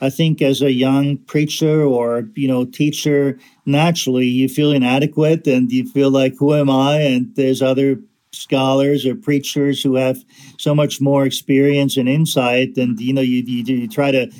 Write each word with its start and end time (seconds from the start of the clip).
I 0.00 0.10
think 0.10 0.40
as 0.40 0.62
a 0.62 0.72
young 0.72 1.18
preacher 1.18 1.82
or 1.82 2.28
you 2.34 2.48
know 2.48 2.64
teacher, 2.64 3.38
naturally 3.66 4.26
you 4.26 4.48
feel 4.48 4.72
inadequate 4.72 5.46
and 5.46 5.70
you 5.70 5.88
feel 5.88 6.10
like 6.10 6.34
who 6.38 6.54
am 6.54 6.70
I? 6.70 7.00
And 7.00 7.34
there's 7.36 7.62
other 7.62 8.00
scholars 8.32 9.04
or 9.04 9.14
preachers 9.14 9.82
who 9.82 9.96
have 9.96 10.18
so 10.58 10.74
much 10.74 11.00
more 11.00 11.26
experience 11.26 11.96
and 11.96 12.08
insight, 12.08 12.76
and 12.76 12.98
you 13.00 13.12
know 13.12 13.20
you 13.20 13.42
you, 13.46 13.62
you 13.64 13.88
try 13.88 14.10
to 14.10 14.30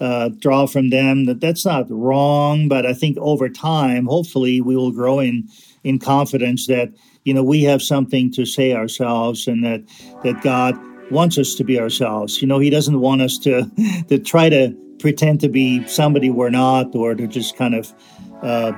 uh, 0.00 0.30
draw 0.38 0.66
from 0.66 0.90
them. 0.90 1.26
That 1.26 1.40
that's 1.40 1.64
not 1.64 1.86
wrong, 1.90 2.68
but 2.68 2.86
I 2.86 2.94
think 2.94 3.18
over 3.18 3.48
time, 3.48 4.06
hopefully, 4.06 4.60
we 4.60 4.76
will 4.76 4.92
grow 4.92 5.20
in 5.20 5.48
in 5.84 5.98
confidence 5.98 6.66
that 6.66 6.92
you 7.24 7.34
know 7.34 7.44
we 7.44 7.62
have 7.64 7.82
something 7.82 8.32
to 8.32 8.46
say 8.46 8.72
ourselves, 8.72 9.46
and 9.46 9.64
that 9.64 9.82
that 10.24 10.42
God 10.42 10.78
wants 11.10 11.36
us 11.38 11.54
to 11.56 11.64
be 11.64 11.78
ourselves. 11.78 12.40
You 12.40 12.48
know, 12.48 12.58
He 12.58 12.70
doesn't 12.70 13.00
want 13.00 13.20
us 13.20 13.36
to 13.38 13.70
to 14.08 14.18
try 14.18 14.48
to 14.48 14.74
pretend 15.00 15.40
to 15.40 15.48
be 15.48 15.86
somebody 15.86 16.30
we're 16.30 16.50
not, 16.50 16.94
or 16.94 17.14
to 17.14 17.26
just 17.26 17.56
kind 17.56 17.74
of 17.74 17.92
uh, 18.42 18.72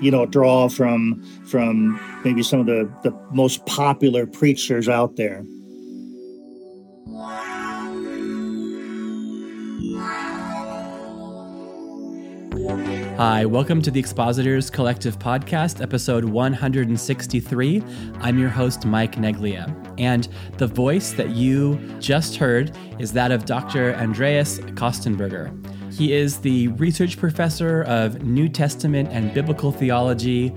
you 0.00 0.10
know 0.10 0.26
draw 0.26 0.68
from 0.68 1.22
from 1.46 2.00
maybe 2.24 2.42
some 2.42 2.60
of 2.60 2.66
the, 2.66 2.90
the 3.02 3.16
most 3.32 3.64
popular 3.66 4.26
preachers 4.26 4.88
out 4.88 5.16
there. 5.16 5.44
Hi, 13.20 13.44
welcome 13.44 13.82
to 13.82 13.90
the 13.90 14.00
Expositors 14.00 14.70
Collective 14.70 15.18
Podcast, 15.18 15.82
episode 15.82 16.24
163. 16.24 17.84
I'm 18.14 18.38
your 18.38 18.48
host, 18.48 18.86
Mike 18.86 19.16
Neglia, 19.16 19.94
and 19.98 20.26
the 20.56 20.66
voice 20.66 21.12
that 21.12 21.28
you 21.28 21.78
just 21.98 22.36
heard 22.36 22.74
is 22.98 23.12
that 23.12 23.30
of 23.30 23.44
Dr. 23.44 23.94
Andreas 23.96 24.60
Köstenberger. 24.60 25.52
He 25.92 26.14
is 26.14 26.38
the 26.38 26.68
research 26.68 27.18
professor 27.18 27.82
of 27.82 28.22
New 28.22 28.48
Testament 28.48 29.10
and 29.12 29.34
Biblical 29.34 29.70
Theology 29.70 30.54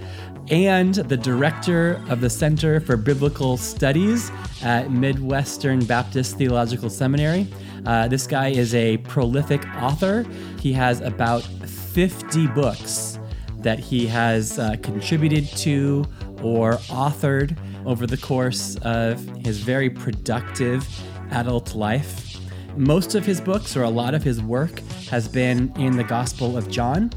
and 0.49 0.95
the 0.95 1.17
director 1.17 2.01
of 2.07 2.21
the 2.21 2.29
Center 2.29 2.79
for 2.79 2.95
Biblical 2.95 3.57
Studies 3.57 4.31
at 4.61 4.89
Midwestern 4.89 5.83
Baptist 5.83 6.37
Theological 6.37 6.89
Seminary. 6.89 7.45
Uh, 7.85 8.07
this 8.07 8.25
guy 8.25 8.47
is 8.47 8.73
a 8.73 8.99
prolific 8.99 9.67
author. 9.75 10.25
He 10.61 10.71
has 10.71 11.01
about 11.01 11.45
50 11.93 12.47
books 12.47 13.19
that 13.59 13.77
he 13.77 14.07
has 14.07 14.57
uh, 14.57 14.75
contributed 14.81 15.45
to 15.57 16.03
or 16.41 16.73
authored 16.89 17.55
over 17.85 18.07
the 18.07 18.17
course 18.17 18.77
of 18.77 19.23
his 19.37 19.59
very 19.59 19.89
productive 19.89 20.87
adult 21.31 21.75
life. 21.75 22.37
Most 22.75 23.13
of 23.13 23.25
his 23.25 23.39
books, 23.39 23.77
or 23.77 23.83
a 23.83 23.89
lot 23.89 24.15
of 24.15 24.23
his 24.23 24.41
work, 24.41 24.79
has 25.09 25.27
been 25.27 25.71
in 25.77 25.95
the 25.95 26.03
Gospel 26.03 26.57
of 26.57 26.67
John. 26.69 27.11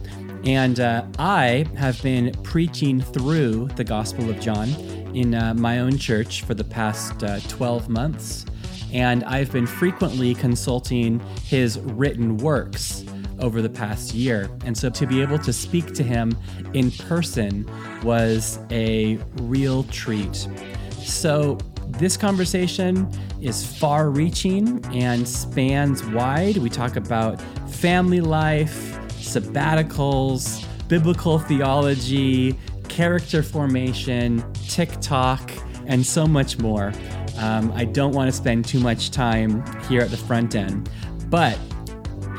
And 0.44 0.78
uh, 0.78 1.06
I 1.18 1.64
have 1.76 2.00
been 2.02 2.32
preaching 2.42 3.00
through 3.00 3.68
the 3.76 3.84
Gospel 3.84 4.28
of 4.28 4.38
John 4.40 4.68
in 5.14 5.34
uh, 5.34 5.54
my 5.54 5.78
own 5.78 5.96
church 5.96 6.42
for 6.42 6.52
the 6.52 6.64
past 6.64 7.24
uh, 7.24 7.40
12 7.48 7.88
months. 7.88 8.44
And 8.92 9.24
I've 9.24 9.50
been 9.50 9.66
frequently 9.66 10.34
consulting 10.34 11.20
his 11.44 11.80
written 11.80 12.36
works 12.36 13.04
over 13.40 13.62
the 13.62 13.68
past 13.68 14.14
year. 14.14 14.50
And 14.64 14.76
so 14.76 14.90
to 14.90 15.06
be 15.06 15.22
able 15.22 15.38
to 15.40 15.52
speak 15.52 15.92
to 15.94 16.02
him 16.02 16.36
in 16.74 16.90
person 16.90 17.68
was 18.02 18.58
a 18.70 19.16
real 19.42 19.84
treat. 19.84 20.48
So 20.92 21.58
this 21.88 22.16
conversation 22.16 23.08
is 23.40 23.64
far 23.64 24.10
reaching 24.10 24.84
and 24.94 25.26
spans 25.26 26.04
wide. 26.04 26.56
We 26.58 26.68
talk 26.68 26.96
about 26.96 27.40
family 27.70 28.20
life, 28.20 28.98
sabbaticals, 29.20 30.64
biblical 30.88 31.38
theology, 31.38 32.58
character 32.88 33.42
formation, 33.42 34.44
TikTok, 34.68 35.50
and 35.86 36.04
so 36.04 36.26
much 36.26 36.58
more. 36.58 36.92
Um, 37.38 37.70
I 37.72 37.84
don't 37.84 38.12
want 38.12 38.28
to 38.28 38.32
spend 38.32 38.64
too 38.64 38.80
much 38.80 39.10
time 39.10 39.64
here 39.88 40.00
at 40.00 40.10
the 40.10 40.16
front 40.16 40.54
end, 40.54 40.88
but 41.28 41.58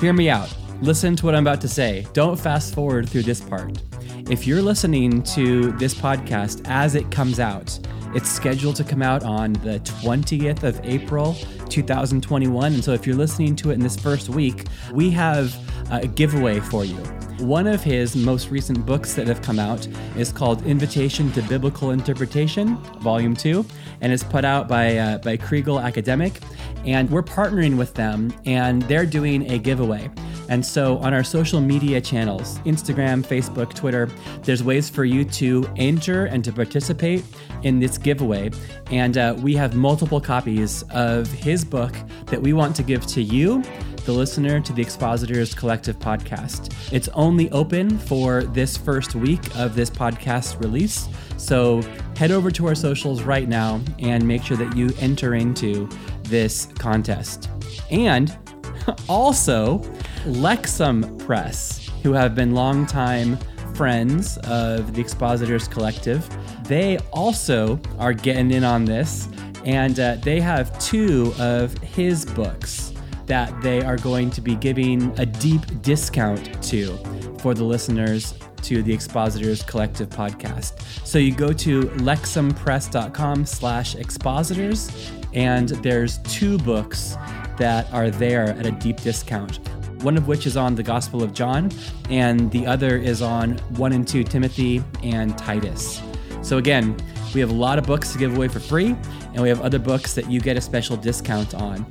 hear 0.01 0.13
me 0.13 0.29
out. 0.29 0.53
Listen 0.81 1.15
to 1.15 1.25
what 1.25 1.33
I'm 1.33 1.43
about 1.43 1.59
to 1.61 1.67
say. 1.67 2.05
Don't 2.13 2.39
fast 2.39 2.75
forward 2.75 3.09
through 3.09 3.23
this 3.23 3.41
part. 3.41 3.81
If 4.29 4.45
you're 4.45 4.61
listening 4.61 5.23
to 5.23 5.71
this 5.73 5.95
podcast 5.95 6.61
as 6.67 6.93
it 6.93 7.09
comes 7.09 7.39
out, 7.39 7.79
it's 8.13 8.29
scheduled 8.29 8.75
to 8.75 8.83
come 8.83 9.01
out 9.01 9.23
on 9.23 9.53
the 9.53 9.79
20th 9.79 10.61
of 10.61 10.79
April, 10.83 11.35
2021. 11.69 12.73
And 12.73 12.83
so 12.83 12.93
if 12.93 13.07
you're 13.07 13.15
listening 13.15 13.55
to 13.57 13.71
it 13.71 13.73
in 13.73 13.79
this 13.79 13.97
first 13.97 14.29
week, 14.29 14.65
we 14.93 15.09
have 15.09 15.55
a 15.91 16.05
giveaway 16.07 16.59
for 16.59 16.85
you. 16.85 16.97
One 17.39 17.67
of 17.67 17.83
his 17.83 18.15
most 18.15 18.49
recent 18.49 18.85
books 18.85 19.13
that 19.15 19.27
have 19.27 19.41
come 19.41 19.59
out 19.59 19.87
is 20.15 20.31
called 20.31 20.63
Invitation 20.65 21.31
to 21.33 21.41
Biblical 21.43 21.91
Interpretation, 21.91 22.77
Volume 22.99 23.35
2, 23.35 23.65
and 24.01 24.13
it's 24.13 24.23
put 24.23 24.45
out 24.45 24.67
by, 24.67 24.97
uh, 24.97 25.17
by 25.19 25.37
Kregel 25.37 25.81
Academic. 25.83 26.39
And 26.85 27.09
we're 27.09 27.23
partnering 27.23 27.77
with 27.77 27.93
them, 27.93 28.33
and 28.45 28.81
they're 28.83 29.05
doing 29.05 29.51
a 29.51 29.57
giveaway. 29.57 30.09
And 30.49 30.65
so 30.65 30.97
on 30.99 31.13
our 31.13 31.23
social 31.23 31.59
media 31.59 31.99
channels, 31.99 32.59
Instagram, 32.59 33.25
Facebook, 33.25 33.73
Twitter, 33.73 34.09
there's 34.43 34.63
ways 34.63 34.89
for 34.89 35.03
you 35.03 35.25
to 35.25 35.69
enter 35.75 36.25
and 36.25 36.43
to 36.45 36.53
participate 36.53 37.23
in 37.63 37.79
this 37.79 37.97
giveaway. 37.97 38.51
And 38.91 39.17
uh, 39.17 39.35
we 39.39 39.55
have 39.55 39.75
multiple 39.75 40.21
copies 40.21 40.83
of 40.91 41.29
his 41.31 41.65
book 41.65 41.93
that 42.27 42.41
we 42.41 42.53
want 42.53 42.75
to 42.77 42.83
give 42.83 43.05
to 43.07 43.21
you 43.21 43.61
the 44.05 44.13
listener 44.13 44.61
to 44.61 44.71
the 44.71 44.81
Expositors 44.81 45.53
Collective 45.53 45.99
podcast. 45.99 46.73
It's 46.93 47.09
only 47.09 47.51
open 47.51 47.97
for 47.97 48.43
this 48.43 48.77
first 48.77 49.15
week 49.15 49.53
of 49.57 49.75
this 49.75 49.89
podcast 49.89 50.61
release. 50.61 51.09
So 51.35 51.81
head 52.15 52.31
over 52.31 52.49
to 52.51 52.67
our 52.67 52.75
socials 52.75 53.23
right 53.23 53.49
now 53.49 53.81
and 53.99 54.25
make 54.25 54.43
sure 54.43 54.55
that 54.55 54.77
you 54.77 54.91
enter 54.99 55.35
into 55.35 55.89
this 56.29 56.67
contest. 56.77 57.49
And 57.89 58.37
also, 59.09 59.79
Lexham 60.25 61.17
Press, 61.25 61.89
who 62.03 62.13
have 62.13 62.35
been 62.35 62.53
longtime 62.53 63.37
friends 63.73 64.37
of 64.39 64.93
the 64.93 65.01
Expositors 65.01 65.67
Collective, 65.67 66.27
they 66.63 66.97
also 67.11 67.79
are 67.99 68.13
getting 68.13 68.51
in 68.51 68.63
on 68.63 68.85
this, 68.85 69.29
and 69.65 69.99
uh, 69.99 70.15
they 70.21 70.39
have 70.39 70.77
two 70.79 71.33
of 71.39 71.77
his 71.79 72.25
books 72.25 72.93
that 73.27 73.61
they 73.61 73.81
are 73.81 73.97
going 73.97 74.29
to 74.31 74.41
be 74.41 74.55
giving 74.55 75.17
a 75.19 75.25
deep 75.25 75.61
discount 75.81 76.61
to 76.63 76.97
for 77.39 77.53
the 77.53 77.63
listeners 77.63 78.33
to 78.63 78.81
the 78.81 78.93
Expositors 78.93 79.63
Collective 79.63 80.09
podcast. 80.09 80.81
So 81.05 81.19
you 81.19 81.33
go 81.33 81.53
to 81.53 81.83
lexhampress.com 81.83 83.45
slash 83.45 83.95
expositors, 83.95 85.11
and 85.33 85.69
there's 85.69 86.19
two 86.19 86.57
books 86.59 87.15
that 87.57 87.91
are 87.93 88.09
there 88.09 88.49
at 88.49 88.65
a 88.65 88.71
deep 88.71 89.01
discount 89.01 89.59
one 90.01 90.17
of 90.17 90.27
which 90.27 90.45
is 90.45 90.55
on 90.55 90.75
the 90.75 90.83
Gospel 90.83 91.23
of 91.23 91.33
John, 91.33 91.71
and 92.09 92.51
the 92.51 92.65
other 92.65 92.97
is 92.97 93.21
on 93.21 93.57
1 93.75 93.93
and 93.93 94.07
2 94.07 94.23
Timothy 94.23 94.83
and 95.03 95.37
Titus. 95.37 96.01
So, 96.41 96.57
again, 96.57 96.95
we 97.33 97.41
have 97.41 97.49
a 97.49 97.53
lot 97.53 97.79
of 97.79 97.85
books 97.85 98.13
to 98.13 98.19
give 98.19 98.35
away 98.35 98.47
for 98.47 98.59
free, 98.59 98.95
and 99.33 99.41
we 99.41 99.49
have 99.49 99.61
other 99.61 99.79
books 99.79 100.13
that 100.13 100.29
you 100.29 100.39
get 100.39 100.55
a 100.55 100.61
special 100.61 100.97
discount 100.97 101.55
on, 101.55 101.85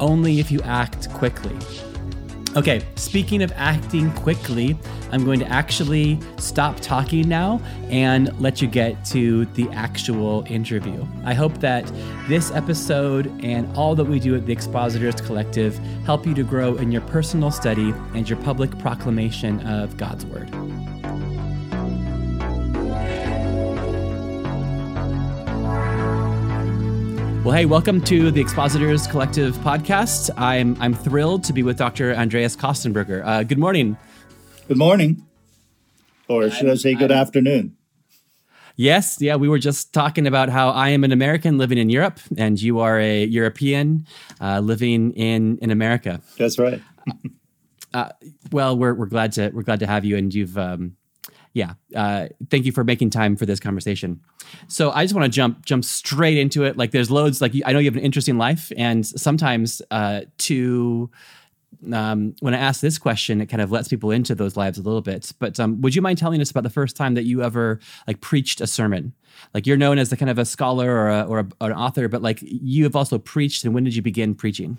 only 0.00 0.40
if 0.40 0.50
you 0.50 0.60
act 0.62 1.10
quickly. 1.10 1.56
Okay, 2.56 2.84
speaking 2.96 3.42
of 3.42 3.52
acting 3.54 4.12
quickly, 4.14 4.76
I'm 5.12 5.24
going 5.24 5.38
to 5.38 5.46
actually 5.46 6.18
stop 6.38 6.80
talking 6.80 7.28
now 7.28 7.60
and 7.90 8.36
let 8.40 8.60
you 8.60 8.66
get 8.66 9.04
to 9.06 9.44
the 9.46 9.68
actual 9.70 10.44
interview. 10.48 11.06
I 11.24 11.32
hope 11.32 11.58
that 11.60 11.86
this 12.26 12.50
episode 12.50 13.28
and 13.44 13.72
all 13.76 13.94
that 13.94 14.04
we 14.04 14.18
do 14.18 14.34
at 14.34 14.46
the 14.46 14.52
Expositors 14.52 15.20
Collective 15.20 15.78
help 16.04 16.26
you 16.26 16.34
to 16.34 16.42
grow 16.42 16.74
in 16.74 16.90
your 16.90 17.02
personal 17.02 17.52
study 17.52 17.94
and 18.14 18.28
your 18.28 18.38
public 18.40 18.76
proclamation 18.80 19.64
of 19.64 19.96
God's 19.96 20.26
Word. 20.26 20.50
Well, 27.42 27.56
hey, 27.56 27.64
welcome 27.64 28.02
to 28.02 28.30
the 28.30 28.38
Expositors 28.38 29.06
Collective 29.06 29.56
podcast. 29.56 30.28
I'm 30.36 30.76
I'm 30.78 30.92
thrilled 30.92 31.42
to 31.44 31.54
be 31.54 31.62
with 31.62 31.78
Dr. 31.78 32.14
Andreas 32.14 32.54
Köstenberger. 32.54 33.24
Uh, 33.24 33.44
good 33.44 33.58
morning. 33.58 33.96
Good 34.68 34.76
morning, 34.76 35.26
or 36.28 36.50
should 36.50 36.68
I 36.68 36.74
say 36.74 36.92
good 36.92 37.10
afternoon? 37.10 37.78
Yes, 38.76 39.16
yeah, 39.22 39.36
we 39.36 39.48
were 39.48 39.58
just 39.58 39.94
talking 39.94 40.26
about 40.26 40.50
how 40.50 40.68
I 40.68 40.90
am 40.90 41.02
an 41.02 41.12
American 41.12 41.56
living 41.56 41.78
in 41.78 41.88
Europe, 41.88 42.20
and 42.36 42.60
you 42.60 42.78
are 42.80 43.00
a 43.00 43.24
European 43.24 44.06
uh, 44.38 44.60
living 44.60 45.12
in 45.12 45.56
in 45.62 45.70
America. 45.70 46.20
That's 46.36 46.58
right. 46.58 46.82
uh, 47.94 48.10
well, 48.52 48.76
we're 48.76 48.92
we're 48.92 49.06
glad 49.06 49.32
to 49.32 49.48
we're 49.48 49.62
glad 49.62 49.80
to 49.80 49.86
have 49.86 50.04
you, 50.04 50.18
and 50.18 50.34
you've 50.34 50.58
um, 50.58 50.94
yeah, 51.52 51.74
uh, 51.96 52.28
thank 52.48 52.64
you 52.64 52.72
for 52.72 52.84
making 52.84 53.10
time 53.10 53.36
for 53.36 53.46
this 53.46 53.58
conversation. 53.58 54.20
So 54.68 54.90
I 54.90 55.04
just 55.04 55.14
want 55.14 55.24
to 55.24 55.30
jump 55.30 55.64
jump 55.64 55.84
straight 55.84 56.38
into 56.38 56.64
it. 56.64 56.76
Like, 56.76 56.92
there's 56.92 57.10
loads. 57.10 57.40
Like, 57.40 57.52
I 57.64 57.72
know 57.72 57.78
you 57.78 57.90
have 57.90 57.96
an 57.96 58.02
interesting 58.02 58.38
life, 58.38 58.72
and 58.76 59.06
sometimes 59.06 59.82
uh, 59.90 60.22
to 60.38 61.10
um, 61.92 62.34
when 62.40 62.54
I 62.54 62.58
ask 62.58 62.80
this 62.80 62.98
question, 62.98 63.40
it 63.40 63.46
kind 63.46 63.62
of 63.62 63.72
lets 63.72 63.88
people 63.88 64.10
into 64.10 64.34
those 64.34 64.56
lives 64.56 64.78
a 64.78 64.82
little 64.82 65.00
bit. 65.00 65.32
But 65.38 65.58
um, 65.58 65.80
would 65.80 65.94
you 65.94 66.02
mind 66.02 66.18
telling 66.18 66.40
us 66.40 66.50
about 66.50 66.62
the 66.62 66.70
first 66.70 66.96
time 66.96 67.14
that 67.14 67.24
you 67.24 67.42
ever 67.42 67.80
like 68.06 68.20
preached 68.20 68.60
a 68.60 68.66
sermon? 68.66 69.14
Like 69.54 69.66
you're 69.66 69.76
known 69.76 69.98
as 69.98 70.10
the 70.10 70.16
kind 70.16 70.30
of 70.30 70.38
a 70.38 70.44
scholar 70.44 70.90
or, 70.90 71.08
a, 71.08 71.22
or, 71.22 71.38
a, 71.40 71.48
or 71.60 71.70
an 71.70 71.76
author, 71.76 72.08
but 72.08 72.22
like 72.22 72.38
you 72.42 72.84
have 72.84 72.96
also 72.96 73.18
preached. 73.18 73.64
And 73.64 73.74
when 73.74 73.84
did 73.84 73.96
you 73.96 74.02
begin 74.02 74.34
preaching? 74.34 74.78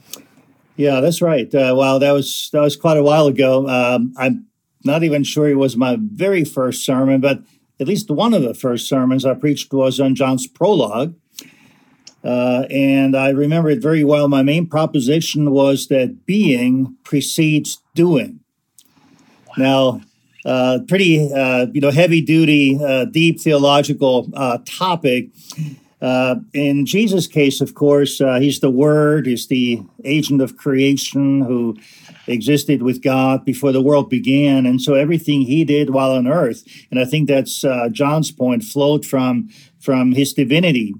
Yeah, 0.75 0.99
that's 0.99 1.21
right. 1.21 1.53
Uh, 1.53 1.73
wow, 1.75 1.97
that 1.97 2.11
was 2.11 2.49
that 2.53 2.61
was 2.61 2.75
quite 2.75 2.97
a 2.97 3.03
while 3.03 3.27
ago. 3.27 3.67
Um, 3.67 4.13
I'm 4.17 4.45
not 4.83 5.03
even 5.03 5.23
sure 5.23 5.49
it 5.49 5.55
was 5.55 5.77
my 5.77 5.97
very 5.99 6.43
first 6.43 6.85
sermon, 6.85 7.21
but 7.21 7.41
at 7.79 7.87
least 7.87 8.11
one 8.11 8.33
of 8.33 8.43
the 8.43 8.53
first 8.53 8.87
sermons 8.87 9.25
I 9.25 9.33
preached 9.33 9.73
was 9.73 9.99
on 9.99 10.15
John's 10.15 10.47
prologue. 10.47 11.15
Uh, 12.23 12.65
and 12.69 13.15
I 13.17 13.29
remember 13.29 13.69
it 13.71 13.81
very 13.81 14.03
well. 14.03 14.27
My 14.27 14.43
main 14.43 14.67
proposition 14.67 15.51
was 15.51 15.87
that 15.87 16.25
being 16.25 16.95
precedes 17.03 17.81
doing. 17.95 18.41
Wow. 19.47 19.53
Now, 19.57 20.01
uh, 20.45 20.79
pretty 20.87 21.31
uh, 21.33 21.67
you 21.73 21.81
know 21.81 21.91
heavy 21.91 22.21
duty, 22.21 22.79
uh, 22.83 23.05
deep 23.05 23.39
theological 23.39 24.29
uh, 24.33 24.59
topic. 24.65 25.29
Uh, 26.01 26.35
in 26.53 26.85
Jesus' 26.85 27.27
case, 27.27 27.61
of 27.61 27.75
course, 27.75 28.17
he's 28.39 28.59
the 28.59 28.71
Word, 28.71 29.27
he's 29.27 29.47
the 29.47 29.81
agent 30.03 30.41
of 30.41 30.57
creation 30.57 31.41
who 31.41 31.77
existed 32.27 32.81
with 32.81 33.03
God 33.03 33.45
before 33.45 33.71
the 33.71 33.81
world 33.83 34.09
began, 34.09 34.65
and 34.65 34.81
so 34.81 34.95
everything 34.95 35.41
he 35.41 35.63
did 35.63 35.91
while 35.91 36.11
on 36.11 36.27
earth, 36.27 36.63
and 36.89 36.99
I 36.99 37.05
think 37.05 37.27
that's 37.27 37.63
John's 37.91 38.31
point, 38.31 38.63
flowed 38.63 39.05
from 39.05 39.49
from 39.79 40.13
his 40.13 40.33
divinity. 40.33 40.95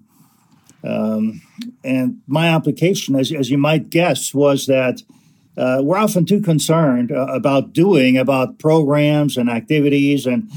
Um, 0.84 1.42
and 1.84 2.22
my 2.28 2.48
application, 2.48 3.16
as, 3.16 3.32
as 3.32 3.52
you 3.52 3.58
might 3.58 3.90
guess, 3.90 4.34
was 4.34 4.66
that 4.66 5.02
uh, 5.58 5.82
we're 5.84 5.98
often 5.98 6.26
too 6.26 6.42
concerned 6.42 7.12
uh, 7.12 7.28
about 7.28 7.74
doing, 7.74 8.18
about 8.18 8.58
programs 8.58 9.38
and 9.38 9.50
activities. 9.50 10.26
And, 10.26 10.50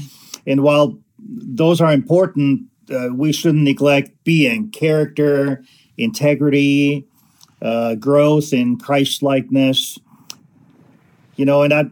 and 0.47 0.63
while 0.63 0.97
those 1.19 1.81
are 1.81 1.93
important, 1.93 2.67
uh, 2.91 3.09
we 3.13 3.31
shouldn't 3.31 3.63
neglect 3.63 4.11
being, 4.23 4.69
character, 4.71 5.63
integrity, 5.97 7.05
uh, 7.61 7.95
growth 7.95 8.53
in 8.53 8.77
Christ 8.77 9.23
likeness. 9.23 9.97
You 11.35 11.45
know, 11.45 11.63
and 11.63 11.73
I, 11.73 11.85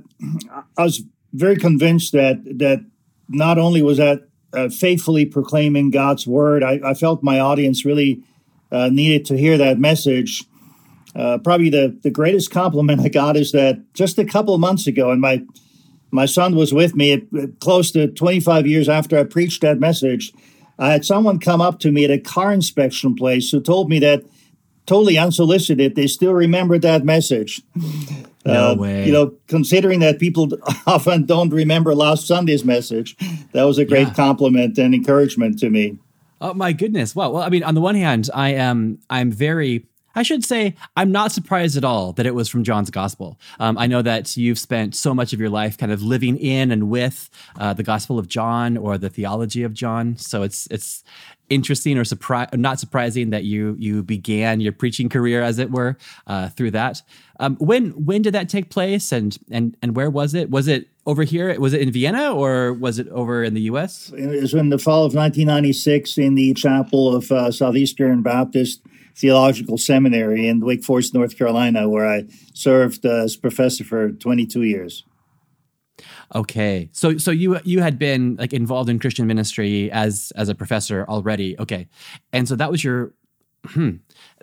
I 0.78 0.84
was 0.84 1.04
very 1.34 1.58
convinced 1.58 2.14
that 2.14 2.44
that 2.60 2.86
not 3.30 3.58
only 3.58 3.82
was 3.82 3.98
that 3.98 4.28
uh, 4.54 4.70
faithfully 4.70 5.26
proclaiming 5.26 5.90
God's 5.90 6.28
word. 6.28 6.64
I, 6.64 6.80
I 6.84 6.94
felt 6.94 7.24
my 7.24 7.40
audience 7.40 7.86
really 7.86 8.22
uh, 8.72 8.90
needed 8.90 9.26
to 9.26 9.38
hear 9.38 9.58
that 9.58 9.80
message. 9.80 10.44
Uh, 11.16 11.38
probably 11.38 11.70
the, 11.70 11.98
the 12.02 12.10
greatest 12.10 12.52
compliment 12.52 13.02
I 13.02 13.10
got 13.10 13.36
is 13.36 13.52
that 13.52 13.82
just 13.94 14.18
a 14.18 14.26
couple 14.26 14.58
months 14.58 14.88
ago, 14.88 15.12
and 15.12 15.22
my 15.22 15.44
my 16.12 16.28
son 16.28 16.56
was 16.56 16.72
with 16.72 16.96
me 16.96 17.14
at, 17.14 17.60
close 17.60 17.92
to 17.92 18.08
25 18.08 18.68
years 18.68 18.88
after 18.88 19.18
I 19.18 19.24
preached 19.24 19.62
that 19.62 19.80
message. 19.80 20.32
I 20.80 20.92
had 20.92 21.06
someone 21.06 21.40
come 21.40 21.62
up 21.62 21.80
to 21.80 21.92
me 21.92 22.06
at 22.06 22.12
a 22.12 22.20
car 22.20 22.52
inspection 22.52 23.16
place 23.16 23.52
who 23.52 23.62
told 23.62 23.90
me 23.90 24.00
that 24.00 24.24
totally 24.86 25.18
unsolicited, 25.18 25.96
they 25.96 26.08
still 26.08 26.34
remembered 26.34 26.82
that 26.82 27.04
message. 27.04 27.62
No 28.46 28.72
uh, 28.72 28.76
way. 28.76 29.06
You 29.06 29.14
know, 29.14 29.34
considering 29.48 30.02
that 30.02 30.20
people 30.20 30.50
often 30.86 31.26
don't 31.26 31.50
remember 31.50 31.96
last 31.96 32.28
Sunday's 32.28 32.66
message, 32.66 33.16
that 33.54 33.64
was 33.64 33.78
a 33.78 33.86
great 33.86 34.10
yeah. 34.10 34.14
compliment 34.14 34.78
and 34.78 34.94
encouragement 34.94 35.60
to 35.60 35.70
me. 35.70 35.98
Oh 36.42 36.54
my 36.54 36.74
goodness! 36.74 37.16
Wow. 37.16 37.32
Well, 37.32 37.42
I 37.42 37.48
mean, 37.48 37.64
on 37.64 37.74
the 37.74 37.80
one 37.80 37.96
hand, 37.96 38.30
I 38.34 38.50
am 38.50 39.00
I'm 39.10 39.32
very 39.32 39.86
I 40.16 40.24
should 40.24 40.44
say 40.44 40.76
I'm 40.96 41.12
not 41.12 41.32
surprised 41.32 41.78
at 41.78 41.84
all 41.84 42.14
that 42.14 42.26
it 42.26 42.36
was 42.36 42.50
from 42.50 42.64
John's 42.64 42.90
Gospel. 42.90 43.40
Um, 43.60 43.78
I 43.78 43.88
know 43.88 44.02
that 44.02 44.38
you've 44.38 44.60
spent 44.60 44.96
so 44.96 45.14
much 45.14 45.34
of 45.34 45.40
your 45.40 45.50
life 45.50 45.78
kind 45.78 45.92
of 45.92 46.02
living 46.02 46.38
in 46.38 46.72
and 46.72 46.90
with 46.90 47.30
uh, 47.58 47.74
the 47.74 47.84
Gospel 47.84 48.20
of 48.20 48.28
John 48.28 48.78
or 48.78 48.98
the 48.98 49.10
theology 49.10 49.64
of 49.64 49.74
John. 49.74 50.18
So 50.18 50.44
it's 50.44 50.68
it's 50.68 51.04
interesting 51.50 51.98
or 51.98 52.04
surprise 52.04 52.48
not 52.54 52.80
surprising 52.80 53.32
that 53.32 53.44
you 53.44 53.76
you 53.80 54.04
began 54.04 54.60
your 54.60 54.72
preaching 54.72 55.10
career 55.10 55.42
as 55.42 55.60
it 55.60 55.72
were 55.72 55.98
uh, 56.28 56.50
through 56.50 56.72
that. 56.72 57.02
Um, 57.40 57.56
when 57.58 57.92
when 58.06 58.22
did 58.22 58.34
that 58.34 58.50
take 58.50 58.70
place 58.70 59.12
and 59.12 59.38
and 59.50 59.76
and 59.82 59.96
where 59.96 60.10
was 60.10 60.34
it? 60.34 60.50
Was 60.50 60.68
it 60.68 60.90
over 61.06 61.24
here? 61.24 61.60
Was 61.60 61.74
it 61.74 61.82
in 61.82 61.92
Vienna 61.92 62.34
or 62.34 62.74
was 62.74 63.00
it 63.00 63.08
over 63.10 63.44
in 63.44 63.54
the 63.54 63.62
U.S.? 63.62 64.12
It 64.16 64.42
was 64.42 64.54
in 64.54 64.70
the 64.70 64.78
fall 64.78 65.06
of 65.06 65.14
1996 65.14 66.18
in 66.18 66.36
the 66.36 66.54
chapel 66.54 67.14
of 67.14 67.32
uh, 67.32 67.52
Southeastern 67.52 68.22
Baptist 68.22 68.82
Theological 69.16 69.78
Seminary 69.78 70.48
in 70.48 70.60
Wake 70.62 70.84
Forest, 70.84 71.14
North 71.14 71.38
Carolina, 71.38 71.90
where 71.90 72.08
I 72.08 72.26
served 72.54 73.06
uh, 73.06 73.24
as 73.24 73.36
professor 73.36 73.84
for 73.84 74.12
22 74.12 74.64
years. 74.64 75.04
Okay, 76.34 76.90
so 76.92 77.18
so 77.18 77.30
you 77.30 77.60
you 77.64 77.82
had 77.82 78.00
been 78.00 78.36
like 78.40 78.54
involved 78.54 78.90
in 78.90 78.98
Christian 78.98 79.28
ministry 79.28 79.92
as 79.92 80.32
as 80.36 80.50
a 80.50 80.56
professor 80.56 81.06
already. 81.08 81.56
Okay, 81.60 81.88
and 82.32 82.48
so 82.48 82.56
that 82.56 82.72
was 82.72 82.84
your. 82.84 83.14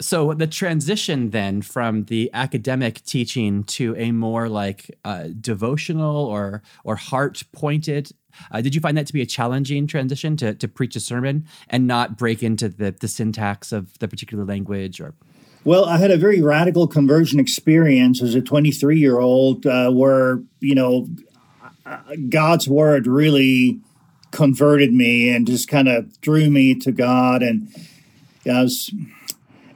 So 0.00 0.32
the 0.32 0.46
transition 0.46 1.31
then 1.31 1.61
from 1.62 2.05
the 2.05 2.31
academic 2.32 3.05
teaching 3.05 3.64
to 3.64 3.94
a 3.96 4.12
more 4.12 4.49
like 4.49 4.90
uh, 5.05 5.28
devotional 5.40 6.25
or 6.25 6.62
or 6.84 6.96
heart 6.96 7.43
pointed. 7.52 8.12
Uh, 8.50 8.61
did 8.61 8.75
you 8.75 8.81
find 8.81 8.96
that 8.96 9.06
to 9.08 9.12
be 9.12 9.20
a 9.20 9.26
challenging 9.26 9.87
transition 9.87 10.37
to 10.38 10.55
to 10.55 10.69
preach 10.69 10.96
a 10.96 11.00
sermon 11.00 11.46
and 11.69 11.87
not 11.87 12.17
break 12.17 12.43
into 12.43 12.69
the 12.69 12.94
the 12.99 13.08
syntax 13.08 13.72
of 13.72 13.99
the 13.99 14.08
particular 14.08 14.44
language 14.44 15.00
or? 15.00 15.14
Well, 15.62 15.84
I 15.84 15.99
had 15.99 16.11
a 16.11 16.16
very 16.16 16.40
radical 16.40 16.87
conversion 16.87 17.38
experience 17.38 18.23
as 18.23 18.34
a 18.34 18.40
23 18.40 18.99
year 18.99 19.19
old, 19.19 19.66
uh, 19.66 19.90
where 19.90 20.40
you 20.61 20.75
know 20.75 21.08
God's 22.31 22.66
word 22.66 23.06
really 23.06 23.81
converted 24.31 24.94
me 24.94 25.28
and 25.28 25.46
just 25.46 25.69
kind 25.69 25.88
of 25.88 26.20
drew 26.20 26.49
me 26.49 26.75
to 26.76 26.93
God 26.93 27.43
and 27.43 27.69
Yes. 28.44 28.90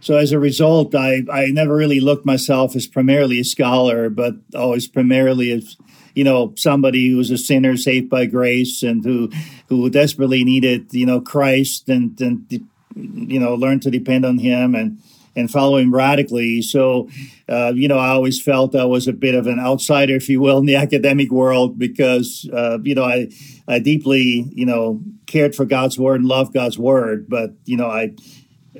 So 0.00 0.16
as 0.16 0.32
a 0.32 0.38
result, 0.38 0.94
I, 0.94 1.22
I 1.32 1.46
never 1.46 1.74
really 1.74 2.00
looked 2.00 2.26
myself 2.26 2.76
as 2.76 2.86
primarily 2.86 3.40
a 3.40 3.44
scholar, 3.44 4.10
but 4.10 4.34
always 4.54 4.86
primarily 4.86 5.50
as 5.50 5.76
you 6.14 6.24
know 6.24 6.52
somebody 6.56 7.08
who 7.08 7.16
was 7.16 7.30
a 7.30 7.38
sinner 7.38 7.76
saved 7.76 8.08
by 8.08 8.26
grace 8.26 8.82
and 8.82 9.04
who 9.04 9.30
who 9.68 9.88
desperately 9.90 10.44
needed 10.44 10.92
you 10.92 11.06
know 11.06 11.20
Christ 11.20 11.88
and 11.88 12.20
and 12.20 12.46
you 12.94 13.40
know 13.40 13.54
learned 13.54 13.82
to 13.82 13.90
depend 13.90 14.24
on 14.24 14.38
Him 14.38 14.74
and 14.74 14.98
and 15.36 15.50
follow 15.50 15.78
Him 15.78 15.92
radically. 15.92 16.62
So 16.62 17.08
uh, 17.48 17.72
you 17.74 17.88
know 17.88 17.98
I 17.98 18.10
always 18.10 18.40
felt 18.40 18.76
I 18.76 18.84
was 18.84 19.08
a 19.08 19.12
bit 19.12 19.34
of 19.34 19.46
an 19.46 19.58
outsider, 19.58 20.16
if 20.16 20.28
you 20.28 20.40
will, 20.40 20.58
in 20.58 20.66
the 20.66 20.76
academic 20.86 21.30
world 21.30 21.78
because 21.78 22.48
uh, 22.52 22.78
you 22.82 22.94
know 22.94 23.04
I 23.04 23.30
I 23.66 23.78
deeply 23.78 24.50
you 24.52 24.66
know 24.66 25.00
cared 25.26 25.54
for 25.54 25.64
God's 25.64 25.98
word 25.98 26.20
and 26.20 26.28
loved 26.28 26.52
God's 26.52 26.78
word, 26.78 27.28
but 27.28 27.54
you 27.64 27.76
know 27.76 27.88
I 27.88 28.12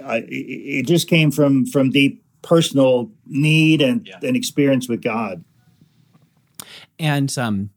I, 0.02 0.24
it 0.28 0.86
just 0.86 1.08
came 1.08 1.30
from 1.30 1.66
from 1.66 1.90
deep 1.90 2.24
personal 2.42 3.10
need 3.26 3.82
and, 3.82 4.06
yeah. 4.06 4.18
and 4.22 4.36
experience 4.36 4.88
with 4.88 5.02
God. 5.02 5.44
And 6.98 7.36
um, 7.36 7.70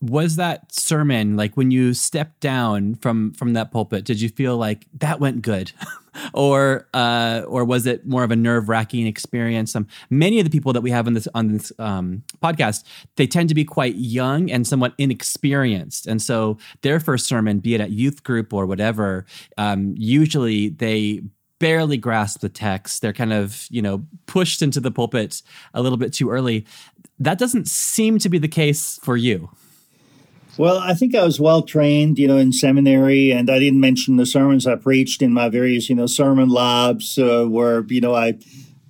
was 0.00 0.36
that 0.36 0.72
sermon 0.72 1.36
like 1.36 1.56
when 1.56 1.70
you 1.70 1.94
stepped 1.94 2.40
down 2.40 2.94
from 2.96 3.32
from 3.32 3.54
that 3.54 3.72
pulpit? 3.72 4.04
Did 4.04 4.20
you 4.20 4.28
feel 4.28 4.56
like 4.56 4.86
that 4.98 5.18
went 5.18 5.42
good, 5.42 5.72
or 6.34 6.86
uh, 6.94 7.42
or 7.48 7.64
was 7.64 7.86
it 7.86 8.06
more 8.06 8.22
of 8.22 8.30
a 8.30 8.36
nerve 8.36 8.68
wracking 8.68 9.06
experience? 9.06 9.74
Um, 9.74 9.88
many 10.10 10.38
of 10.38 10.44
the 10.44 10.50
people 10.50 10.72
that 10.74 10.82
we 10.82 10.90
have 10.90 11.06
on 11.06 11.14
this 11.14 11.26
on 11.34 11.48
this 11.48 11.72
um, 11.78 12.22
podcast 12.42 12.84
they 13.16 13.26
tend 13.26 13.48
to 13.48 13.54
be 13.54 13.64
quite 13.64 13.96
young 13.96 14.50
and 14.50 14.66
somewhat 14.66 14.94
inexperienced, 14.98 16.06
and 16.06 16.20
so 16.20 16.58
their 16.82 17.00
first 17.00 17.26
sermon, 17.26 17.58
be 17.58 17.74
it 17.74 17.80
at 17.80 17.90
youth 17.90 18.22
group 18.22 18.52
or 18.52 18.66
whatever, 18.66 19.24
um, 19.56 19.94
usually 19.96 20.68
they 20.68 21.22
barely 21.58 21.96
grasp 21.96 22.40
the 22.40 22.48
text. 22.48 23.02
They're 23.02 23.12
kind 23.12 23.32
of, 23.32 23.66
you 23.70 23.82
know, 23.82 24.06
pushed 24.26 24.62
into 24.62 24.80
the 24.80 24.90
pulpit 24.90 25.42
a 25.74 25.82
little 25.82 25.98
bit 25.98 26.12
too 26.12 26.30
early. 26.30 26.66
That 27.18 27.38
doesn't 27.38 27.68
seem 27.68 28.18
to 28.18 28.28
be 28.28 28.38
the 28.38 28.48
case 28.48 28.98
for 29.02 29.16
you. 29.16 29.50
Well, 30.58 30.78
I 30.78 30.94
think 30.94 31.14
I 31.14 31.22
was 31.22 31.38
well 31.38 31.62
trained, 31.62 32.18
you 32.18 32.26
know, 32.26 32.38
in 32.38 32.50
seminary, 32.50 33.30
and 33.30 33.50
I 33.50 33.58
didn't 33.58 33.80
mention 33.80 34.16
the 34.16 34.24
sermons 34.24 34.66
I 34.66 34.76
preached 34.76 35.20
in 35.20 35.32
my 35.32 35.50
various, 35.50 35.90
you 35.90 35.94
know, 35.94 36.06
sermon 36.06 36.48
labs, 36.48 37.18
uh, 37.18 37.44
where 37.44 37.84
you 37.88 38.00
know 38.00 38.14
I 38.14 38.38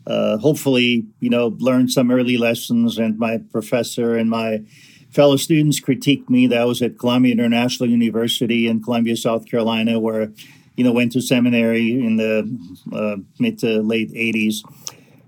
uh, 0.07 0.39
hopefully, 0.39 1.05
you 1.19 1.29
know, 1.29 1.57
learned 1.59 1.91
some 1.91 2.13
early 2.13 2.37
lessons, 2.37 2.99
and 2.99 3.19
my 3.19 3.39
professor 3.51 4.17
and 4.17 4.31
my 4.31 4.63
fellow 5.11 5.37
students 5.37 5.81
critiqued 5.81 6.31
me. 6.31 6.47
That 6.47 6.69
was 6.69 6.83
at 6.83 7.01
Columbia 7.01 7.33
International 7.33 7.91
University 7.91 8.69
in 8.69 8.81
Columbia, 8.81 9.17
South 9.17 9.47
Carolina, 9.47 9.99
where 9.99 10.33
you 10.77 10.85
know, 10.85 10.93
went 10.93 11.13
to 11.13 11.21
seminary 11.21 11.93
in 11.93 12.17
the 12.17 12.59
uh, 12.93 13.17
mid 13.39 13.59
to 13.61 13.81
late 13.83 14.13
80s. 14.13 14.63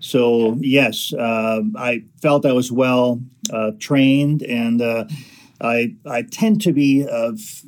So, 0.01 0.57
yes, 0.61 1.13
uh, 1.13 1.63
I 1.77 2.05
felt 2.23 2.47
I 2.47 2.53
was 2.53 2.71
well 2.71 3.21
uh, 3.53 3.73
trained 3.81 4.43
and 4.43 4.81
uh, 4.81 5.07
I, 5.61 5.97
I 6.07 6.23
tend 6.23 6.61
to 6.63 6.73
be, 6.73 7.07
uh, 7.09 7.33
f- 7.33 7.65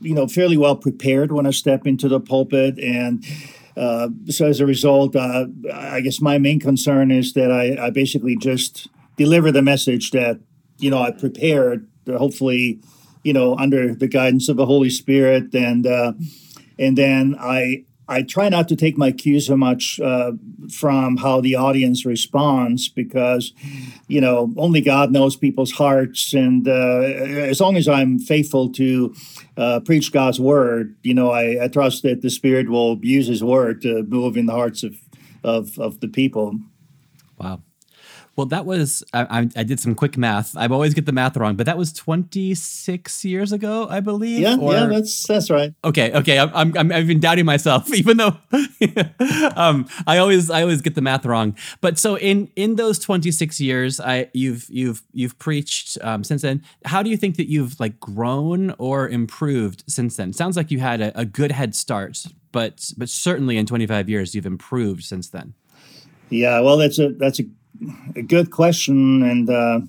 you 0.00 0.14
know, 0.14 0.26
fairly 0.26 0.56
well 0.56 0.76
prepared 0.76 1.32
when 1.32 1.46
I 1.46 1.50
step 1.50 1.86
into 1.86 2.08
the 2.08 2.20
pulpit. 2.20 2.78
And 2.78 3.24
uh, 3.76 4.08
so 4.28 4.46
as 4.46 4.60
a 4.60 4.66
result, 4.66 5.14
I 5.16 6.00
guess 6.00 6.20
my 6.20 6.38
main 6.38 6.60
concern 6.60 7.10
is 7.10 7.34
that 7.34 7.50
I, 7.50 7.86
I 7.86 7.90
basically 7.90 8.36
just 8.36 8.88
deliver 9.16 9.52
the 9.52 9.62
message 9.62 10.10
that 10.12 10.40
you 10.78 10.90
know 10.90 11.02
I 11.02 11.10
prepared, 11.10 11.88
hopefully, 12.08 12.80
you 13.22 13.32
know, 13.32 13.56
under 13.56 13.94
the 13.94 14.08
guidance 14.08 14.48
of 14.48 14.56
the 14.56 14.66
Holy 14.66 14.90
Spirit, 14.90 15.54
and 15.54 15.86
uh, 15.86 16.12
and 16.78 16.98
then 16.98 17.36
I 17.38 17.84
I 18.06 18.22
try 18.22 18.48
not 18.48 18.68
to 18.68 18.76
take 18.76 18.98
my 18.98 19.12
cues 19.12 19.46
so 19.46 19.56
much 19.56 19.98
uh, 19.98 20.32
from 20.70 21.16
how 21.16 21.40
the 21.40 21.54
audience 21.54 22.04
responds 22.04 22.88
because, 22.88 23.52
you 24.08 24.20
know, 24.20 24.52
only 24.58 24.82
God 24.82 25.10
knows 25.10 25.36
people's 25.36 25.72
hearts. 25.72 26.34
And 26.34 26.68
uh, 26.68 27.00
as 27.00 27.60
long 27.60 27.76
as 27.76 27.88
I'm 27.88 28.18
faithful 28.18 28.70
to 28.72 29.14
uh, 29.56 29.80
preach 29.80 30.12
God's 30.12 30.38
word, 30.38 30.96
you 31.02 31.14
know, 31.14 31.30
I, 31.30 31.64
I, 31.64 31.68
trust 31.68 32.02
that 32.02 32.20
the 32.20 32.28
Spirit 32.28 32.68
will 32.68 32.98
use 33.02 33.26
His 33.26 33.42
word 33.42 33.80
to 33.82 34.02
move 34.02 34.36
in 34.36 34.46
the 34.46 34.52
hearts 34.52 34.82
of, 34.82 34.96
of, 35.42 35.78
of 35.78 36.00
the 36.00 36.08
people. 36.08 36.58
Wow. 37.38 37.62
Well, 38.36 38.46
that 38.46 38.66
was 38.66 39.04
I, 39.12 39.48
I, 39.54 39.62
did 39.62 39.78
some 39.78 39.94
quick 39.94 40.16
math. 40.16 40.56
I 40.56 40.66
always 40.66 40.92
get 40.92 41.06
the 41.06 41.12
math 41.12 41.36
wrong, 41.36 41.54
but 41.54 41.66
that 41.66 41.78
was 41.78 41.92
26 41.92 43.24
years 43.24 43.52
ago, 43.52 43.86
I 43.88 44.00
believe. 44.00 44.40
Yeah, 44.40 44.56
or, 44.58 44.72
yeah, 44.72 44.86
that's 44.86 45.26
that's 45.26 45.50
right. 45.50 45.72
Okay, 45.84 46.12
okay. 46.12 46.38
I'm 46.40 46.76
I'm 46.76 46.90
I've 46.92 47.06
been 47.06 47.20
doubting 47.20 47.44
myself, 47.44 47.94
even 47.94 48.16
though 48.16 48.36
um, 49.56 49.86
I 50.06 50.18
always 50.18 50.50
I 50.50 50.62
always 50.62 50.80
get 50.80 50.96
the 50.96 51.00
math 51.00 51.24
wrong. 51.24 51.56
But 51.80 51.98
so 51.98 52.18
in 52.18 52.48
in 52.56 52.74
those 52.74 52.98
26 52.98 53.60
years, 53.60 54.00
I 54.00 54.30
you've 54.34 54.66
you've 54.68 55.02
you've 55.12 55.38
preached 55.38 55.96
um, 56.02 56.24
since 56.24 56.42
then. 56.42 56.62
How 56.86 57.02
do 57.02 57.10
you 57.10 57.16
think 57.16 57.36
that 57.36 57.48
you've 57.48 57.78
like 57.78 58.00
grown 58.00 58.74
or 58.78 59.08
improved 59.08 59.84
since 59.86 60.16
then? 60.16 60.32
Sounds 60.32 60.56
like 60.56 60.72
you 60.72 60.80
had 60.80 61.00
a, 61.00 61.18
a 61.20 61.24
good 61.24 61.52
head 61.52 61.76
start, 61.76 62.24
but 62.50 62.90
but 62.96 63.08
certainly 63.08 63.56
in 63.56 63.66
25 63.66 64.08
years, 64.08 64.34
you've 64.34 64.46
improved 64.46 65.04
since 65.04 65.28
then. 65.28 65.54
Yeah, 66.30 66.60
well, 66.60 66.76
that's 66.76 66.98
a 66.98 67.10
that's 67.10 67.38
a 67.38 67.44
a 68.16 68.22
good 68.22 68.50
question, 68.50 69.22
and 69.22 69.48
uh, 69.50 69.80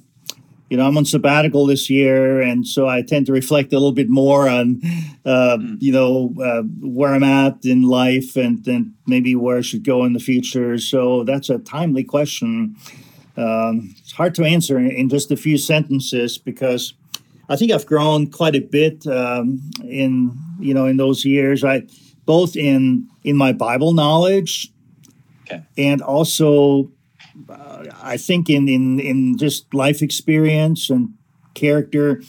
you 0.70 0.77
know 0.77 0.88
I'm 0.88 0.98
on 0.98 1.06
sabbatical 1.06 1.65
this 1.65 1.89
year, 1.89 2.42
and 2.42 2.68
so 2.68 2.88
I 2.88 3.01
tend 3.01 3.25
to 3.27 3.32
reflect 3.32 3.72
a 3.74 3.75
little 3.75 3.92
bit 3.92 4.10
more 4.10 4.48
on 4.50 4.82
uh, 5.25 5.58
mm. 5.60 5.77
you 5.80 5.92
know 5.92 6.34
uh, 6.42 6.63
where 6.82 7.13
I'm 7.13 7.24
at 7.24 7.65
in 7.65 7.84
life, 7.84 8.36
and 8.36 8.65
and 8.68 8.94
maybe 9.08 9.36
where 9.36 9.58
I 9.58 9.62
should 9.62 9.84
go 9.84 10.04
in 10.06 10.13
the 10.13 10.20
future. 10.20 10.77
So 10.77 11.24
that's 11.24 11.50
a 11.50 11.60
timely 11.60 12.04
question. 12.04 12.75
Um, 13.38 13.94
it's 14.00 14.13
hard 14.13 14.34
to 14.36 14.46
answer 14.46 14.80
in 14.80 15.10
just 15.10 15.32
a 15.32 15.38
few 15.38 15.58
sentences 15.58 16.38
because 16.38 16.94
I 17.50 17.56
think 17.56 17.72
I've 17.72 17.86
grown 17.86 18.32
quite 18.32 18.56
a 18.56 18.62
bit 18.62 19.06
um, 19.08 19.60
in 19.84 20.38
you 20.60 20.74
know 20.74 20.86
in 20.86 20.98
those 20.98 21.25
years. 21.25 21.63
I 21.63 21.84
both 22.25 22.56
in 22.56 23.08
in 23.24 23.36
my 23.38 23.54
Bible 23.54 23.94
knowledge 23.94 24.72
okay. 25.44 25.63
and 25.77 26.01
also 26.01 26.92
I 28.01 28.18
think 28.18 28.50
in, 28.50 28.68
in 28.68 29.00
in 29.00 29.38
just 29.38 29.74
life 29.74 30.01
experience 30.01 30.89
and 30.89 31.13
character, 31.54 32.22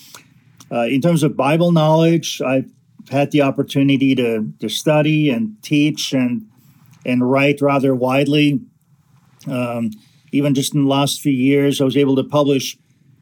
uh, 0.70 0.82
in 0.82 1.00
terms 1.00 1.22
of 1.22 1.36
Bible 1.36 1.72
knowledge, 1.72 2.40
I've 2.40 2.70
had 3.10 3.30
the 3.30 3.42
opportunity 3.42 4.14
to 4.14 4.52
to 4.60 4.68
study 4.68 5.30
and 5.30 5.60
teach 5.62 6.12
and 6.12 6.46
and 7.04 7.30
write 7.30 7.60
rather 7.60 7.94
widely. 7.94 8.60
Um, 9.46 9.90
even 10.32 10.54
just 10.54 10.74
in 10.74 10.84
the 10.84 10.90
last 10.90 11.20
few 11.20 11.32
years, 11.32 11.80
I 11.80 11.84
was 11.84 11.96
able 11.96 12.16
to 12.16 12.24
publish 12.24 12.76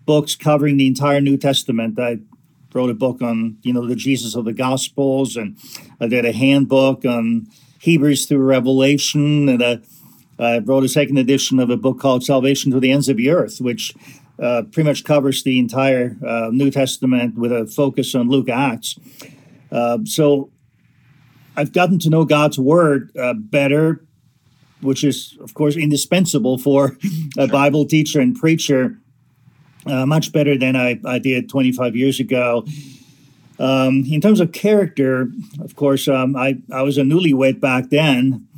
books 0.07 0.35
covering 0.35 0.79
the 0.79 0.87
entire 0.87 1.21
New 1.21 1.37
Testament. 1.37 1.99
I 1.99 2.19
wrote 2.73 2.91
a 2.91 2.95
book 2.95 3.23
on 3.23 3.59
you 3.63 3.73
know 3.73 3.87
the 3.87 3.97
Jesus 3.97 4.35
of 4.35 4.45
the 4.45 4.53
Gospels, 4.53 5.37
and 5.37 5.59
I 6.01 6.09
did 6.09 6.25
a 6.25 6.33
handbook 6.33 7.05
on 7.05 7.47
Hebrews 7.79 8.27
through 8.27 8.39
Revelation, 8.39 9.49
and 9.49 9.61
a 9.61 9.83
I 10.39 10.59
wrote 10.59 10.85
a 10.85 10.89
second 10.89 11.19
edition 11.19 11.59
of 11.61 11.71
a 11.71 11.77
book 11.77 12.01
called 12.01 12.25
Salvation 12.25 12.73
to 12.73 12.81
the 12.81 12.91
Ends 12.91 13.09
of 13.09 13.17
the 13.17 13.31
Earth, 13.31 13.61
which 13.61 13.95
uh, 14.39 14.63
pretty 14.73 14.89
much 14.89 15.05
covers 15.05 15.43
the 15.43 15.59
entire 15.59 16.17
uh, 16.27 16.51
New 16.53 16.71
Testament 16.71 17.37
with 17.37 17.53
a 17.53 17.67
focus 17.67 18.15
on 18.15 18.29
Luke 18.29 18.49
Acts. 18.49 18.99
Uh, 19.71 19.99
so 20.05 20.51
I've 21.57 21.73
gotten 21.73 21.99
to 22.01 22.11
know 22.11 22.25
God's 22.25 22.59
Word 22.59 23.17
uh, 23.17 23.35
better, 23.35 24.05
which 24.81 25.05
is, 25.05 25.37
of 25.41 25.55
course, 25.55 25.77
indispensable 25.77 26.59
for 26.59 26.97
a 27.39 27.47
Bible 27.47 27.85
teacher 27.85 28.21
and 28.21 28.35
preacher, 28.35 28.99
uh, 29.87 30.07
much 30.07 30.33
better 30.33 30.59
than 30.59 30.75
I, 30.75 31.01
I 31.05 31.19
did 31.19 31.49
25 31.49 31.95
years 31.95 32.19
ago. 32.19 32.67
Um, 33.59 34.05
in 34.11 34.21
terms 34.21 34.41
of 34.41 34.51
character, 34.51 35.29
of 35.61 35.77
course, 35.77 36.09
um, 36.09 36.35
I, 36.35 36.59
I 36.73 36.83
was 36.83 36.99
a 36.99 37.03
newlywed 37.03 37.61
back 37.61 37.91
then. 37.91 38.49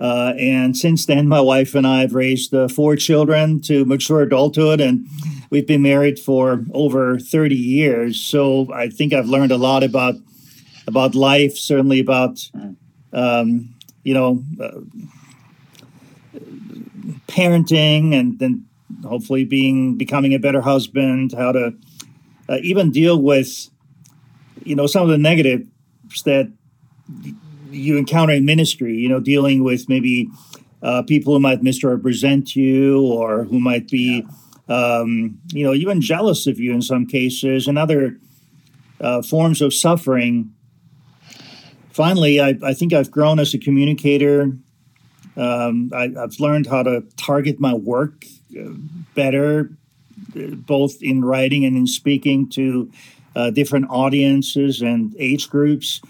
Uh, 0.00 0.32
and 0.38 0.76
since 0.76 1.04
then, 1.04 1.28
my 1.28 1.40
wife 1.40 1.74
and 1.74 1.86
I 1.86 2.00
have 2.00 2.14
raised 2.14 2.54
uh, 2.54 2.68
four 2.68 2.96
children 2.96 3.60
to 3.62 3.84
mature 3.84 4.22
adulthood, 4.22 4.80
and 4.80 5.06
we've 5.50 5.66
been 5.66 5.82
married 5.82 6.18
for 6.18 6.64
over 6.72 7.18
30 7.18 7.54
years. 7.54 8.18
So 8.18 8.72
I 8.72 8.88
think 8.88 9.12
I've 9.12 9.28
learned 9.28 9.52
a 9.52 9.58
lot 9.58 9.82
about 9.82 10.14
about 10.86 11.14
life, 11.14 11.56
certainly 11.56 12.00
about 12.00 12.50
um, 13.12 13.74
you 14.02 14.14
know 14.14 14.42
uh, 14.58 14.80
parenting, 17.28 18.14
and 18.14 18.38
then 18.38 18.66
hopefully 19.06 19.44
being 19.44 19.98
becoming 19.98 20.32
a 20.32 20.38
better 20.38 20.62
husband, 20.62 21.34
how 21.36 21.52
to 21.52 21.74
uh, 22.48 22.58
even 22.62 22.90
deal 22.90 23.20
with 23.20 23.68
you 24.64 24.74
know 24.74 24.86
some 24.86 25.02
of 25.02 25.10
the 25.10 25.18
negatives 25.18 25.66
that 26.24 26.50
you 27.70 27.96
encounter 27.96 28.34
in 28.34 28.44
ministry, 28.44 28.94
you 28.94 29.08
know, 29.08 29.20
dealing 29.20 29.62
with 29.64 29.88
maybe 29.88 30.28
uh, 30.82 31.02
people 31.02 31.34
who 31.34 31.40
might 31.40 31.62
misrepresent 31.62 32.56
you 32.56 33.02
or 33.02 33.44
who 33.44 33.60
might 33.60 33.88
be, 33.88 34.26
yeah. 34.68 34.98
um, 34.98 35.38
you 35.52 35.64
know, 35.64 35.74
even 35.74 36.00
jealous 36.00 36.46
of 36.46 36.58
you 36.58 36.72
in 36.72 36.82
some 36.82 37.06
cases 37.06 37.66
and 37.66 37.78
other 37.78 38.16
uh, 39.00 39.22
forms 39.22 39.60
of 39.60 39.74
suffering. 39.74 40.52
Finally, 41.90 42.40
I, 42.40 42.58
I, 42.62 42.74
think 42.74 42.92
I've 42.92 43.10
grown 43.10 43.38
as 43.38 43.52
a 43.52 43.58
communicator. 43.58 44.52
Um, 45.36 45.90
I, 45.94 46.12
have 46.16 46.38
learned 46.38 46.66
how 46.66 46.82
to 46.82 47.02
target 47.16 47.60
my 47.60 47.74
work 47.74 48.24
uh, 48.58 48.70
better, 49.14 49.70
both 50.34 51.02
in 51.02 51.24
writing 51.24 51.64
and 51.64 51.76
in 51.76 51.86
speaking 51.86 52.48
to 52.50 52.90
uh, 53.34 53.50
different 53.50 53.86
audiences 53.90 54.82
and 54.82 55.14
age 55.18 55.48
groups. 55.48 56.00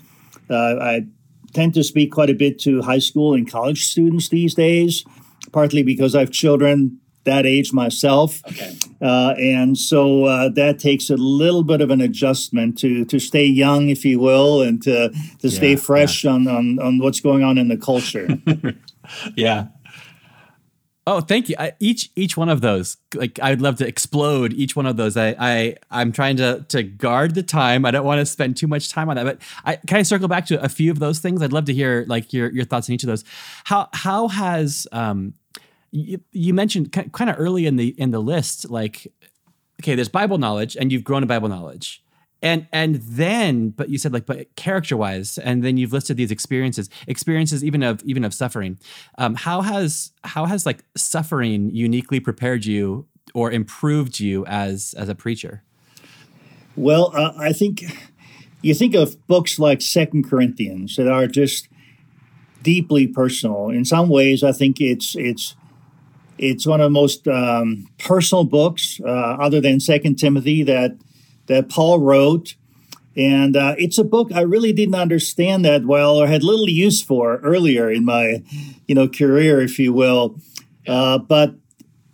Uh, 0.49 0.77
I 0.81 1.07
tend 1.53 1.75
to 1.75 1.85
speak 1.85 2.13
quite 2.13 2.31
a 2.31 2.35
bit 2.35 2.59
to 2.61 2.83
high 2.83 2.99
school 2.99 3.35
and 3.35 3.51
college 3.51 3.87
students 3.87 4.29
these 4.29 4.55
days, 4.55 5.05
partly 5.53 5.83
because 5.83 6.15
I 6.15 6.21
have 6.21 6.31
children 6.31 7.01
that 7.25 7.45
age 7.45 7.73
myself. 7.73 8.41
Okay. 8.47 8.77
Uh, 9.01 9.35
and 9.39 9.77
so 9.77 10.25
uh, 10.25 10.49
that 10.51 10.79
takes 10.79 11.11
a 11.11 11.17
little 11.17 11.63
bit 11.63 11.81
of 11.81 11.91
an 11.91 12.01
adjustment 12.01 12.79
to 12.79 13.05
to 13.07 13.19
stay 13.19 13.45
young, 13.45 13.89
if 13.89 14.05
you 14.05 14.19
will, 14.19 14.63
and 14.63 14.83
to 14.83 15.11
to 15.11 15.49
yeah, 15.49 15.57
stay 15.57 15.77
fresh 15.77 16.25
yeah. 16.25 16.33
on, 16.33 16.49
on 16.49 16.79
on 16.79 16.99
what's 16.99 17.21
going 17.21 17.43
on 17.43 17.59
in 17.59 17.69
the 17.69 17.77
culture. 17.77 18.29
yeah. 19.37 19.67
Oh, 21.11 21.21
thank 21.21 21.49
you. 21.49 21.57
I, 21.59 21.73
each 21.81 22.09
each 22.15 22.37
one 22.37 22.49
of 22.49 22.61
those, 22.61 22.97
like 23.17 23.41
I'd 23.43 23.61
love 23.61 23.75
to 23.79 23.87
explode 23.87 24.53
each 24.53 24.77
one 24.77 24.87
of 24.87 24.97
those. 24.97 25.17
I 25.17 25.35
I 25.41 25.77
I'm 25.91 26.13
trying 26.13 26.37
to 26.37 26.65
to 26.69 26.85
guard 26.85 27.35
the 27.35 27.43
time. 27.43 27.85
I 27.85 27.91
don't 27.91 28.07
want 28.07 28.21
to 28.21 28.27
spend 28.27 28.57
too 28.57 28.69
much 28.69 28.91
time 28.91 29.09
on 29.09 29.17
that. 29.17 29.25
But 29.25 29.41
I 29.65 29.75
can 29.75 29.97
I 29.97 30.03
circle 30.03 30.29
back 30.29 30.47
to 30.47 30.63
a 30.63 30.69
few 30.69 30.93
of 30.93 31.01
those 31.01 31.19
things. 31.19 31.43
I'd 31.43 31.53
love 31.53 31.65
to 31.65 31.75
hear 31.75 32.05
like 32.07 32.33
your 32.33 32.53
your 32.53 32.65
thoughts 32.65 32.89
on 32.89 32.95
each 32.95 33.03
of 33.03 33.09
those. 33.09 33.25
How 33.65 33.89
how 33.93 34.29
has 34.29 34.87
um 34.93 35.35
you, 35.91 36.21
you 36.31 36.55
mentioned 36.55 36.93
kind 36.93 37.29
of 37.29 37.35
early 37.41 37.67
in 37.67 37.75
the 37.75 37.89
in 38.01 38.13
the 38.13 38.21
list 38.21 38.71
like 38.71 39.13
okay, 39.83 39.97
there's 39.97 40.09
Bible 40.09 40.39
knowledge 40.39 40.77
and 40.77 40.93
you've 40.93 41.03
grown 41.03 41.23
in 41.23 41.27
Bible 41.29 41.49
knowledge 41.49 42.05
and 42.43 42.67
and 42.73 42.97
then 42.97 43.71
but 43.71 43.89
you 43.89 43.99
said 43.99 44.13
like 44.13 44.27
but 44.27 44.55
character 44.57 44.97
wise 44.97 45.39
and 45.39 45.63
then 45.63 45.77
you've 45.77 45.93
listed 45.93 46.17
these 46.17 46.31
experiences 46.31 46.89
experiences 47.07 47.65
even 47.65 47.83
of 47.83 48.03
even 48.05 48.25
of 48.25 48.33
suffering. 48.35 48.79
Um, 49.19 49.35
how 49.35 49.61
has 49.63 50.13
how 50.25 50.47
has 50.47 50.67
like 50.67 50.85
suffering 50.97 51.71
uniquely 51.71 52.21
prepared 52.21 52.65
you 52.65 53.07
or 53.35 53.51
improved 53.51 54.21
you 54.21 54.47
as 54.47 54.95
as 54.97 55.09
a 55.09 55.15
preacher? 55.15 55.63
Well 56.77 57.13
uh, 57.15 57.33
i 57.39 57.53
think 57.53 57.85
you 58.63 58.75
think 58.75 58.95
of 58.95 59.27
books 59.27 59.59
like 59.59 59.83
second 59.83 60.29
corinthians 60.29 60.97
that 60.97 61.09
are 61.09 61.27
just 61.27 61.69
deeply 62.63 63.07
personal. 63.07 63.71
In 63.71 63.85
some 63.85 64.09
ways 64.09 64.43
i 64.43 64.53
think 64.53 64.81
it's 64.81 65.15
it's 65.17 65.57
it's 66.39 66.67
one 66.67 66.81
of 66.81 66.85
the 66.85 66.91
most 66.91 67.29
um, 67.29 67.87
personal 67.99 68.45
books 68.45 68.99
uh, 69.05 69.37
other 69.39 69.61
than 69.61 69.79
second 69.79 70.17
timothy 70.17 70.63
that 70.63 70.97
that 71.51 71.69
Paul 71.69 72.01
wrote. 72.01 72.55
And 73.17 73.57
uh, 73.57 73.75
it's 73.77 73.99
a 73.99 74.05
book 74.05 74.31
I 74.33 74.43
really 74.43 74.73
didn't 74.73 74.95
understand 74.95 75.65
that 75.65 75.85
well 75.85 76.17
or 76.17 76.27
had 76.27 76.43
little 76.43 76.69
use 76.69 77.03
for 77.03 77.39
earlier 77.39 77.91
in 77.91 78.05
my, 78.05 78.43
you 78.87 78.95
know, 78.95 79.09
career, 79.09 79.61
if 79.61 79.79
you 79.79 79.93
will. 79.93 80.37
Uh, 80.87 81.19
but 81.19 81.55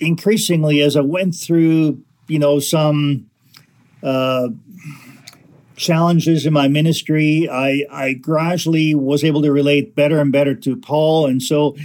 increasingly, 0.00 0.80
as 0.80 0.96
I 0.96 1.02
went 1.02 1.34
through, 1.34 2.02
you 2.26 2.38
know, 2.38 2.58
some 2.58 3.30
uh, 4.02 4.48
challenges 5.76 6.46
in 6.46 6.52
my 6.52 6.66
ministry, 6.66 7.48
I, 7.48 7.84
I 7.90 8.14
gradually 8.14 8.94
was 8.94 9.22
able 9.22 9.42
to 9.42 9.52
relate 9.52 9.94
better 9.94 10.18
and 10.18 10.32
better 10.32 10.54
to 10.54 10.76
Paul. 10.76 11.26
And 11.26 11.42
so 11.42 11.76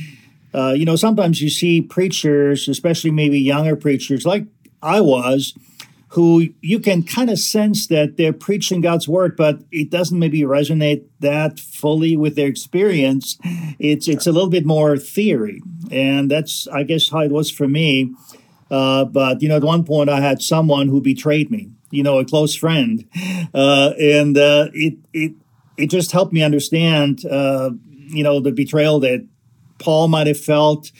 uh, 0.53 0.73
you 0.75 0.85
know, 0.85 0.95
sometimes 0.95 1.41
you 1.41 1.49
see 1.49 1.81
preachers, 1.81 2.67
especially 2.67 3.11
maybe 3.11 3.39
younger 3.39 3.75
preachers, 3.75 4.25
like 4.25 4.45
I 4.81 4.99
was, 4.99 5.53
who 6.11 6.49
you 6.59 6.77
can 6.79 7.03
kind 7.03 7.29
of 7.29 7.39
sense 7.39 7.87
that 7.87 8.17
they're 8.17 8.33
preaching 8.33 8.81
God's 8.81 9.07
word, 9.07 9.37
but 9.37 9.59
it 9.71 9.89
doesn't 9.89 10.19
maybe 10.19 10.41
resonate 10.41 11.05
that 11.21 11.57
fully 11.57 12.17
with 12.17 12.35
their 12.35 12.47
experience. 12.47 13.37
It's 13.79 14.07
it's 14.09 14.27
a 14.27 14.31
little 14.31 14.49
bit 14.49 14.65
more 14.65 14.97
theory, 14.97 15.61
and 15.89 16.29
that's 16.29 16.67
I 16.67 16.83
guess 16.83 17.09
how 17.09 17.19
it 17.19 17.31
was 17.31 17.49
for 17.49 17.67
me. 17.67 18.13
Uh, 18.69 19.05
but 19.05 19.41
you 19.41 19.47
know, 19.47 19.55
at 19.55 19.63
one 19.63 19.85
point 19.85 20.09
I 20.09 20.19
had 20.19 20.41
someone 20.41 20.89
who 20.89 21.01
betrayed 21.01 21.49
me. 21.49 21.71
You 21.91 22.03
know, 22.03 22.19
a 22.19 22.25
close 22.25 22.55
friend, 22.55 23.05
uh, 23.53 23.91
and 23.99 24.37
uh, 24.37 24.67
it 24.73 24.95
it 25.13 25.33
it 25.77 25.87
just 25.87 26.11
helped 26.11 26.33
me 26.33 26.43
understand. 26.43 27.25
Uh, 27.25 27.71
you 27.87 28.23
know, 28.23 28.41
the 28.41 28.51
betrayal 28.51 28.99
that 28.99 29.25
Paul 29.79 30.09
might 30.09 30.27
have 30.27 30.39
felt 30.39 30.91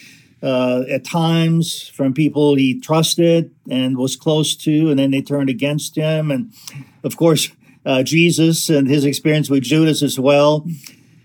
uh, 0.44 0.84
at 0.90 1.06
times 1.06 1.88
from 1.90 2.14
people 2.14 2.56
he 2.56 2.80
trusted 2.80 3.54
and 3.70 3.98
was 3.98 4.16
close 4.16 4.56
to, 4.56 4.90
and 4.90 5.00
then 5.00 5.12
they 5.12 5.22
turned 5.22 5.50
against 5.50 5.96
him. 5.96 6.32
And 6.32 6.52
of 7.04 7.18
course, 7.18 7.50
uh, 7.86 8.04
Jesus 8.04 8.70
and 8.70 8.88
his 8.88 9.06
experience 9.06 9.50
with 9.50 9.64
Judas 9.64 10.02
as 10.02 10.20
well. 10.20 10.66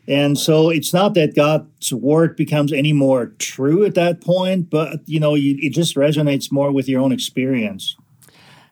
And 0.08 0.38
so 0.38 0.70
it's 0.70 0.92
not 0.92 1.14
that 1.14 1.34
God's 1.34 1.92
word 1.92 2.36
becomes 2.36 2.72
any 2.72 2.92
more 2.92 3.26
true 3.38 3.84
at 3.84 3.94
that 3.94 4.20
point, 4.20 4.70
but 4.70 5.00
you 5.06 5.18
know, 5.18 5.34
you, 5.34 5.56
it 5.60 5.70
just 5.70 5.96
resonates 5.96 6.52
more 6.52 6.70
with 6.70 6.88
your 6.88 7.00
own 7.00 7.12
experience. 7.12 7.96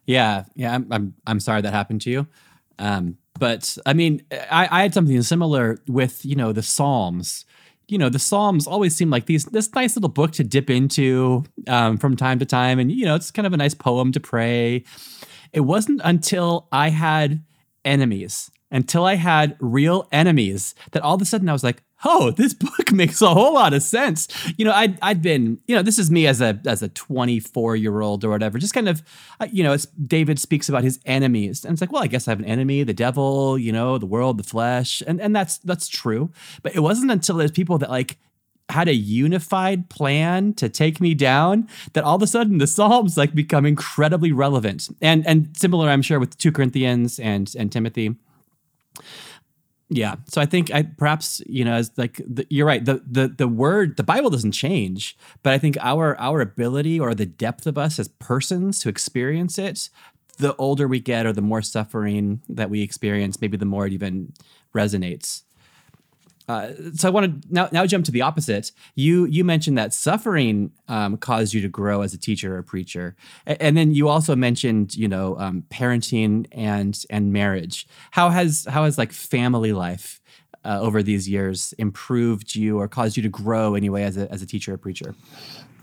Yeah, 0.06 0.44
yeah. 0.54 0.74
I'm 0.74 0.86
I'm, 0.92 1.14
I'm 1.26 1.40
sorry 1.40 1.62
that 1.62 1.72
happened 1.72 2.02
to 2.02 2.10
you. 2.10 2.26
Um, 2.78 3.18
but 3.38 3.76
I 3.84 3.94
mean, 3.94 4.22
I, 4.30 4.68
I 4.70 4.82
had 4.82 4.94
something 4.94 5.20
similar 5.22 5.78
with 5.88 6.24
you 6.24 6.36
know 6.36 6.52
the 6.52 6.62
Psalms 6.62 7.44
you 7.88 7.98
know 7.98 8.08
the 8.08 8.18
psalms 8.18 8.66
always 8.66 8.96
seem 8.96 9.10
like 9.10 9.26
these 9.26 9.44
this 9.46 9.72
nice 9.74 9.96
little 9.96 10.08
book 10.08 10.32
to 10.32 10.44
dip 10.44 10.70
into 10.70 11.44
um, 11.68 11.96
from 11.96 12.16
time 12.16 12.38
to 12.38 12.46
time. 12.46 12.78
And 12.78 12.90
you 12.90 13.04
know 13.04 13.14
it's 13.14 13.30
kind 13.30 13.46
of 13.46 13.52
a 13.52 13.56
nice 13.56 13.74
poem 13.74 14.12
to 14.12 14.20
pray. 14.20 14.84
It 15.52 15.60
wasn't 15.60 16.00
until 16.04 16.66
i 16.72 16.88
had 16.88 17.44
enemies 17.84 18.50
until 18.74 19.06
i 19.06 19.14
had 19.14 19.56
real 19.60 20.06
enemies 20.12 20.74
that 20.90 21.02
all 21.02 21.14
of 21.14 21.22
a 21.22 21.24
sudden 21.24 21.48
i 21.48 21.52
was 21.52 21.64
like 21.64 21.82
oh, 22.04 22.30
this 22.30 22.54
book 22.54 22.92
makes 22.92 23.20
a 23.22 23.32
whole 23.32 23.54
lot 23.54 23.72
of 23.72 23.82
sense. 23.82 24.28
You 24.56 24.64
know, 24.64 24.72
I'd, 24.72 24.98
I'd 25.02 25.22
been, 25.22 25.58
you 25.66 25.74
know, 25.74 25.82
this 25.82 25.98
is 25.98 26.10
me 26.10 26.26
as 26.26 26.40
a 26.40 26.60
as 26.66 26.82
a 26.82 26.88
24 26.88 27.76
year 27.76 28.00
old 28.00 28.24
or 28.24 28.30
whatever, 28.30 28.58
just 28.58 28.74
kind 28.74 28.88
of, 28.88 29.02
you 29.50 29.62
know, 29.62 29.72
it's 29.72 29.86
David 29.86 30.38
speaks 30.38 30.68
about 30.68 30.84
his 30.84 31.00
enemies, 31.06 31.64
and 31.64 31.72
it's 31.72 31.80
like, 31.80 31.92
well, 31.92 32.02
I 32.02 32.06
guess 32.06 32.28
I 32.28 32.32
have 32.32 32.40
an 32.40 32.44
enemy, 32.44 32.82
the 32.82 32.94
devil, 32.94 33.58
you 33.58 33.72
know, 33.72 33.98
the 33.98 34.06
world, 34.06 34.38
the 34.38 34.44
flesh, 34.44 35.02
and 35.06 35.20
and 35.20 35.34
that's 35.34 35.58
that's 35.58 35.88
true. 35.88 36.30
But 36.62 36.74
it 36.74 36.80
wasn't 36.80 37.10
until 37.10 37.36
there's 37.36 37.50
people 37.50 37.78
that 37.78 37.90
like 37.90 38.18
had 38.70 38.88
a 38.88 38.94
unified 38.94 39.90
plan 39.90 40.54
to 40.54 40.70
take 40.70 40.98
me 40.98 41.14
down 41.14 41.68
that 41.92 42.02
all 42.02 42.16
of 42.16 42.22
a 42.22 42.26
sudden 42.26 42.56
the 42.56 42.66
psalms 42.66 43.14
like 43.14 43.34
become 43.34 43.66
incredibly 43.66 44.32
relevant 44.32 44.88
and 45.02 45.26
and 45.26 45.54
similar 45.54 45.90
i'm 45.90 46.00
sure 46.00 46.18
with 46.18 46.38
2 46.38 46.50
corinthians 46.50 47.18
and 47.18 47.54
and 47.58 47.70
timothy 47.70 48.16
yeah. 49.88 50.16
So 50.26 50.40
I 50.40 50.46
think 50.46 50.72
I 50.72 50.82
perhaps 50.82 51.42
you 51.46 51.64
know 51.64 51.74
as 51.74 51.90
like 51.96 52.20
the, 52.26 52.46
you're 52.50 52.66
right. 52.66 52.84
The 52.84 53.02
the 53.06 53.28
the 53.28 53.48
word 53.48 53.96
the 53.96 54.02
Bible 54.02 54.30
doesn't 54.30 54.52
change, 54.52 55.16
but 55.42 55.52
I 55.52 55.58
think 55.58 55.76
our 55.80 56.18
our 56.18 56.40
ability 56.40 56.98
or 56.98 57.14
the 57.14 57.26
depth 57.26 57.66
of 57.66 57.78
us 57.78 57.98
as 57.98 58.08
persons 58.08 58.80
to 58.80 58.88
experience 58.88 59.58
it, 59.58 59.90
the 60.38 60.56
older 60.56 60.88
we 60.88 61.00
get 61.00 61.26
or 61.26 61.32
the 61.32 61.42
more 61.42 61.62
suffering 61.62 62.40
that 62.48 62.70
we 62.70 62.82
experience, 62.82 63.40
maybe 63.40 63.56
the 63.56 63.64
more 63.66 63.86
it 63.86 63.92
even 63.92 64.32
resonates. 64.74 65.42
Uh, 66.46 66.72
so 66.94 67.08
I 67.08 67.10
want 67.10 67.42
to 67.42 67.48
now 67.52 67.68
now 67.72 67.86
jump 67.86 68.04
to 68.06 68.10
the 68.12 68.22
opposite. 68.22 68.70
You 68.94 69.24
you 69.24 69.44
mentioned 69.44 69.78
that 69.78 69.94
suffering 69.94 70.72
um, 70.88 71.16
caused 71.16 71.54
you 71.54 71.62
to 71.62 71.68
grow 71.68 72.02
as 72.02 72.12
a 72.12 72.18
teacher 72.18 72.56
or 72.56 72.62
preacher, 72.62 73.16
and, 73.46 73.60
and 73.60 73.76
then 73.76 73.94
you 73.94 74.08
also 74.08 74.36
mentioned 74.36 74.94
you 74.94 75.08
know 75.08 75.38
um, 75.38 75.64
parenting 75.70 76.46
and 76.52 77.02
and 77.08 77.32
marriage. 77.32 77.86
How 78.10 78.28
has 78.28 78.66
how 78.68 78.84
has 78.84 78.98
like 78.98 79.12
family 79.12 79.72
life 79.72 80.20
uh, 80.64 80.80
over 80.80 81.02
these 81.02 81.28
years 81.28 81.74
improved 81.78 82.54
you 82.54 82.78
or 82.78 82.88
caused 82.88 83.16
you 83.16 83.22
to 83.22 83.28
grow 83.28 83.74
anyway 83.74 84.02
as 84.02 84.16
a 84.16 84.30
as 84.32 84.42
a 84.42 84.46
teacher 84.46 84.74
or 84.74 84.78
preacher? 84.78 85.14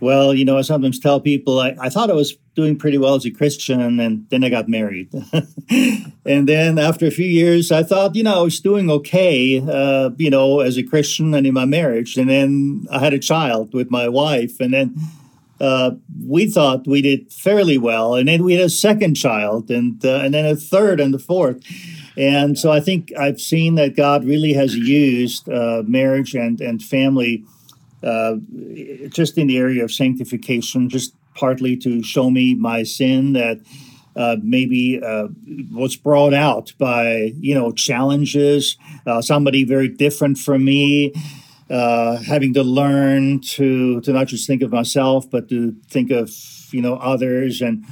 Well, 0.01 0.33
you 0.33 0.43
know, 0.45 0.57
I 0.57 0.61
sometimes 0.61 0.99
tell 0.99 1.19
people 1.19 1.59
I, 1.59 1.75
I 1.79 1.89
thought 1.89 2.09
I 2.09 2.13
was 2.13 2.35
doing 2.55 2.75
pretty 2.75 2.97
well 2.97 3.13
as 3.13 3.23
a 3.23 3.29
Christian, 3.29 3.99
and 3.99 4.27
then 4.29 4.43
I 4.43 4.49
got 4.49 4.67
married. 4.67 5.09
and 6.25 6.49
then 6.49 6.79
after 6.79 7.05
a 7.05 7.11
few 7.11 7.27
years, 7.27 7.71
I 7.71 7.83
thought, 7.83 8.15
you 8.15 8.23
know, 8.23 8.39
I 8.39 8.41
was 8.41 8.59
doing 8.59 8.89
okay, 8.89 9.59
uh, 9.61 10.09
you 10.17 10.31
know, 10.31 10.59
as 10.61 10.77
a 10.77 10.83
Christian 10.83 11.35
and 11.35 11.45
in 11.45 11.53
my 11.53 11.65
marriage. 11.65 12.17
And 12.17 12.29
then 12.29 12.87
I 12.91 12.97
had 12.97 13.13
a 13.13 13.19
child 13.19 13.75
with 13.75 13.91
my 13.91 14.09
wife, 14.09 14.59
and 14.59 14.73
then 14.73 14.95
uh, 15.59 15.91
we 16.25 16.47
thought 16.47 16.87
we 16.87 17.03
did 17.03 17.31
fairly 17.31 17.77
well. 17.77 18.15
And 18.15 18.27
then 18.27 18.43
we 18.43 18.53
had 18.53 18.65
a 18.65 18.69
second 18.69 19.13
child, 19.13 19.69
and 19.69 20.03
uh, 20.03 20.15
and 20.15 20.33
then 20.33 20.45
a 20.45 20.55
third 20.55 20.99
and 20.99 21.13
the 21.13 21.19
fourth. 21.19 21.61
And 22.21 22.55
so 22.57 22.71
I 22.71 22.79
think 22.79 23.11
I've 23.17 23.41
seen 23.41 23.73
that 23.75 23.95
God 23.95 24.23
really 24.25 24.53
has 24.53 24.75
used 24.75 25.49
uh, 25.49 25.81
marriage 25.87 26.35
and 26.35 26.61
and 26.61 26.81
family 26.81 27.43
uh, 28.03 28.35
just 29.09 29.39
in 29.39 29.47
the 29.47 29.57
area 29.57 29.83
of 29.83 29.91
sanctification, 29.91 30.87
just 30.87 31.15
partly 31.33 31.75
to 31.77 32.03
show 32.03 32.29
me 32.29 32.53
my 32.53 32.83
sin 32.83 33.33
that 33.33 33.59
uh, 34.15 34.35
maybe 34.43 35.01
uh, 35.03 35.29
was 35.71 35.95
brought 35.95 36.35
out 36.35 36.73
by 36.77 37.33
you 37.39 37.55
know 37.55 37.71
challenges, 37.71 38.77
uh, 39.07 39.19
somebody 39.19 39.63
very 39.63 39.87
different 39.87 40.37
from 40.37 40.63
me. 40.63 41.13
Uh, 41.71 42.17
having 42.17 42.53
to 42.53 42.63
learn 42.63 43.39
to 43.39 43.99
to 44.01 44.13
not 44.13 44.27
just 44.27 44.45
think 44.45 44.61
of 44.61 44.71
myself, 44.71 45.27
but 45.27 45.49
to 45.49 45.71
think 45.89 46.11
of 46.11 46.29
you 46.71 46.83
know 46.83 46.97
others, 46.97 47.61
and 47.61 47.83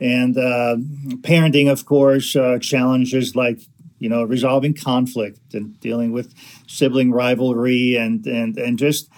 and 0.00 0.36
uh, 0.36 0.76
parenting, 1.22 1.70
of 1.70 1.86
course, 1.86 2.36
challenges 2.60 3.34
like 3.34 3.60
you 3.98 4.08
know 4.08 4.22
resolving 4.22 4.74
conflict 4.74 5.54
and 5.54 5.78
dealing 5.80 6.12
with 6.12 6.34
sibling 6.66 7.12
rivalry, 7.12 7.96
and 7.96 8.26
and 8.26 8.56
and 8.58 8.78
just 8.78 9.08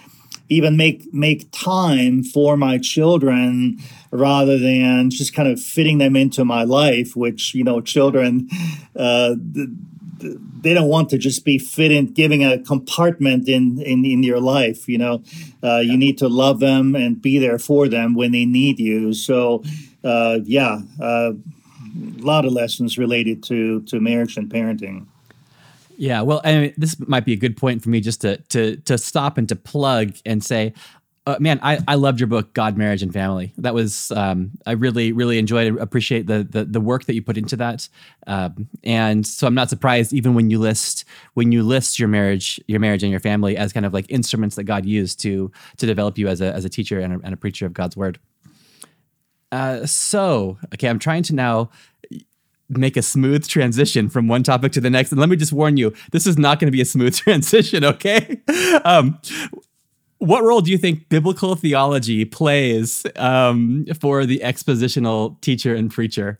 even 0.51 0.75
make 0.75 1.11
make 1.13 1.49
time 1.51 2.23
for 2.23 2.57
my 2.57 2.77
children 2.77 3.79
rather 4.11 4.59
than 4.59 5.09
just 5.09 5.33
kind 5.33 5.47
of 5.47 5.59
fitting 5.59 5.97
them 5.97 6.15
into 6.17 6.43
my 6.43 6.63
life 6.63 7.15
which 7.15 7.55
you 7.55 7.63
know 7.63 7.79
children 7.79 8.49
uh, 8.97 9.33
they 10.61 10.73
don't 10.73 10.89
want 10.89 11.09
to 11.09 11.17
just 11.17 11.45
be 11.45 11.57
fit 11.57 11.91
in 11.91 12.11
giving 12.13 12.43
a 12.43 12.59
compartment 12.59 13.47
in 13.47 13.81
in, 13.81 14.03
in 14.03 14.23
your 14.23 14.41
life 14.41 14.89
you 14.89 14.97
know? 14.97 15.23
Uh, 15.63 15.77
you 15.77 15.95
need 15.95 16.17
to 16.17 16.27
love 16.27 16.59
them 16.59 16.95
and 16.95 17.21
be 17.21 17.39
there 17.39 17.57
for 17.59 17.87
them 17.87 18.13
when 18.13 18.31
they 18.31 18.45
need 18.45 18.79
you. 18.79 19.13
So 19.13 19.63
uh, 20.03 20.39
yeah 20.43 20.79
uh, 21.01 21.31
a 21.33 22.23
lot 22.23 22.45
of 22.45 22.53
lessons 22.53 22.97
related 22.97 23.43
to 23.43 23.81
to 23.81 23.99
marriage 23.99 24.37
and 24.37 24.49
parenting 24.49 25.05
yeah, 25.97 26.21
well, 26.21 26.41
I 26.43 26.55
mean, 26.55 26.73
this 26.77 26.97
might 27.07 27.25
be 27.25 27.33
a 27.33 27.37
good 27.37 27.55
point 27.55 27.83
for 27.83 27.89
me 27.89 28.01
just 28.01 28.21
to 28.21 28.37
to 28.37 28.77
to 28.77 28.97
stop 28.97 29.37
and 29.37 29.47
to 29.49 29.55
plug 29.55 30.15
and 30.25 30.43
say, 30.43 30.73
uh, 31.27 31.35
man, 31.39 31.59
I, 31.61 31.77
I 31.87 31.93
loved 31.93 32.19
your 32.19 32.25
book, 32.25 32.53
God, 32.53 32.75
Marriage, 32.75 33.03
and 33.03 33.13
Family. 33.13 33.53
That 33.59 33.75
was 33.75 34.09
um, 34.11 34.51
I 34.65 34.71
really 34.71 35.11
really 35.11 35.37
enjoyed 35.37 35.77
appreciate 35.77 36.25
the, 36.25 36.43
the 36.49 36.65
the 36.65 36.81
work 36.81 37.05
that 37.05 37.13
you 37.13 37.21
put 37.21 37.37
into 37.37 37.55
that. 37.57 37.87
Um, 38.25 38.67
and 38.83 39.27
so 39.27 39.45
I'm 39.45 39.53
not 39.53 39.69
surprised 39.69 40.11
even 40.11 40.33
when 40.33 40.49
you 40.49 40.57
list 40.57 41.05
when 41.35 41.51
you 41.51 41.61
list 41.61 41.99
your 41.99 42.07
marriage 42.07 42.59
your 42.67 42.79
marriage 42.79 43.03
and 43.03 43.11
your 43.11 43.19
family 43.19 43.55
as 43.55 43.71
kind 43.71 43.85
of 43.85 43.93
like 43.93 44.07
instruments 44.09 44.55
that 44.55 44.63
God 44.63 44.85
used 44.85 45.19
to 45.21 45.51
to 45.77 45.85
develop 45.85 46.17
you 46.17 46.27
as 46.27 46.41
a 46.41 46.51
as 46.51 46.65
a 46.65 46.69
teacher 46.69 46.99
and 46.99 47.13
a, 47.13 47.19
and 47.23 47.33
a 47.33 47.37
preacher 47.37 47.67
of 47.67 47.73
God's 47.73 47.95
word. 47.95 48.17
Uh, 49.51 49.85
so 49.85 50.57
okay, 50.73 50.87
I'm 50.87 50.99
trying 50.99 51.23
to 51.23 51.35
now 51.35 51.69
make 52.77 52.97
a 52.97 53.01
smooth 53.01 53.47
transition 53.47 54.09
from 54.09 54.27
one 54.27 54.43
topic 54.43 54.71
to 54.73 54.81
the 54.81 54.89
next. 54.89 55.11
And 55.11 55.19
let 55.19 55.29
me 55.29 55.35
just 55.35 55.53
warn 55.53 55.77
you, 55.77 55.93
this 56.11 56.25
is 56.25 56.37
not 56.37 56.59
going 56.59 56.67
to 56.67 56.71
be 56.71 56.81
a 56.81 56.85
smooth 56.85 57.15
transition, 57.17 57.83
okay? 57.83 58.41
Um, 58.85 59.19
what 60.19 60.43
role 60.43 60.61
do 60.61 60.71
you 60.71 60.77
think 60.77 61.09
biblical 61.09 61.55
theology 61.55 62.25
plays 62.25 63.05
um, 63.15 63.85
for 63.99 64.25
the 64.25 64.39
expositional 64.43 65.39
teacher 65.41 65.73
and 65.73 65.91
preacher? 65.91 66.37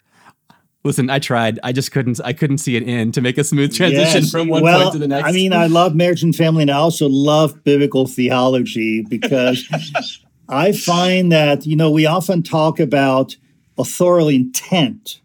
Listen, 0.84 1.10
I 1.10 1.19
tried. 1.19 1.60
I 1.63 1.71
just 1.71 1.91
couldn't. 1.91 2.19
I 2.24 2.34
couldn't 2.34 2.58
see 2.58 2.76
it 2.76 2.84
in 2.84 3.12
to 3.12 3.21
make 3.21 3.38
a 3.38 3.43
smooth 3.43 3.76
transition 3.76 4.21
yes. 4.21 4.32
from 4.32 4.47
one 4.47 4.63
well, 4.63 4.82
point 4.82 4.93
to 4.93 5.00
the 5.00 5.08
next. 5.08 5.30
I 5.30 5.32
mean, 5.32 5.54
I 5.54 5.67
love 5.67 5.95
marriage 5.95 6.24
and 6.24 6.36
family, 6.36 6.63
and 6.63 6.71
I 6.71 6.78
also 6.78 7.08
love 7.08 7.63
biblical 7.63 8.08
theology 8.08 9.04
because 9.04 9.67
I 10.51 10.73
find 10.73 11.31
that 11.31 11.65
you 11.65 11.77
know 11.77 11.89
we 11.89 12.05
often 12.05 12.43
talk 12.43 12.79
about 12.79 13.37
authorial 13.77 14.27
intent, 14.27 15.21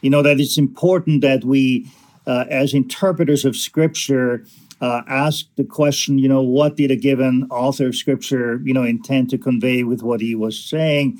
you 0.00 0.10
know, 0.10 0.22
that 0.22 0.40
it's 0.40 0.56
important 0.56 1.20
that 1.22 1.44
we, 1.44 1.90
uh, 2.26 2.44
as 2.48 2.72
interpreters 2.72 3.44
of 3.44 3.56
Scripture, 3.56 4.44
uh, 4.80 5.02
ask 5.06 5.46
the 5.56 5.64
question, 5.64 6.18
you 6.18 6.28
know, 6.28 6.40
what 6.40 6.76
did 6.76 6.90
a 6.90 6.96
given 6.96 7.46
author 7.50 7.88
of 7.88 7.96
Scripture, 7.96 8.60
you 8.64 8.72
know, 8.72 8.84
intend 8.84 9.28
to 9.30 9.38
convey 9.38 9.82
with 9.82 10.02
what 10.02 10.20
he 10.20 10.34
was 10.34 10.58
saying? 10.58 11.18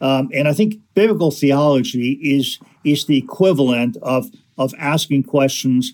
Um, 0.00 0.28
and 0.34 0.48
I 0.48 0.52
think 0.52 0.76
biblical 0.94 1.30
theology 1.30 2.12
is 2.22 2.58
is 2.82 3.06
the 3.06 3.18
equivalent 3.18 3.96
of 4.02 4.30
of 4.58 4.72
asking 4.78 5.24
questions, 5.24 5.92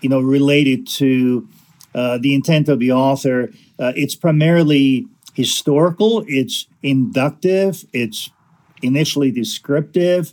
you 0.00 0.08
know, 0.08 0.20
related 0.20 0.86
to 0.98 1.48
uh, 1.94 2.18
the 2.18 2.34
intent 2.34 2.68
of 2.68 2.80
the 2.80 2.92
author. 2.92 3.50
Uh, 3.78 3.92
it's 3.96 4.14
primarily 4.14 5.06
historical, 5.38 6.24
it's 6.26 6.66
inductive, 6.82 7.84
it's 7.92 8.28
initially 8.82 9.30
descriptive. 9.30 10.32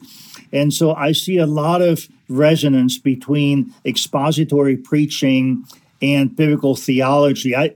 And 0.51 0.73
so 0.73 0.95
I 0.95 1.11
see 1.11 1.37
a 1.37 1.45
lot 1.45 1.83
of 1.83 2.07
resonance 2.27 2.97
between 2.97 3.71
expository 3.85 4.75
preaching 4.75 5.63
and 6.01 6.35
biblical 6.35 6.75
theology. 6.75 7.55
I 7.55 7.75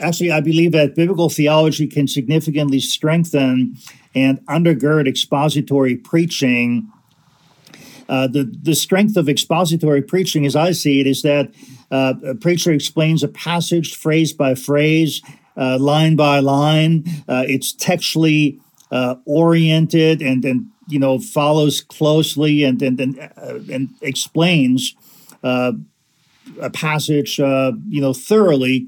actually 0.00 0.32
I 0.32 0.40
believe 0.40 0.72
that 0.72 0.96
biblical 0.96 1.30
theology 1.30 1.86
can 1.86 2.08
significantly 2.08 2.80
strengthen 2.80 3.76
and 4.16 4.44
undergird 4.46 5.06
expository 5.06 5.94
preaching. 5.94 6.90
Uh, 8.08 8.26
the 8.26 8.52
the 8.62 8.74
strength 8.74 9.16
of 9.16 9.28
expository 9.28 10.02
preaching, 10.02 10.44
as 10.44 10.56
I 10.56 10.72
see 10.72 10.98
it, 10.98 11.06
is 11.06 11.22
that 11.22 11.54
uh, 11.92 12.14
a 12.24 12.34
preacher 12.34 12.72
explains 12.72 13.22
a 13.22 13.28
passage 13.28 13.94
phrase 13.94 14.32
by 14.32 14.56
phrase, 14.56 15.22
uh, 15.56 15.78
line 15.78 16.16
by 16.16 16.40
line. 16.40 17.04
Uh, 17.28 17.44
it's 17.46 17.72
textually 17.72 18.60
uh, 18.90 19.16
oriented 19.24 20.22
and 20.22 20.44
and 20.44 20.66
you 20.88 20.98
know 20.98 21.18
follows 21.18 21.80
closely 21.80 22.62
and 22.62 22.80
and 22.82 23.00
and, 23.00 23.18
uh, 23.18 23.58
and 23.72 23.90
explains 24.00 24.94
uh, 25.42 25.72
a 26.60 26.70
passage 26.70 27.38
you 27.38 28.00
know 28.00 28.12
thoroughly. 28.12 28.86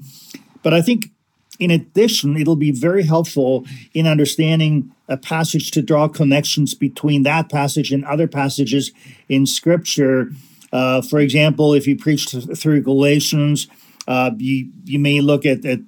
But 0.61 0.73
I 0.73 0.81
think 0.81 1.11
in 1.59 1.71
addition, 1.71 2.37
it'll 2.37 2.55
be 2.55 2.71
very 2.71 3.03
helpful 3.03 3.65
in 3.93 4.07
understanding 4.07 4.91
a 5.09 5.17
passage 5.17 5.71
to 5.71 5.81
draw 5.81 6.07
connections 6.07 6.73
between 6.73 7.23
that 7.23 7.49
passage 7.49 7.91
and 7.91 8.05
other 8.05 8.27
passages 8.27 8.91
in 9.27 9.45
Scripture. 9.45 10.31
Uh, 10.71 11.01
for 11.01 11.19
example, 11.19 11.73
if 11.73 11.85
you 11.85 11.97
preach 11.97 12.29
through 12.29 12.81
Galatians, 12.81 13.67
uh, 14.07 14.31
you 14.37 14.71
you 14.85 14.99
may 14.99 15.19
look 15.19 15.45
at, 15.45 15.65
at 15.65 15.79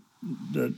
the 0.52 0.74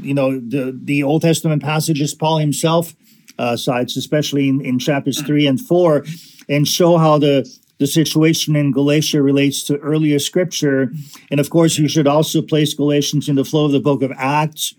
you 0.00 0.14
know 0.14 0.38
the 0.38 0.78
the 0.82 1.02
Old 1.02 1.22
Testament 1.22 1.62
passages 1.62 2.14
Paul 2.14 2.38
himself 2.38 2.94
uh, 3.38 3.56
cites, 3.56 3.96
especially 3.96 4.48
in, 4.48 4.60
in 4.60 4.78
chapters 4.78 5.20
hmm. 5.20 5.26
three 5.26 5.46
and 5.46 5.60
four, 5.60 6.04
and 6.48 6.66
show 6.66 6.98
how 6.98 7.18
the 7.18 7.48
the 7.78 7.86
situation 7.86 8.54
in 8.54 8.70
Galatia 8.70 9.20
relates 9.22 9.64
to 9.64 9.76
earlier 9.78 10.18
scripture. 10.18 10.92
And 11.30 11.40
of 11.40 11.50
course, 11.50 11.78
you 11.78 11.88
should 11.88 12.06
also 12.06 12.40
place 12.40 12.74
Galatians 12.74 13.28
in 13.28 13.34
the 13.34 13.44
flow 13.44 13.64
of 13.64 13.72
the 13.72 13.80
book 13.80 14.02
of 14.02 14.12
Acts 14.16 14.74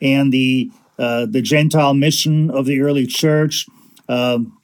and 0.00 0.32
the 0.32 0.70
uh, 0.98 1.26
the 1.26 1.42
Gentile 1.42 1.94
mission 1.94 2.50
of 2.50 2.66
the 2.66 2.80
early 2.80 3.06
church. 3.06 3.66
Um, 4.08 4.58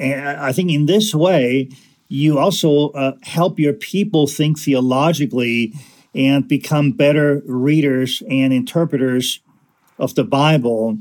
and 0.00 0.26
I 0.26 0.52
think 0.52 0.70
in 0.70 0.86
this 0.86 1.14
way, 1.14 1.68
you 2.08 2.38
also 2.38 2.88
uh, 2.90 3.12
help 3.22 3.58
your 3.58 3.72
people 3.72 4.26
think 4.26 4.58
theologically 4.58 5.72
and 6.14 6.46
become 6.46 6.92
better 6.92 7.42
readers 7.46 8.22
and 8.28 8.52
interpreters 8.52 9.40
of 9.98 10.14
the 10.14 10.24
Bible. 10.24 10.98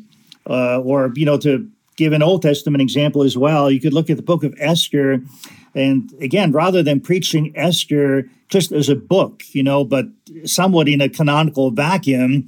Uh, 0.50 0.80
or, 0.80 1.12
you 1.16 1.26
know, 1.26 1.38
to 1.38 1.70
give 1.98 2.14
an 2.14 2.24
Old 2.24 2.42
Testament 2.42 2.82
example 2.82 3.24
as 3.24 3.38
well, 3.38 3.70
you 3.70 3.80
could 3.80 3.94
look 3.94 4.10
at 4.10 4.18
the 4.18 4.24
book 4.24 4.44
of 4.44 4.56
Esther. 4.58 5.22
And 5.76 6.12
again, 6.20 6.52
rather 6.52 6.84
than 6.84 7.00
preaching 7.00 7.54
Esther 7.56 8.28
just 8.50 8.72
as 8.72 8.90
a 8.90 8.96
book, 8.96 9.44
you 9.54 9.64
know, 9.64 9.86
but 9.86 10.06
somewhat 10.44 10.90
in 10.90 11.00
a 11.00 11.08
canonical 11.08 11.72
vacuum, 11.72 12.48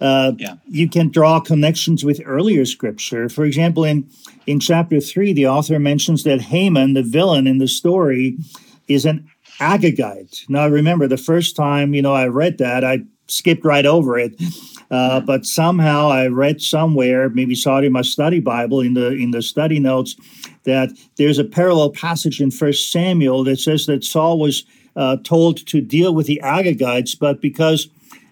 uh, 0.00 0.32
yeah. 0.38 0.56
you 0.66 0.88
can 0.88 1.10
draw 1.10 1.38
connections 1.38 2.04
with 2.04 2.20
earlier 2.24 2.64
scripture. 2.64 3.28
For 3.28 3.44
example, 3.44 3.84
in, 3.84 4.08
in 4.46 4.58
chapter 4.58 5.00
three, 5.00 5.32
the 5.32 5.46
author 5.46 5.78
mentions 5.78 6.24
that 6.24 6.40
Haman, 6.40 6.94
the 6.94 7.02
villain 7.02 7.46
in 7.46 7.58
the 7.58 7.68
story, 7.68 8.36
is 8.88 9.04
an 9.04 9.30
Agagite. 9.58 10.48
Now, 10.48 10.62
I 10.62 10.66
remember 10.66 11.06
the 11.06 11.16
first 11.16 11.56
time 11.56 11.94
you 11.94 12.02
know 12.02 12.14
I 12.14 12.26
read 12.26 12.58
that, 12.58 12.84
I 12.84 13.04
skipped 13.26 13.64
right 13.64 13.86
over 13.86 14.18
it. 14.18 14.34
Uh, 14.90 15.18
but 15.20 15.46
somehow 15.46 16.08
I 16.08 16.26
read 16.26 16.60
somewhere, 16.60 17.28
maybe 17.30 17.54
saw 17.54 17.78
it 17.78 17.84
in 17.84 17.92
my 17.92 18.02
study 18.02 18.38
Bible 18.38 18.80
in 18.80 18.94
the 18.94 19.08
in 19.08 19.30
the 19.30 19.42
study 19.42 19.80
notes, 19.80 20.14
that 20.64 20.90
there's 21.16 21.38
a 21.38 21.44
parallel 21.44 21.90
passage 21.90 22.40
in 22.40 22.50
First 22.50 22.92
Samuel 22.92 23.44
that 23.44 23.58
says 23.58 23.86
that 23.86 24.04
Saul 24.04 24.38
was 24.38 24.64
uh, 24.94 25.16
told 25.24 25.66
to 25.66 25.80
deal 25.80 26.14
with 26.14 26.26
the 26.26 26.40
Agagites, 26.44 27.18
but 27.18 27.40
because 27.40 27.88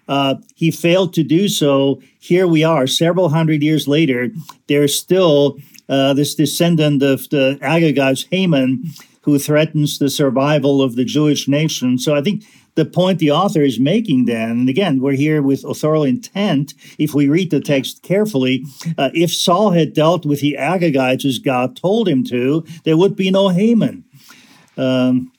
uh, 0.07 0.35
he 0.55 0.71
failed 0.71 1.13
to 1.15 1.23
do 1.23 1.47
so, 1.47 2.01
here 2.19 2.47
we 2.47 2.63
are, 2.63 2.87
several 2.87 3.29
hundred 3.29 3.61
years 3.61 3.87
later. 3.87 4.29
There's 4.67 4.97
still 4.97 5.57
uh, 5.89 6.13
this 6.13 6.35
descendant 6.35 7.03
of 7.03 7.29
the 7.29 7.57
Agagites, 7.61 8.27
Haman, 8.31 8.85
who 9.23 9.39
threatens 9.39 9.99
the 9.99 10.09
survival 10.09 10.81
of 10.81 10.95
the 10.95 11.05
Jewish 11.05 11.47
nation. 11.47 11.97
So 11.97 12.15
I 12.15 12.21
think 12.21 12.43
the 12.75 12.85
point 12.85 13.19
the 13.19 13.31
author 13.31 13.61
is 13.61 13.79
making 13.79 14.25
then, 14.25 14.51
and 14.51 14.69
again, 14.69 14.99
we're 14.99 15.13
here 15.13 15.41
with 15.41 15.63
authorial 15.63 16.03
intent. 16.03 16.73
If 16.97 17.13
we 17.13 17.27
read 17.29 17.51
the 17.51 17.61
text 17.61 18.01
carefully, 18.01 18.65
uh, 18.97 19.11
if 19.13 19.33
Saul 19.33 19.71
had 19.71 19.93
dealt 19.93 20.25
with 20.25 20.41
the 20.41 20.57
Agagites 20.59 21.25
as 21.25 21.39
God 21.39 21.75
told 21.77 22.07
him 22.07 22.23
to, 22.25 22.65
there 22.83 22.97
would 22.97 23.15
be 23.15 23.31
no 23.31 23.49
Haman. 23.49 24.03
Um, 24.75 25.31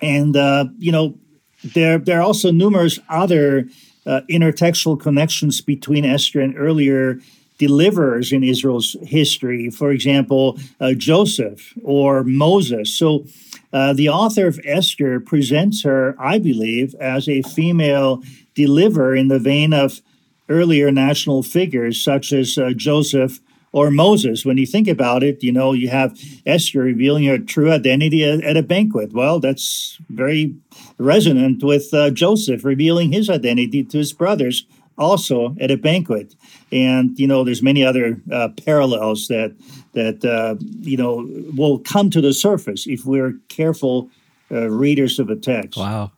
and, 0.00 0.36
uh, 0.36 0.66
you 0.78 0.90
know, 0.90 1.14
there, 1.62 1.98
there 1.98 2.18
are 2.18 2.22
also 2.22 2.50
numerous 2.50 2.98
other 3.08 3.66
uh, 4.06 4.22
intertextual 4.28 4.98
connections 4.98 5.60
between 5.60 6.04
Esther 6.04 6.40
and 6.40 6.54
earlier 6.56 7.20
deliverers 7.68 8.32
in 8.32 8.42
Israel's 8.42 8.96
history, 9.02 9.70
for 9.70 9.92
example, 9.92 10.58
uh, 10.80 10.92
Joseph 11.10 11.72
or 11.84 12.24
Moses. 12.24 12.92
So 13.00 13.24
uh, 13.72 13.92
the 13.92 14.08
author 14.08 14.48
of 14.48 14.58
Esther 14.64 15.20
presents 15.20 15.84
her, 15.84 16.16
I 16.18 16.40
believe, 16.40 16.88
as 16.96 17.28
a 17.28 17.42
female 17.42 18.20
deliverer 18.54 19.14
in 19.14 19.28
the 19.28 19.38
vein 19.38 19.72
of 19.72 20.02
earlier 20.48 20.90
national 20.90 21.44
figures 21.44 22.02
such 22.02 22.32
as 22.32 22.58
uh, 22.58 22.70
Joseph 22.74 23.38
or 23.70 23.92
Moses. 23.92 24.44
When 24.44 24.58
you 24.58 24.66
think 24.66 24.88
about 24.88 25.22
it, 25.22 25.36
you 25.46 25.52
know, 25.52 25.72
you 25.72 25.88
have 25.88 26.18
Esther 26.44 26.80
revealing 26.80 27.24
her 27.26 27.38
true 27.38 27.70
identity 27.70 28.24
at, 28.24 28.42
at 28.42 28.56
a 28.56 28.68
banquet. 28.74 29.12
Well, 29.12 29.38
that's 29.38 29.98
very 30.10 30.56
resonant 30.98 31.62
with 31.62 31.94
uh, 31.94 32.10
Joseph 32.10 32.64
revealing 32.64 33.12
his 33.12 33.30
identity 33.30 33.84
to 33.84 33.98
his 33.98 34.12
brothers 34.12 34.66
also 35.02 35.54
at 35.60 35.70
a 35.70 35.76
banquet. 35.76 36.34
And 36.70 37.18
you 37.18 37.26
know, 37.26 37.44
there's 37.44 37.62
many 37.62 37.84
other 37.84 38.20
uh, 38.32 38.48
parallels 38.64 39.28
that 39.28 39.54
that 39.92 40.24
uh, 40.24 40.56
you 40.80 40.96
know 40.96 41.28
will 41.54 41.78
come 41.78 42.10
to 42.10 42.20
the 42.20 42.32
surface 42.32 42.86
if 42.86 43.04
we're 43.04 43.34
careful 43.48 44.08
uh, 44.50 44.70
readers 44.70 45.18
of 45.18 45.28
a 45.30 45.36
text. 45.36 45.78
Wow, 45.78 46.12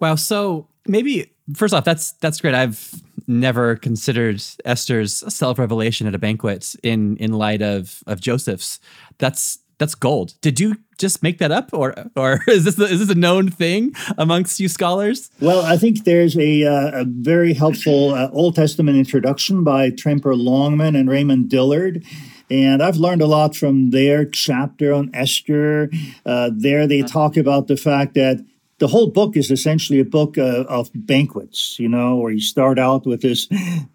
wow. 0.00 0.14
So 0.16 0.66
maybe 0.86 1.30
first 1.54 1.74
off, 1.74 1.84
that's 1.84 2.12
that's 2.12 2.40
great. 2.40 2.54
I've 2.54 3.02
never 3.26 3.76
considered 3.76 4.42
Esther's 4.64 5.22
self 5.32 5.58
revelation 5.58 6.06
at 6.06 6.14
a 6.14 6.18
banquet 6.18 6.74
in 6.82 7.16
in 7.18 7.32
light 7.32 7.62
of 7.62 8.02
of 8.06 8.20
Joseph's. 8.20 8.80
That's 9.18 9.58
that's 9.78 9.94
gold. 9.94 10.34
Did 10.40 10.60
you 10.60 10.76
just 10.98 11.22
make 11.22 11.38
that 11.38 11.50
up, 11.50 11.70
or 11.72 11.94
or 12.16 12.40
is 12.48 12.64
this 12.64 12.78
a, 12.78 12.84
is 12.84 13.00
this 13.00 13.10
a 13.10 13.18
known 13.18 13.50
thing 13.50 13.94
amongst 14.16 14.60
you 14.60 14.68
scholars? 14.68 15.30
Well, 15.40 15.62
I 15.64 15.76
think 15.76 16.04
there's 16.04 16.36
a, 16.36 16.64
uh, 16.64 17.02
a 17.02 17.04
very 17.04 17.54
helpful 17.54 18.14
uh, 18.14 18.28
Old 18.32 18.54
Testament 18.54 18.96
introduction 18.96 19.64
by 19.64 19.90
Tremper 19.90 20.36
Longman 20.36 20.96
and 20.96 21.08
Raymond 21.08 21.48
Dillard. 21.48 22.04
And 22.50 22.82
I've 22.82 22.96
learned 22.96 23.22
a 23.22 23.26
lot 23.26 23.56
from 23.56 23.90
their 23.90 24.24
chapter 24.26 24.92
on 24.92 25.10
Esther. 25.14 25.90
Uh, 26.26 26.50
there, 26.54 26.86
they 26.86 27.02
talk 27.02 27.36
about 27.36 27.68
the 27.68 27.76
fact 27.76 28.14
that 28.14 28.44
the 28.84 28.88
whole 28.88 29.06
book 29.06 29.34
is 29.34 29.50
essentially 29.50 29.98
a 29.98 30.04
book 30.04 30.36
uh, 30.36 30.64
of 30.68 30.90
banquets, 30.94 31.78
you 31.78 31.88
know, 31.88 32.16
where 32.16 32.30
you 32.30 32.40
start 32.42 32.78
out 32.78 33.06
with 33.06 33.22
this 33.22 33.48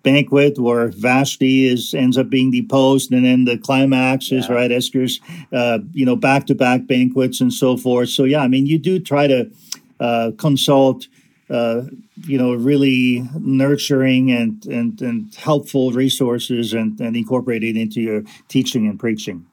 banquet 0.04 0.58
where 0.58 0.88
Vashti 0.88 1.68
is 1.68 1.94
ends 1.94 2.18
up 2.18 2.28
being 2.32 2.50
deposed, 2.50 3.12
and 3.12 3.24
then 3.24 3.46
the 3.46 3.60
climax 3.60 4.32
is 4.32 4.50
yeah. 4.50 4.56
right 4.56 4.72
Esther's, 4.72 5.22
uh, 5.54 5.78
you 5.94 6.08
know, 6.08 6.16
back 6.16 6.48
to 6.48 6.56
back 6.56 6.88
banquets 6.88 7.40
and 7.40 7.54
so 7.54 7.78
forth. 7.78 8.10
So 8.10 8.24
yeah, 8.24 8.40
I 8.40 8.48
mean, 8.48 8.66
you 8.66 8.80
do 8.80 9.00
try 9.00 9.28
to 9.28 9.52
uh, 10.00 10.32
consult. 10.40 11.08
Uh, 11.52 11.82
you 12.28 12.38
know, 12.38 12.54
really 12.54 13.28
nurturing 13.40 14.32
and, 14.32 14.64
and, 14.68 15.02
and 15.02 15.34
helpful 15.34 15.92
resources 15.92 16.74
and, 16.74 17.00
and 17.00 17.16
incorporate 17.16 17.64
it 17.64 17.76
into 17.76 18.02
your 18.02 18.22
teaching 18.50 18.86
and 18.86 19.00
preaching. 19.00 19.48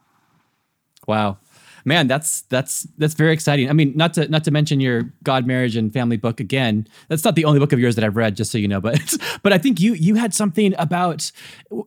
Wow 1.06 1.38
man, 1.86 2.08
that's 2.08 2.42
that's 2.42 2.86
that's 2.98 3.14
very 3.14 3.32
exciting. 3.32 3.70
I 3.70 3.72
mean, 3.72 3.92
not 3.96 4.12
to 4.14 4.28
not 4.28 4.44
to 4.44 4.50
mention 4.50 4.80
your 4.80 5.04
God, 5.22 5.46
marriage, 5.46 5.76
and 5.76 5.90
family 5.92 6.18
book 6.18 6.40
again. 6.40 6.86
That's 7.08 7.24
not 7.24 7.36
the 7.36 7.46
only 7.46 7.60
book 7.60 7.72
of 7.72 7.78
yours 7.78 7.94
that 7.94 8.04
I've 8.04 8.16
read, 8.16 8.36
just 8.36 8.50
so 8.52 8.58
you 8.58 8.68
know. 8.68 8.80
But 8.80 9.16
but 9.42 9.52
I 9.52 9.58
think 9.58 9.80
you 9.80 9.94
you 9.94 10.16
had 10.16 10.34
something 10.34 10.74
about 10.78 11.30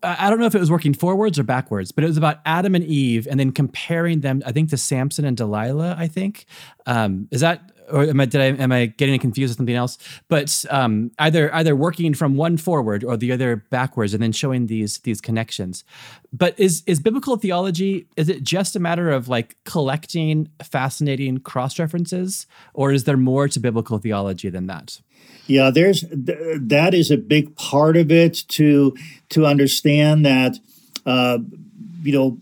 I 0.01 0.29
don't 0.29 0.39
know 0.39 0.47
if 0.47 0.55
it 0.55 0.59
was 0.59 0.71
working 0.71 0.93
forwards 0.93 1.37
or 1.37 1.43
backwards, 1.43 1.91
but 1.91 2.03
it 2.03 2.07
was 2.07 2.17
about 2.17 2.39
Adam 2.45 2.73
and 2.73 2.83
Eve, 2.83 3.27
and 3.29 3.39
then 3.39 3.51
comparing 3.51 4.21
them. 4.21 4.41
I 4.45 4.51
think 4.51 4.69
to 4.71 4.77
Samson 4.77 5.25
and 5.25 5.37
Delilah. 5.37 5.95
I 5.99 6.07
think 6.07 6.45
um, 6.85 7.27
is 7.29 7.41
that 7.41 7.71
or 7.91 8.03
am 8.03 8.19
I 8.19 8.25
did 8.25 8.41
I 8.41 8.45
am 8.61 8.71
I 8.71 8.87
getting 8.87 9.19
confused 9.19 9.51
with 9.51 9.57
something 9.57 9.75
else? 9.75 9.97
But 10.27 10.65
um, 10.69 11.11
either 11.19 11.53
either 11.53 11.75
working 11.75 12.13
from 12.13 12.35
one 12.35 12.57
forward 12.57 13.03
or 13.03 13.17
the 13.17 13.31
other 13.31 13.57
backwards, 13.69 14.13
and 14.13 14.21
then 14.21 14.31
showing 14.31 14.67
these 14.67 14.99
these 14.99 15.21
connections. 15.21 15.83
But 16.31 16.59
is 16.59 16.83
is 16.85 16.99
biblical 16.99 17.37
theology 17.37 18.07
is 18.15 18.29
it 18.29 18.43
just 18.43 18.75
a 18.75 18.79
matter 18.79 19.09
of 19.09 19.27
like 19.27 19.55
collecting 19.65 20.49
fascinating 20.63 21.39
cross 21.39 21.79
references, 21.79 22.47
or 22.73 22.91
is 22.91 23.03
there 23.03 23.17
more 23.17 23.47
to 23.47 23.59
biblical 23.59 23.97
theology 23.97 24.49
than 24.49 24.67
that? 24.67 25.01
Yeah, 25.47 25.71
there's 25.71 26.01
th- 26.01 26.59
that 26.61 26.93
is 26.93 27.09
a 27.09 27.17
big 27.17 27.55
part 27.55 27.97
of 27.97 28.11
it 28.11 28.43
to 28.49 28.95
to 29.29 29.45
understand 29.45 30.25
that 30.25 30.59
uh, 31.05 31.39
you 32.03 32.13
know 32.13 32.37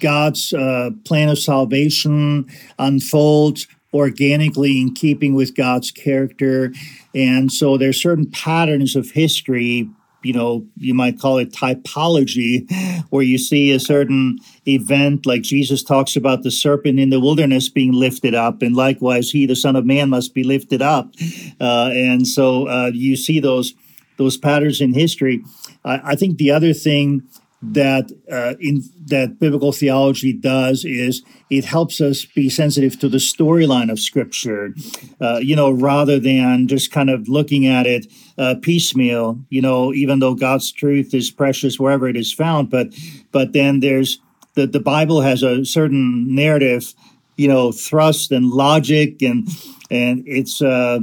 God's 0.00 0.52
uh, 0.52 0.90
plan 1.04 1.28
of 1.28 1.38
salvation 1.38 2.46
unfolds 2.78 3.66
organically 3.92 4.80
in 4.80 4.94
keeping 4.94 5.34
with 5.34 5.54
God's 5.54 5.90
character. 5.90 6.72
And 7.14 7.52
so 7.52 7.76
there's 7.76 8.00
certain 8.00 8.30
patterns 8.30 8.96
of 8.96 9.10
history, 9.10 9.88
you 10.22 10.32
know, 10.32 10.64
you 10.76 10.94
might 10.94 11.18
call 11.18 11.38
it 11.38 11.52
typology, 11.52 12.70
where 13.10 13.24
you 13.24 13.38
see 13.38 13.72
a 13.72 13.80
certain 13.80 14.38
event, 14.66 15.26
like 15.26 15.42
Jesus 15.42 15.82
talks 15.82 16.16
about 16.16 16.42
the 16.42 16.50
serpent 16.50 16.98
in 16.98 17.10
the 17.10 17.20
wilderness 17.20 17.68
being 17.68 17.92
lifted 17.92 18.34
up, 18.34 18.62
and 18.62 18.76
likewise, 18.76 19.30
he, 19.30 19.46
the 19.46 19.56
Son 19.56 19.76
of 19.76 19.84
Man, 19.84 20.10
must 20.10 20.32
be 20.32 20.44
lifted 20.44 20.80
up. 20.80 21.12
Uh, 21.60 21.90
and 21.92 22.26
so 22.26 22.68
uh, 22.68 22.90
you 22.92 23.16
see 23.16 23.40
those 23.40 23.74
those 24.18 24.36
patterns 24.36 24.80
in 24.80 24.94
history. 24.94 25.42
I, 25.84 26.12
I 26.12 26.14
think 26.14 26.38
the 26.38 26.50
other 26.50 26.72
thing 26.72 27.22
that 27.62 28.10
uh, 28.30 28.54
in 28.60 28.82
that 29.06 29.38
biblical 29.38 29.72
theology 29.72 30.32
does 30.32 30.84
is 30.84 31.22
it 31.48 31.64
helps 31.64 32.00
us 32.00 32.24
be 32.24 32.50
sensitive 32.50 32.98
to 32.98 33.08
the 33.08 33.18
storyline 33.18 33.90
of 33.90 34.00
Scripture, 34.00 34.74
uh, 35.20 35.38
you 35.38 35.54
know, 35.54 35.70
rather 35.70 36.18
than 36.18 36.66
just 36.66 36.90
kind 36.90 37.08
of 37.08 37.28
looking 37.28 37.66
at 37.66 37.86
it 37.86 38.06
uh, 38.36 38.56
piecemeal. 38.60 39.38
You 39.48 39.62
know, 39.62 39.92
even 39.92 40.18
though 40.18 40.34
God's 40.34 40.72
truth 40.72 41.14
is 41.14 41.30
precious 41.30 41.78
wherever 41.78 42.08
it 42.08 42.16
is 42.16 42.32
found, 42.32 42.68
but 42.68 42.88
but 43.30 43.52
then 43.52 43.80
there's 43.80 44.18
the 44.54 44.66
the 44.66 44.80
Bible 44.80 45.20
has 45.20 45.42
a 45.42 45.64
certain 45.64 46.34
narrative, 46.34 46.94
you 47.36 47.46
know, 47.46 47.70
thrust 47.70 48.32
and 48.32 48.50
logic, 48.50 49.22
and 49.22 49.48
and 49.90 50.24
it's 50.26 50.60
uh, 50.60 50.98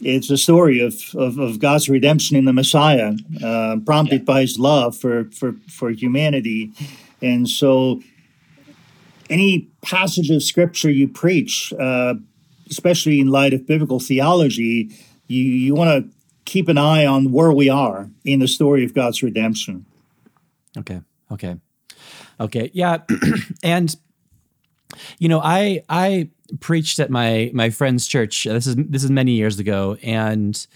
it's 0.00 0.30
a 0.30 0.36
story 0.36 0.80
of, 0.80 0.94
of, 1.14 1.38
of, 1.38 1.58
God's 1.58 1.88
redemption 1.88 2.36
in 2.36 2.44
the 2.44 2.52
Messiah, 2.52 3.14
uh, 3.42 3.76
prompted 3.84 4.20
yeah. 4.20 4.24
by 4.24 4.40
his 4.42 4.58
love 4.58 4.96
for, 4.96 5.24
for, 5.30 5.54
for 5.70 5.90
humanity. 5.90 6.72
And 7.22 7.48
so, 7.48 8.02
any 9.30 9.68
passage 9.82 10.30
of 10.30 10.42
scripture 10.42 10.90
you 10.90 11.08
preach, 11.08 11.72
uh, 11.80 12.14
especially 12.70 13.20
in 13.20 13.28
light 13.28 13.54
of 13.54 13.66
biblical 13.66 13.98
theology, 13.98 14.90
you, 15.28 15.42
you 15.42 15.74
want 15.74 16.04
to 16.04 16.16
keep 16.44 16.68
an 16.68 16.78
eye 16.78 17.04
on 17.06 17.32
where 17.32 17.52
we 17.52 17.68
are 17.68 18.08
in 18.24 18.40
the 18.40 18.48
story 18.48 18.84
of 18.84 18.94
God's 18.94 19.22
redemption. 19.22 19.86
Okay. 20.78 21.00
Okay. 21.30 21.56
Okay. 22.38 22.70
Yeah. 22.72 22.98
and, 23.62 23.94
you 25.18 25.28
know, 25.28 25.40
I, 25.40 25.82
I, 25.88 26.28
preached 26.60 26.98
at 26.98 27.10
my 27.10 27.50
my 27.54 27.70
friend's 27.70 28.06
church. 28.06 28.44
This 28.44 28.66
is 28.66 28.76
this 28.76 29.04
is 29.04 29.10
many 29.10 29.32
years 29.32 29.58
ago, 29.58 29.96
and 30.02 30.66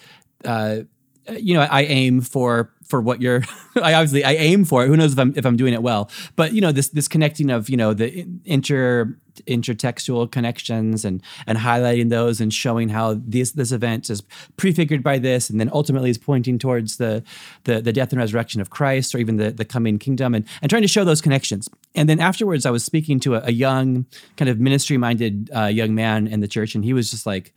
uh, 0.44 0.80
you 1.28 1.54
know 1.54 1.62
I 1.62 1.82
aim 1.82 2.20
for 2.20 2.72
for 2.90 3.00
what 3.00 3.22
you're. 3.22 3.42
I 3.82 3.94
obviously 3.94 4.24
I 4.24 4.32
aim 4.32 4.64
for 4.64 4.84
it. 4.84 4.88
Who 4.88 4.96
knows 4.96 5.12
if 5.12 5.18
I'm 5.18 5.32
if 5.36 5.46
I'm 5.46 5.56
doing 5.56 5.72
it 5.72 5.82
well? 5.82 6.10
But 6.36 6.52
you 6.52 6.60
know 6.60 6.72
this 6.72 6.88
this 6.88 7.08
connecting 7.08 7.50
of 7.50 7.70
you 7.70 7.76
know 7.76 7.94
the 7.94 8.26
inter 8.44 9.16
intertextual 9.46 10.30
connections 10.30 11.04
and 11.04 11.22
and 11.46 11.58
highlighting 11.58 12.10
those 12.10 12.40
and 12.40 12.52
showing 12.52 12.88
how 12.88 13.14
this 13.24 13.52
this 13.52 13.72
event 13.72 14.10
is 14.10 14.22
prefigured 14.56 15.02
by 15.02 15.18
this 15.18 15.50
and 15.50 15.60
then 15.60 15.70
ultimately 15.72 16.10
is 16.10 16.18
pointing 16.18 16.58
towards 16.58 16.96
the 16.96 17.22
the, 17.64 17.80
the 17.80 17.92
death 17.92 18.12
and 18.12 18.20
resurrection 18.20 18.60
of 18.60 18.70
Christ 18.70 19.14
or 19.14 19.18
even 19.18 19.36
the, 19.36 19.50
the 19.50 19.64
coming 19.64 19.98
kingdom 19.98 20.34
and, 20.34 20.46
and 20.62 20.68
trying 20.68 20.82
to 20.82 20.88
show 20.88 21.04
those 21.04 21.20
connections. 21.20 21.68
And 21.94 22.08
then 22.08 22.20
afterwards 22.20 22.66
I 22.66 22.70
was 22.70 22.84
speaking 22.84 23.20
to 23.20 23.36
a, 23.36 23.42
a 23.46 23.52
young 23.52 24.06
kind 24.36 24.48
of 24.48 24.58
ministry 24.58 24.96
minded 24.96 25.50
uh, 25.54 25.66
young 25.66 25.94
man 25.94 26.26
in 26.26 26.40
the 26.40 26.48
church 26.48 26.74
and 26.74 26.84
he 26.84 26.92
was 26.92 27.10
just 27.10 27.26
like 27.26 27.54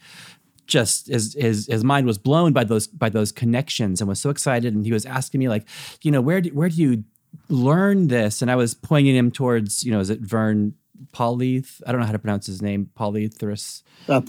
just 0.65 1.07
his, 1.07 1.33
his 1.33 1.67
his 1.67 1.83
mind 1.83 2.07
was 2.07 2.17
blown 2.17 2.53
by 2.53 2.63
those 2.63 2.87
by 2.87 3.09
those 3.09 3.31
connections 3.31 4.01
and 4.01 4.07
was 4.07 4.21
so 4.21 4.29
excited 4.29 4.73
and 4.73 4.85
he 4.85 4.93
was 4.93 5.05
asking 5.05 5.39
me 5.39 5.49
like 5.49 5.67
you 6.01 6.11
know 6.11 6.21
where 6.21 6.41
do, 6.41 6.49
where 6.51 6.69
do 6.69 6.75
you 6.75 7.03
learn 7.49 8.07
this 8.07 8.41
and 8.41 8.49
I 8.49 8.55
was 8.55 8.73
pointing 8.73 9.15
him 9.15 9.31
towards 9.31 9.83
you 9.83 9.91
know 9.91 9.99
is 9.99 10.09
it 10.09 10.21
Vern 10.21 10.75
Polyth. 11.11 11.81
I 11.85 11.91
don't 11.91 12.01
know 12.01 12.07
how 12.07 12.13
to 12.13 12.19
pronounce 12.19 12.45
his 12.45 12.61
name. 12.61 12.89
Polythrus. 12.97 13.83
Uh. 14.07 14.21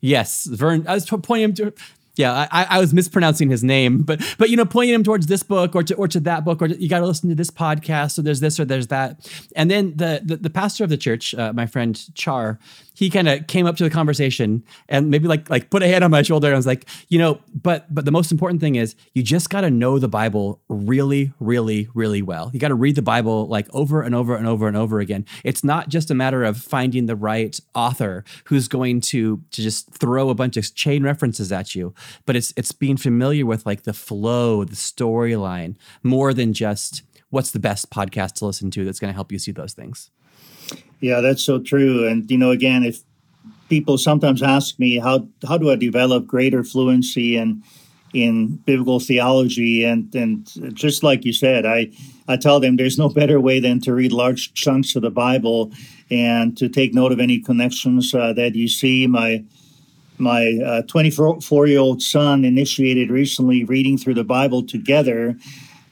Yes, 0.00 0.46
Vern. 0.46 0.84
I 0.88 0.94
was 0.94 1.06
pointing 1.06 1.44
him 1.44 1.54
to 1.54 1.72
yeah, 2.14 2.46
I, 2.50 2.64
I, 2.64 2.78
was 2.78 2.92
mispronouncing 2.92 3.48
his 3.48 3.64
name, 3.64 4.02
but 4.02 4.20
but 4.36 4.50
you 4.50 4.56
know, 4.56 4.66
pointing 4.66 4.94
him 4.94 5.02
towards 5.02 5.28
this 5.28 5.42
book 5.42 5.74
or 5.74 5.82
to 5.82 5.94
or 5.94 6.06
to 6.08 6.20
that 6.20 6.44
book, 6.44 6.60
or 6.60 6.66
you 6.66 6.86
got 6.86 6.98
to 6.98 7.06
listen 7.06 7.30
to 7.30 7.34
this 7.34 7.50
podcast. 7.50 8.12
So 8.12 8.20
there's 8.20 8.40
this 8.40 8.60
or 8.60 8.66
there's 8.66 8.88
that, 8.88 9.30
and 9.56 9.70
then 9.70 9.96
the 9.96 10.20
the, 10.22 10.36
the 10.36 10.50
pastor 10.50 10.84
of 10.84 10.90
the 10.90 10.98
church, 10.98 11.34
uh, 11.34 11.54
my 11.54 11.64
friend 11.64 11.98
Char, 12.14 12.58
he 12.94 13.10
kind 13.10 13.28
of 13.28 13.46
came 13.46 13.66
up 13.66 13.76
to 13.76 13.84
the 13.84 13.90
conversation 13.90 14.64
and 14.88 15.10
maybe 15.10 15.28
like 15.28 15.48
like 15.50 15.70
put 15.70 15.82
a 15.82 15.88
hand 15.88 16.04
on 16.04 16.10
my 16.10 16.22
shoulder 16.22 16.48
and 16.48 16.54
I 16.54 16.58
was 16.58 16.66
like, 16.66 16.86
you 17.08 17.18
know, 17.18 17.40
but 17.54 17.92
but 17.94 18.04
the 18.04 18.12
most 18.12 18.32
important 18.32 18.60
thing 18.60 18.76
is 18.76 18.94
you 19.14 19.22
just 19.22 19.50
got 19.50 19.62
to 19.62 19.70
know 19.70 19.98
the 19.98 20.08
Bible 20.08 20.60
really, 20.68 21.32
really, 21.40 21.88
really 21.94 22.22
well. 22.22 22.50
You 22.52 22.60
got 22.60 22.68
to 22.68 22.74
read 22.74 22.96
the 22.96 23.02
Bible 23.02 23.46
like 23.46 23.68
over 23.74 24.02
and 24.02 24.14
over 24.14 24.36
and 24.36 24.46
over 24.46 24.68
and 24.68 24.76
over 24.76 25.00
again. 25.00 25.24
It's 25.44 25.64
not 25.64 25.88
just 25.88 26.10
a 26.10 26.14
matter 26.14 26.44
of 26.44 26.56
finding 26.56 27.06
the 27.06 27.16
right 27.16 27.58
author 27.74 28.24
who's 28.44 28.68
going 28.68 29.00
to 29.02 29.42
to 29.50 29.62
just 29.62 29.90
throw 29.94 30.30
a 30.30 30.34
bunch 30.34 30.56
of 30.56 30.74
chain 30.74 31.02
references 31.02 31.52
at 31.52 31.74
you 31.74 31.94
but 32.26 32.36
it's 32.36 32.52
it's 32.56 32.72
being 32.72 32.96
familiar 32.96 33.46
with 33.46 33.66
like 33.66 33.82
the 33.82 33.92
flow, 33.92 34.64
the 34.64 34.76
storyline, 34.76 35.76
more 36.02 36.32
than 36.34 36.52
just 36.52 37.02
what's 37.30 37.50
the 37.50 37.58
best 37.58 37.90
podcast 37.90 38.34
to 38.34 38.46
listen 38.46 38.70
to 38.70 38.84
that's 38.84 39.00
going 39.00 39.10
to 39.10 39.14
help 39.14 39.32
you 39.32 39.38
see 39.38 39.52
those 39.52 39.72
things. 39.72 40.10
Yeah, 41.02 41.20
that's 41.20 41.42
so 41.42 41.58
true. 41.58 42.06
And 42.06 42.30
you 42.30 42.38
know, 42.38 42.52
again, 42.52 42.84
if 42.84 43.00
people 43.68 43.98
sometimes 43.98 44.42
ask 44.42 44.78
me 44.78 44.98
how 44.98 45.26
how 45.46 45.58
do 45.58 45.70
I 45.70 45.76
develop 45.76 46.26
greater 46.26 46.62
fluency 46.62 47.36
in 47.36 47.62
in 48.14 48.56
biblical 48.66 49.00
theology 49.00 49.84
and 49.84 50.14
and 50.14 50.48
just 50.74 51.02
like 51.02 51.24
you 51.24 51.32
said, 51.32 51.66
I 51.66 51.90
I 52.28 52.36
tell 52.36 52.60
them 52.60 52.76
there's 52.76 52.98
no 52.98 53.08
better 53.08 53.40
way 53.40 53.58
than 53.58 53.80
to 53.80 53.92
read 53.92 54.12
large 54.12 54.54
chunks 54.54 54.94
of 54.94 55.02
the 55.02 55.10
Bible 55.10 55.72
and 56.08 56.56
to 56.56 56.68
take 56.68 56.94
note 56.94 57.10
of 57.10 57.18
any 57.18 57.40
connections 57.40 58.14
uh, 58.14 58.32
that 58.34 58.54
you 58.54 58.68
see. 58.68 59.08
My 59.08 59.44
my 60.18 60.82
24 60.86 61.64
uh, 61.64 61.66
year 61.66 61.80
old 61.80 62.00
son 62.00 62.44
initiated 62.44 63.10
recently 63.10 63.64
reading 63.64 63.98
through 63.98 64.14
the 64.14 64.30
Bible 64.38 64.62
together. 64.62 65.36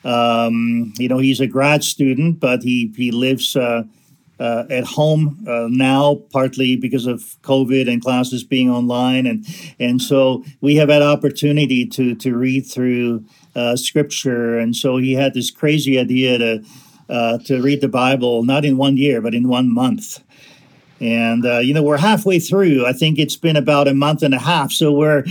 Um, 0.04 0.92
you 0.98 1.08
know, 1.08 1.18
he's 1.18 1.40
a 1.40 1.48
grad 1.48 1.82
student, 1.82 2.38
but 2.38 2.62
he 2.62 2.92
he 2.96 3.10
lives 3.10 3.56
uh, 3.56 3.82
uh, 4.40 4.64
at 4.70 4.84
home 4.84 5.44
uh, 5.46 5.68
now, 5.68 6.16
partly 6.32 6.74
because 6.74 7.06
of 7.06 7.36
COVID 7.42 7.92
and 7.92 8.02
classes 8.02 8.42
being 8.42 8.70
online, 8.70 9.26
and 9.26 9.46
and 9.78 10.00
so 10.00 10.42
we 10.60 10.76
have 10.76 10.88
had 10.88 11.02
opportunity 11.02 11.86
to 11.86 12.14
to 12.16 12.34
read 12.34 12.62
through 12.62 13.24
uh, 13.54 13.76
Scripture, 13.76 14.58
and 14.58 14.74
so 14.74 14.96
he 14.96 15.12
had 15.12 15.34
this 15.34 15.50
crazy 15.50 15.98
idea 15.98 16.38
to 16.38 16.64
uh, 17.10 17.38
to 17.44 17.60
read 17.60 17.82
the 17.82 17.88
Bible 17.88 18.42
not 18.44 18.64
in 18.64 18.76
one 18.76 18.96
year 18.96 19.20
but 19.20 19.34
in 19.34 19.48
one 19.48 19.72
month. 19.72 20.20
And, 21.00 21.46
uh, 21.46 21.60
you 21.60 21.72
know, 21.72 21.82
we're 21.82 21.96
halfway 21.96 22.38
through. 22.38 22.86
I 22.86 22.92
think 22.92 23.18
it's 23.18 23.36
been 23.36 23.56
about 23.56 23.88
a 23.88 23.94
month 23.94 24.22
and 24.22 24.34
a 24.34 24.38
half. 24.38 24.70
So 24.70 24.92
we're, 24.92 25.24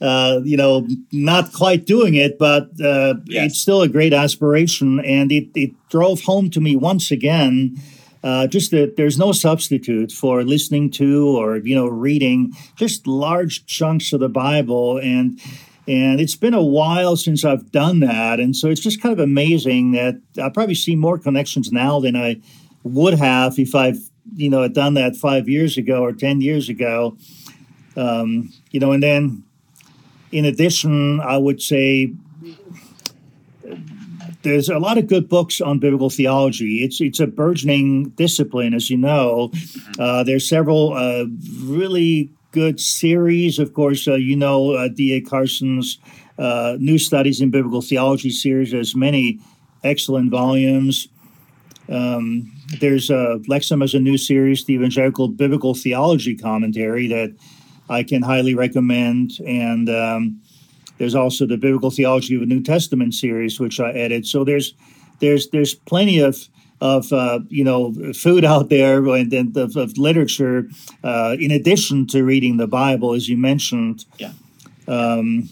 uh, 0.00 0.40
you 0.42 0.56
know, 0.56 0.86
not 1.12 1.52
quite 1.52 1.86
doing 1.86 2.14
it, 2.14 2.38
but 2.38 2.64
uh, 2.80 3.14
yes. 3.26 3.52
it's 3.52 3.58
still 3.60 3.82
a 3.82 3.88
great 3.88 4.12
aspiration. 4.12 4.98
And 4.98 5.30
it, 5.30 5.48
it 5.54 5.70
drove 5.90 6.22
home 6.22 6.50
to 6.50 6.60
me 6.60 6.74
once 6.74 7.12
again 7.12 7.80
uh, 8.22 8.46
just 8.46 8.70
that 8.70 8.96
there's 8.96 9.18
no 9.18 9.32
substitute 9.32 10.12
for 10.12 10.42
listening 10.42 10.90
to 10.90 11.28
or, 11.28 11.56
you 11.58 11.74
know, 11.74 11.86
reading 11.86 12.52
just 12.76 13.06
large 13.06 13.66
chunks 13.66 14.12
of 14.12 14.20
the 14.20 14.28
Bible. 14.28 14.98
And, 14.98 15.40
and 15.88 16.20
it's 16.20 16.36
been 16.36 16.54
a 16.54 16.62
while 16.62 17.16
since 17.16 17.44
I've 17.44 17.72
done 17.72 18.00
that. 18.00 18.38
And 18.40 18.54
so 18.54 18.68
it's 18.68 18.80
just 18.80 19.02
kind 19.02 19.12
of 19.12 19.18
amazing 19.18 19.92
that 19.92 20.20
I 20.42 20.48
probably 20.48 20.76
see 20.76 20.94
more 20.94 21.18
connections 21.18 21.72
now 21.72 21.98
than 22.00 22.16
I 22.16 22.40
would 22.84 23.14
have 23.14 23.58
if 23.58 23.74
I've 23.74 23.98
you 24.36 24.48
know 24.50 24.62
had 24.62 24.72
done 24.72 24.94
that 24.94 25.16
five 25.16 25.48
years 25.48 25.76
ago 25.76 26.02
or 26.02 26.12
ten 26.12 26.40
years 26.40 26.68
ago. 26.68 27.16
Um, 27.96 28.52
you 28.70 28.80
know, 28.80 28.92
and 28.92 29.02
then 29.02 29.44
in 30.30 30.44
addition, 30.44 31.20
I 31.20 31.36
would 31.36 31.60
say 31.60 32.12
there's 34.42 34.68
a 34.68 34.78
lot 34.78 34.98
of 34.98 35.06
good 35.06 35.28
books 35.28 35.60
on 35.60 35.78
biblical 35.78 36.10
theology. 36.10 36.84
It's 36.84 37.00
it's 37.00 37.20
a 37.20 37.26
burgeoning 37.26 38.10
discipline, 38.10 38.74
as 38.74 38.90
you 38.90 38.96
know. 38.96 39.52
Uh, 39.98 40.22
there's 40.24 40.48
several 40.48 40.92
uh, 40.94 41.24
really 41.60 42.30
good 42.50 42.80
series. 42.80 43.58
Of 43.58 43.74
course, 43.74 44.06
uh, 44.06 44.14
you 44.14 44.36
know 44.36 44.72
uh, 44.72 44.88
D.A. 44.88 45.20
Carson's 45.20 45.98
uh, 46.38 46.76
New 46.78 46.98
Studies 46.98 47.40
in 47.40 47.50
Biblical 47.50 47.82
Theology 47.82 48.30
series 48.30 48.72
has 48.72 48.94
many 48.94 49.40
excellent 49.84 50.30
volumes. 50.30 51.08
Um, 51.88 52.52
there's 52.80 53.10
a 53.10 53.40
Lexham 53.48 53.80
has 53.80 53.94
a 53.94 54.00
new 54.00 54.16
series, 54.16 54.64
the 54.64 54.74
Evangelical 54.74 55.28
Biblical 55.28 55.74
Theology 55.74 56.36
Commentary, 56.36 57.06
that 57.08 57.34
I 57.88 58.02
can 58.02 58.22
highly 58.22 58.54
recommend. 58.54 59.32
And 59.46 59.88
um, 59.88 60.40
there's 61.02 61.16
also 61.16 61.46
the 61.46 61.56
Biblical 61.56 61.90
Theology 61.90 62.36
of 62.36 62.42
the 62.42 62.46
New 62.46 62.62
Testament 62.62 63.12
series, 63.12 63.58
which 63.58 63.80
I 63.80 63.90
edit. 63.90 64.24
So 64.24 64.44
there's 64.44 64.72
there's 65.18 65.48
there's 65.48 65.74
plenty 65.74 66.20
of 66.20 66.46
of 66.80 67.12
uh, 67.12 67.40
you 67.48 67.64
know 67.64 67.92
food 68.12 68.44
out 68.44 68.68
there 68.68 69.04
and, 69.08 69.32
and 69.32 69.56
of, 69.56 69.74
of, 69.74 69.98
literature 69.98 70.68
uh, 71.02 71.34
in 71.40 71.50
addition 71.50 72.06
to 72.06 72.22
reading 72.22 72.58
the 72.58 72.68
Bible, 72.68 73.14
as 73.14 73.28
you 73.28 73.36
mentioned. 73.36 74.04
Yeah. 74.18 74.30
Um, 74.86 75.48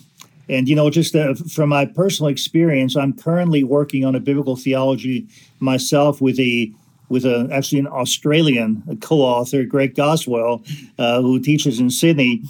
and 0.49 0.69
you 0.69 0.77
know, 0.77 0.89
just 0.89 1.17
uh, 1.17 1.35
from 1.35 1.71
my 1.71 1.85
personal 1.85 2.31
experience, 2.31 2.95
I'm 2.97 3.13
currently 3.13 3.65
working 3.65 4.05
on 4.05 4.15
a 4.15 4.21
biblical 4.21 4.55
theology 4.55 5.27
myself 5.59 6.21
with 6.21 6.39
a 6.39 6.73
with 7.09 7.25
a 7.25 7.49
actually 7.51 7.81
an 7.81 7.89
Australian 7.89 8.99
co-author, 9.01 9.65
Greg 9.65 9.97
Goswell, 9.97 10.63
uh, 10.97 11.21
who 11.21 11.41
teaches 11.41 11.81
in 11.81 11.91
Sydney. 11.91 12.45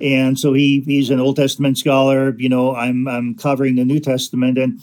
And 0.00 0.38
so 0.38 0.52
he 0.52 0.82
he's 0.86 1.10
an 1.10 1.20
Old 1.20 1.36
Testament 1.36 1.78
scholar. 1.78 2.34
You 2.38 2.48
know, 2.48 2.74
I'm 2.74 3.08
I'm 3.08 3.34
covering 3.34 3.76
the 3.76 3.84
New 3.84 4.00
Testament, 4.00 4.58
and 4.58 4.80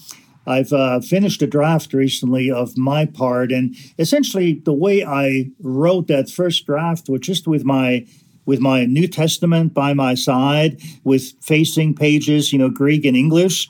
I've 0.47 0.73
uh, 0.73 0.99
finished 0.99 1.41
a 1.41 1.47
draft 1.47 1.93
recently 1.93 2.51
of 2.51 2.77
my 2.77 3.05
part, 3.05 3.51
and 3.51 3.75
essentially 3.97 4.61
the 4.65 4.73
way 4.73 5.03
I 5.03 5.51
wrote 5.61 6.07
that 6.07 6.29
first 6.29 6.65
draft 6.65 7.09
was 7.09 7.21
just 7.21 7.47
with 7.47 7.63
my 7.63 8.05
with 8.45 8.59
my 8.59 8.85
New 8.85 9.07
Testament 9.07 9.73
by 9.73 9.93
my 9.93 10.13
side, 10.13 10.79
with 11.03 11.33
facing 11.41 11.95
pages, 11.95 12.53
you 12.53 12.59
know, 12.59 12.69
Greek 12.69 13.05
and 13.05 13.17
English, 13.17 13.67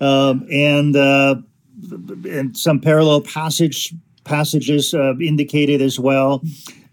um, 0.00 0.46
and 0.50 0.96
uh, 0.96 1.36
and 2.24 2.56
some 2.56 2.80
parallel 2.80 3.20
passage 3.20 3.94
passages 4.24 4.94
uh, 4.94 5.14
indicated 5.20 5.80
as 5.80 5.98
well. 5.98 6.42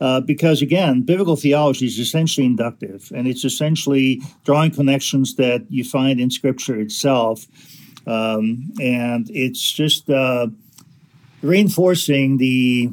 Uh, 0.04 0.20
because 0.20 0.62
again, 0.62 1.02
biblical 1.02 1.38
theology 1.38 1.86
is 1.86 1.98
essentially 1.98 2.46
inductive, 2.46 3.10
and 3.16 3.26
it's 3.26 3.46
essentially 3.46 4.22
drawing 4.44 4.70
connections 4.70 5.36
that 5.36 5.66
you 5.70 5.82
find 5.82 6.20
in 6.20 6.30
Scripture 6.30 6.78
itself, 6.78 7.48
um, 8.06 8.70
and 8.82 9.30
it's 9.30 9.72
just 9.72 10.10
uh, 10.10 10.48
reinforcing 11.42 12.38
the 12.38 12.92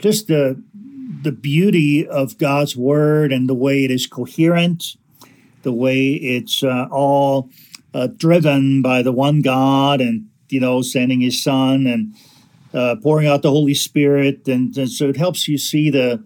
just 0.00 0.26
the 0.26 0.60
the 1.22 1.30
beauty 1.30 2.04
of 2.08 2.38
God's 2.38 2.76
word 2.76 3.32
and 3.32 3.48
the 3.48 3.54
way 3.54 3.84
it 3.84 3.92
is 3.92 4.08
coherent, 4.08 4.96
the 5.62 5.72
way 5.72 6.08
it's 6.14 6.64
uh, 6.64 6.88
all 6.90 7.50
uh, 7.94 8.08
driven 8.08 8.82
by 8.82 9.00
the 9.02 9.12
one 9.12 9.42
God 9.42 10.00
and, 10.00 10.28
you 10.48 10.58
know, 10.58 10.82
sending 10.82 11.20
his 11.20 11.40
son 11.40 11.86
and 11.86 12.14
uh, 12.74 12.96
pouring 13.02 13.26
out 13.26 13.42
the 13.42 13.50
Holy 13.50 13.74
Spirit. 13.74 14.46
And, 14.48 14.76
and, 14.76 14.90
so 14.90 15.08
it 15.08 15.16
helps 15.16 15.48
you 15.48 15.58
see 15.58 15.90
the, 15.90 16.22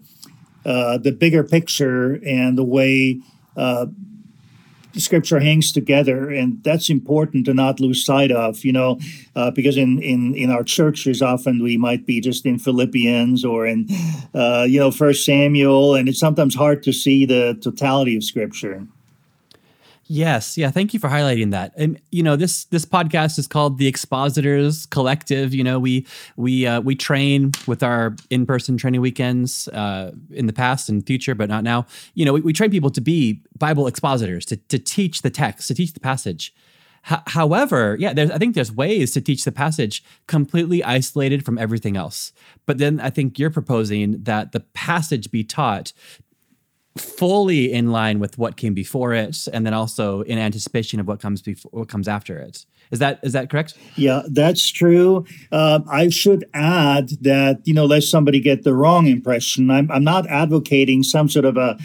uh, 0.65 0.97
the 0.97 1.11
bigger 1.11 1.43
picture 1.43 2.19
and 2.25 2.57
the 2.57 2.63
way 2.63 3.21
uh, 3.55 3.85
scripture 4.97 5.39
hangs 5.39 5.71
together 5.71 6.29
and 6.29 6.63
that's 6.63 6.89
important 6.89 7.45
to 7.45 7.53
not 7.53 7.79
lose 7.79 8.03
sight 8.03 8.31
of 8.31 8.65
you 8.65 8.71
know 8.71 8.99
uh, 9.35 9.51
because 9.51 9.77
in, 9.77 10.01
in 10.01 10.33
in 10.35 10.49
our 10.49 10.63
churches 10.63 11.21
often 11.21 11.61
we 11.61 11.77
might 11.77 12.05
be 12.05 12.19
just 12.19 12.45
in 12.45 12.57
philippians 12.57 13.45
or 13.45 13.67
in 13.67 13.87
uh, 14.33 14.65
you 14.67 14.79
know 14.79 14.89
first 14.89 15.23
samuel 15.25 15.93
and 15.93 16.09
it's 16.09 16.19
sometimes 16.19 16.55
hard 16.55 16.81
to 16.81 16.91
see 16.91 17.25
the 17.25 17.57
totality 17.61 18.15
of 18.17 18.23
scripture 18.23 18.85
Yes, 20.11 20.57
yeah. 20.57 20.71
Thank 20.71 20.95
you 20.95 20.99
for 20.99 21.07
highlighting 21.07 21.51
that. 21.51 21.71
And 21.77 22.01
you 22.11 22.23
know, 22.23 22.35
this 22.35 22.65
this 22.65 22.83
podcast 22.83 23.37
is 23.37 23.45
called 23.45 23.77
the 23.77 23.85
Expositors 23.85 24.87
Collective. 24.87 25.53
You 25.53 25.63
know, 25.63 25.79
we 25.79 26.07
we 26.35 26.65
uh, 26.65 26.81
we 26.81 26.95
train 26.95 27.51
with 27.67 27.83
our 27.83 28.15
in 28.31 28.47
person 28.47 28.75
training 28.75 29.01
weekends 29.01 29.67
uh, 29.67 30.11
in 30.31 30.47
the 30.47 30.53
past 30.53 30.89
and 30.89 31.05
future, 31.05 31.35
but 31.35 31.47
not 31.47 31.63
now. 31.63 31.85
You 32.15 32.25
know, 32.25 32.33
we, 32.33 32.41
we 32.41 32.53
train 32.53 32.71
people 32.71 32.89
to 32.89 33.01
be 33.01 33.43
Bible 33.59 33.85
expositors, 33.85 34.45
to 34.47 34.57
to 34.57 34.79
teach 34.79 35.21
the 35.21 35.29
text, 35.29 35.67
to 35.67 35.75
teach 35.75 35.93
the 35.93 35.99
passage. 35.99 36.55
H- 37.09 37.19
however, 37.27 37.95
yeah, 37.99 38.11
there's 38.11 38.31
I 38.31 38.39
think 38.39 38.55
there's 38.55 38.71
ways 38.71 39.11
to 39.11 39.21
teach 39.21 39.45
the 39.45 39.51
passage 39.51 40.03
completely 40.25 40.83
isolated 40.83 41.45
from 41.45 41.59
everything 41.59 41.95
else. 41.95 42.33
But 42.65 42.79
then 42.79 42.99
I 42.99 43.11
think 43.11 43.37
you're 43.37 43.51
proposing 43.51 44.23
that 44.23 44.53
the 44.53 44.61
passage 44.73 45.29
be 45.29 45.43
taught 45.43 45.93
fully 46.97 47.71
in 47.71 47.91
line 47.91 48.19
with 48.19 48.37
what 48.37 48.57
came 48.57 48.73
before 48.73 49.13
it 49.13 49.47
and 49.53 49.65
then 49.65 49.73
also 49.73 50.21
in 50.21 50.37
anticipation 50.37 50.99
of 50.99 51.07
what 51.07 51.19
comes 51.19 51.41
before 51.41 51.69
what 51.71 51.87
comes 51.87 52.07
after 52.07 52.37
it. 52.39 52.65
Is 52.91 52.99
that 52.99 53.19
is 53.23 53.33
that 53.33 53.49
correct? 53.49 53.77
Yeah 53.95 54.23
that's 54.27 54.67
true. 54.69 55.25
Uh, 55.51 55.79
i 55.89 56.09
should 56.09 56.45
add 56.53 57.09
that 57.21 57.61
you 57.65 57.73
know 57.73 57.85
let 57.85 58.03
somebody 58.03 58.39
get 58.39 58.63
the 58.63 58.73
wrong 58.73 59.07
impression. 59.07 59.69
I'm, 59.69 59.89
I'm 59.91 60.03
not 60.03 60.27
advocating 60.27 61.03
some 61.03 61.29
sort 61.29 61.45
of 61.45 61.57
a 61.57 61.77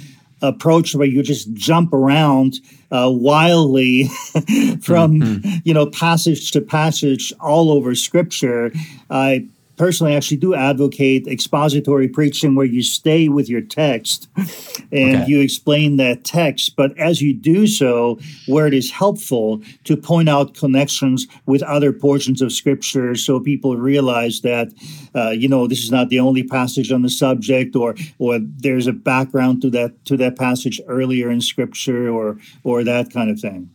approach 0.43 0.95
where 0.95 1.07
you 1.07 1.23
just 1.23 1.53
jump 1.55 1.93
around 1.93 2.61
uh, 2.90 3.11
wildly 3.11 4.05
from 4.83 5.21
mm-hmm. 5.21 5.59
you 5.64 5.75
know 5.75 5.87
passage 5.87 6.51
to 6.53 6.61
passage 6.61 7.33
all 7.40 7.71
over 7.71 7.95
scripture. 7.95 8.73
I 9.11 9.47
personally 9.77 10.13
I 10.13 10.17
actually 10.17 10.37
do 10.39 10.55
advocate 10.55 11.27
expository 11.27 12.09
preaching 12.09 12.55
where 12.55 12.67
you 12.67 12.83
stay 12.83 13.29
with 13.29 13.49
your 13.49 13.61
text 13.61 14.29
and 14.37 15.17
okay. 15.23 15.25
you 15.27 15.41
explain 15.41 15.97
that 15.97 16.25
text. 16.25 16.77
But 16.77 16.97
as 16.99 17.21
you 17.21 17.35
do 17.35 17.67
so 17.67 18.19
where 18.47 18.67
it 18.67 18.75
is 18.75 18.91
helpful 18.91 19.63
to 19.85 19.97
point 19.97 20.29
out 20.29 20.55
connections 20.55 21.27
with 21.47 21.63
other 21.63 21.93
portions 21.93 22.43
of 22.43 22.53
scripture 22.53 23.15
so 23.15 23.41
people 23.41 23.77
realize 23.77 24.41
that 24.43 24.73
uh, 25.15 25.31
you 25.31 25.49
know 25.49 25.67
this 25.67 25.83
is 25.83 25.91
not 25.91 26.09
the 26.09 26.21
only 26.21 26.43
passage 26.43 26.93
on 26.93 27.03
the 27.03 27.11
subject 27.11 27.77
or 27.77 27.95
or 28.19 28.39
there's 28.41 28.87
a 28.87 28.93
background 28.93 29.63
to 29.63 29.71
that 29.71 30.05
to 30.05 30.17
that 30.17 30.37
passage 30.37 30.81
earlier 30.89 31.31
in 31.31 31.41
scripture 31.41 32.09
or 32.09 32.39
or 32.63 32.85
that 32.85 33.13
kind 33.13 33.31
of 33.31 33.41
thing. 33.41 33.71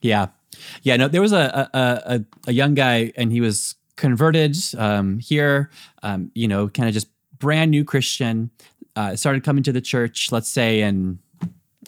Yeah. 0.00 0.28
Yeah 0.82 0.96
no 0.96 1.08
there 1.08 1.22
was 1.22 1.32
a 1.32 1.68
a, 1.72 1.78
a, 2.14 2.24
a 2.48 2.52
young 2.52 2.74
guy 2.74 3.12
and 3.16 3.32
he 3.32 3.40
was 3.40 3.76
converted 3.96 4.56
um, 4.76 5.18
here, 5.18 5.70
um, 6.02 6.30
you 6.34 6.48
know, 6.48 6.68
kind 6.68 6.88
of 6.88 6.94
just 6.94 7.08
brand 7.38 7.70
new 7.70 7.84
Christian, 7.84 8.50
uh, 8.96 9.16
started 9.16 9.44
coming 9.44 9.62
to 9.64 9.72
the 9.72 9.80
church, 9.80 10.30
let's 10.32 10.48
say 10.48 10.82
in 10.82 11.18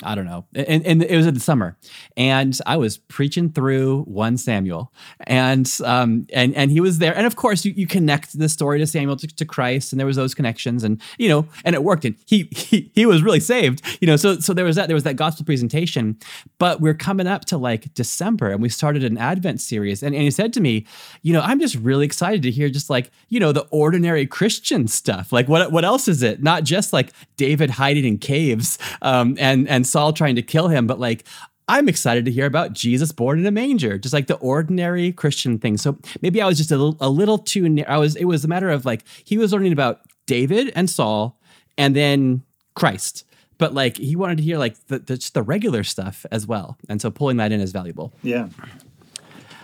I 0.02 0.14
don't 0.14 0.24
know. 0.24 0.44
And, 0.54 0.84
and, 0.84 1.02
it 1.04 1.16
was 1.16 1.26
in 1.26 1.34
the 1.34 1.40
summer, 1.40 1.76
and 2.16 2.58
I 2.66 2.76
was 2.76 2.98
preaching 2.98 3.52
through 3.52 4.02
one 4.02 4.36
Samuel, 4.36 4.92
and 5.26 5.70
um, 5.84 6.26
and 6.32 6.54
and 6.56 6.72
he 6.72 6.80
was 6.80 6.98
there. 6.98 7.16
And 7.16 7.26
of 7.26 7.36
course, 7.36 7.64
you, 7.64 7.72
you 7.76 7.86
connect 7.86 8.36
the 8.36 8.48
story 8.48 8.80
to 8.80 8.86
Samuel 8.88 9.16
to, 9.16 9.28
to 9.28 9.44
Christ, 9.44 9.92
and 9.92 10.00
there 10.00 10.06
was 10.06 10.16
those 10.16 10.34
connections, 10.34 10.82
and 10.82 11.00
you 11.16 11.28
know, 11.28 11.46
and 11.64 11.76
it 11.76 11.84
worked. 11.84 12.04
And 12.04 12.16
he 12.26 12.48
he 12.50 12.90
he 12.92 13.06
was 13.06 13.22
really 13.22 13.38
saved, 13.38 13.82
you 14.00 14.06
know. 14.06 14.16
So 14.16 14.40
so 14.40 14.52
there 14.52 14.64
was 14.64 14.74
that 14.74 14.88
there 14.88 14.96
was 14.96 15.04
that 15.04 15.14
gospel 15.14 15.44
presentation. 15.44 16.18
But 16.58 16.80
we're 16.80 16.94
coming 16.94 17.28
up 17.28 17.44
to 17.46 17.58
like 17.58 17.94
December, 17.94 18.50
and 18.50 18.60
we 18.60 18.70
started 18.70 19.04
an 19.04 19.16
Advent 19.16 19.60
series, 19.60 20.02
and, 20.02 20.14
and 20.14 20.24
he 20.24 20.30
said 20.30 20.52
to 20.54 20.60
me, 20.60 20.86
you 21.22 21.32
know, 21.32 21.40
I'm 21.40 21.60
just 21.60 21.76
really 21.76 22.04
excited 22.04 22.42
to 22.42 22.50
hear 22.50 22.68
just 22.68 22.90
like 22.90 23.12
you 23.28 23.38
know 23.38 23.52
the 23.52 23.66
ordinary 23.70 24.26
Christian 24.26 24.88
stuff. 24.88 25.32
Like 25.32 25.48
what 25.48 25.70
what 25.70 25.84
else 25.84 26.08
is 26.08 26.24
it? 26.24 26.42
Not 26.42 26.64
just 26.64 26.92
like 26.92 27.12
David 27.36 27.70
hiding 27.70 28.04
in 28.04 28.18
caves, 28.18 28.76
um, 29.02 29.36
and 29.38 29.68
and 29.68 29.83
and 29.84 29.90
Saul 29.90 30.14
trying 30.14 30.36
to 30.36 30.42
kill 30.42 30.68
him, 30.68 30.86
but 30.86 30.98
like 30.98 31.24
I'm 31.68 31.88
excited 31.88 32.24
to 32.24 32.30
hear 32.30 32.46
about 32.46 32.72
Jesus 32.72 33.12
born 33.12 33.38
in 33.38 33.46
a 33.46 33.50
manger, 33.50 33.98
just 33.98 34.14
like 34.14 34.26
the 34.26 34.36
ordinary 34.36 35.12
Christian 35.12 35.58
thing. 35.58 35.76
So 35.76 35.98
maybe 36.22 36.40
I 36.40 36.46
was 36.46 36.56
just 36.56 36.70
a 36.70 36.76
little, 36.76 36.96
a 37.00 37.08
little 37.08 37.38
too 37.38 37.68
near. 37.68 37.86
I 37.88 37.98
was. 37.98 38.16
It 38.16 38.24
was 38.24 38.44
a 38.44 38.48
matter 38.48 38.70
of 38.70 38.84
like 38.84 39.04
he 39.24 39.38
was 39.38 39.52
learning 39.52 39.72
about 39.72 40.00
David 40.26 40.72
and 40.74 40.88
Saul, 40.88 41.38
and 41.76 41.94
then 41.94 42.42
Christ. 42.74 43.24
But 43.56 43.72
like 43.72 43.96
he 43.98 44.16
wanted 44.16 44.38
to 44.38 44.42
hear 44.42 44.58
like 44.58 44.74
the, 44.86 44.98
the, 44.98 45.16
just 45.16 45.34
the 45.34 45.42
regular 45.42 45.84
stuff 45.84 46.26
as 46.30 46.46
well, 46.46 46.76
and 46.88 47.00
so 47.00 47.10
pulling 47.10 47.36
that 47.38 47.52
in 47.52 47.60
is 47.60 47.72
valuable. 47.72 48.12
Yeah. 48.22 48.48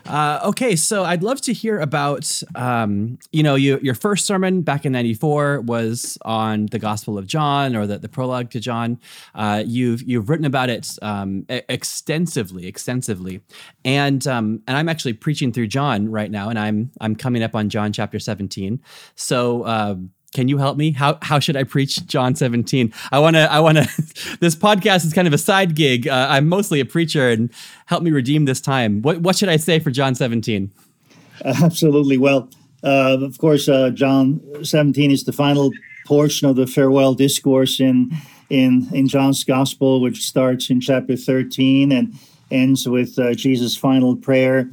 Uh, 0.06 0.40
okay, 0.44 0.76
so 0.76 1.04
I'd 1.04 1.22
love 1.22 1.40
to 1.42 1.52
hear 1.52 1.78
about, 1.78 2.42
um, 2.54 3.18
you 3.32 3.42
know, 3.42 3.54
you, 3.54 3.78
your 3.82 3.94
first 3.94 4.26
sermon 4.26 4.62
back 4.62 4.84
in 4.84 4.92
'94 4.92 5.60
was 5.62 6.18
on 6.22 6.66
the 6.66 6.78
Gospel 6.78 7.18
of 7.18 7.26
John 7.26 7.76
or 7.76 7.86
the, 7.86 7.98
the 7.98 8.08
prologue 8.08 8.50
to 8.50 8.60
John. 8.60 8.98
Uh, 9.34 9.62
you've 9.66 10.02
you've 10.02 10.28
written 10.28 10.46
about 10.46 10.70
it 10.70 10.98
um, 11.02 11.46
extensively, 11.48 12.66
extensively, 12.66 13.40
and 13.84 14.26
um, 14.26 14.62
and 14.66 14.76
I'm 14.76 14.88
actually 14.88 15.14
preaching 15.14 15.52
through 15.52 15.68
John 15.68 16.10
right 16.10 16.30
now, 16.30 16.48
and 16.48 16.58
I'm 16.58 16.90
I'm 17.00 17.14
coming 17.16 17.42
up 17.42 17.54
on 17.54 17.68
John 17.68 17.92
chapter 17.92 18.18
17. 18.18 18.80
So. 19.14 19.62
Uh, 19.62 19.96
can 20.32 20.46
you 20.48 20.58
help 20.58 20.76
me? 20.76 20.92
How 20.92 21.18
how 21.22 21.38
should 21.38 21.56
I 21.56 21.64
preach 21.64 22.06
John 22.06 22.34
17? 22.34 22.92
I 23.10 23.18
want 23.18 23.36
to 23.36 23.50
I 23.50 23.60
want 23.60 23.78
to 23.78 24.36
this 24.40 24.54
podcast 24.54 25.04
is 25.04 25.12
kind 25.12 25.26
of 25.26 25.34
a 25.34 25.38
side 25.38 25.74
gig. 25.74 26.06
Uh, 26.06 26.26
I'm 26.30 26.48
mostly 26.48 26.80
a 26.80 26.84
preacher 26.84 27.28
and 27.30 27.50
help 27.86 28.02
me 28.02 28.10
redeem 28.10 28.44
this 28.44 28.60
time. 28.60 29.02
What 29.02 29.20
what 29.20 29.36
should 29.36 29.48
I 29.48 29.56
say 29.56 29.78
for 29.78 29.90
John 29.90 30.14
17? 30.14 30.70
Absolutely. 31.44 32.18
Well, 32.18 32.48
uh, 32.85 33.18
of 33.20 33.38
course 33.38 33.68
uh, 33.68 33.90
John 33.90 34.40
17 34.62 35.10
is 35.10 35.24
the 35.24 35.33
final 35.33 35.72
portion 36.06 36.48
of 36.48 36.56
the 36.56 36.66
farewell 36.66 37.14
discourse 37.14 37.81
in 37.81 38.12
in 38.50 38.88
in 38.92 39.08
John's 39.08 39.42
gospel 39.44 40.00
which 40.00 40.24
starts 40.24 40.70
in 40.70 40.81
chapter 40.81 41.16
13 41.16 41.90
and 41.90 42.14
ends 42.50 42.88
with 42.88 43.18
uh, 43.18 43.35
Jesus' 43.35 43.76
final 43.76 44.16
prayer. 44.16 44.68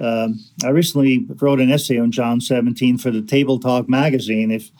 Um, 0.00 0.44
I 0.64 0.68
recently 0.68 1.26
wrote 1.40 1.60
an 1.60 1.70
essay 1.70 1.98
on 1.98 2.10
John 2.10 2.40
17 2.40 2.98
for 2.98 3.10
the 3.10 3.22
Table 3.22 3.58
Talk 3.58 3.88
magazine. 3.88 4.50
If 4.50 4.70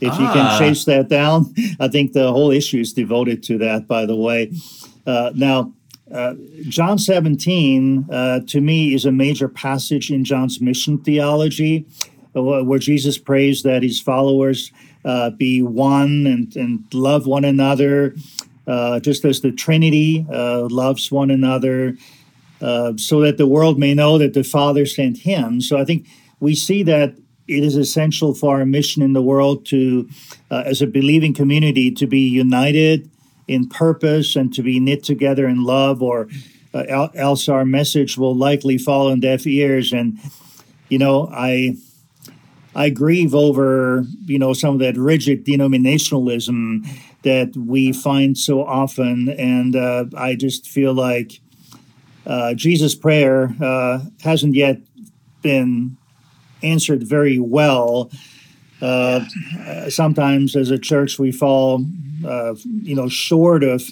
if 0.00 0.12
ah. 0.12 0.20
you 0.20 0.32
can 0.32 0.46
ah. 0.46 0.58
chase 0.58 0.84
that 0.84 1.08
down, 1.08 1.54
I 1.80 1.88
think 1.88 2.12
the 2.12 2.32
whole 2.32 2.50
issue 2.50 2.80
is 2.80 2.92
devoted 2.92 3.42
to 3.44 3.58
that. 3.58 3.86
By 3.86 4.06
the 4.06 4.16
way, 4.16 4.52
uh, 5.06 5.30
now 5.34 5.72
uh, 6.12 6.34
John 6.68 6.98
17 6.98 8.08
uh, 8.10 8.40
to 8.48 8.60
me 8.60 8.94
is 8.94 9.04
a 9.04 9.12
major 9.12 9.48
passage 9.48 10.10
in 10.10 10.24
John's 10.24 10.60
mission 10.60 10.98
theology, 10.98 11.86
uh, 12.36 12.42
where 12.42 12.78
Jesus 12.78 13.16
prays 13.16 13.62
that 13.62 13.82
his 13.82 14.00
followers 14.00 14.72
uh, 15.04 15.30
be 15.30 15.62
one 15.62 16.26
and 16.26 16.54
and 16.56 16.84
love 16.92 17.26
one 17.26 17.44
another, 17.44 18.14
uh, 18.66 18.98
just 18.98 19.24
as 19.24 19.40
the 19.40 19.52
Trinity 19.52 20.26
loves 20.28 21.12
one 21.12 21.30
another. 21.30 21.96
Uh, 22.64 22.92
so 22.96 23.20
that 23.20 23.36
the 23.36 23.46
world 23.46 23.76
may 23.78 23.94
know 23.94 24.18
that 24.18 24.32
the 24.32 24.42
Father 24.42 24.86
sent 24.86 25.18
him. 25.18 25.60
So 25.60 25.76
I 25.82 25.84
think 25.84 26.06
we 26.40 26.54
see 26.54 26.82
that 26.84 27.08
it 27.46 27.62
is 27.62 27.76
essential 27.76 28.34
for 28.34 28.56
our 28.56 28.64
mission 28.64 29.02
in 29.02 29.12
the 29.12 29.26
world 29.32 29.66
to, 29.66 30.08
uh, 30.50 30.62
as 30.64 30.80
a 30.80 30.86
believing 30.86 31.34
community, 31.34 31.90
to 31.92 32.06
be 32.06 32.24
united 32.44 33.10
in 33.46 33.68
purpose 33.68 34.40
and 34.40 34.54
to 34.54 34.62
be 34.62 34.80
knit 34.80 35.04
together 35.04 35.46
in 35.46 35.64
love, 35.64 36.02
or 36.02 36.28
uh, 36.72 37.08
else 37.14 37.52
our 37.52 37.66
message 37.66 38.16
will 38.16 38.36
likely 38.48 38.78
fall 38.78 39.10
on 39.12 39.20
deaf 39.20 39.46
ears. 39.46 39.92
And, 39.92 40.18
you 40.88 40.98
know, 40.98 41.28
I. 41.30 41.76
I 42.76 42.90
grieve 42.90 43.36
over, 43.36 44.04
you 44.26 44.38
know, 44.38 44.52
some 44.52 44.74
of 44.74 44.80
that 44.80 44.96
rigid 44.96 45.46
denominationalism 45.46 46.84
that 47.22 47.54
we 47.56 47.92
find 47.92 48.36
so 48.36 48.64
often, 48.66 49.28
and 49.28 49.76
uh, 49.76 50.06
I 50.16 50.34
just 50.34 50.66
feel 50.66 50.92
like 50.92 51.40
uh, 52.26 52.54
Jesus' 52.54 52.94
prayer 52.94 53.54
uh, 53.60 54.00
hasn't 54.22 54.54
yet 54.54 54.78
been 55.42 55.96
answered 56.62 57.02
very 57.02 57.38
well. 57.38 58.10
Uh, 58.80 59.24
sometimes, 59.88 60.56
as 60.56 60.70
a 60.70 60.78
church, 60.78 61.18
we 61.18 61.32
fall, 61.32 61.84
uh, 62.26 62.54
you 62.82 62.94
know, 62.94 63.08
short 63.08 63.62
of 63.62 63.82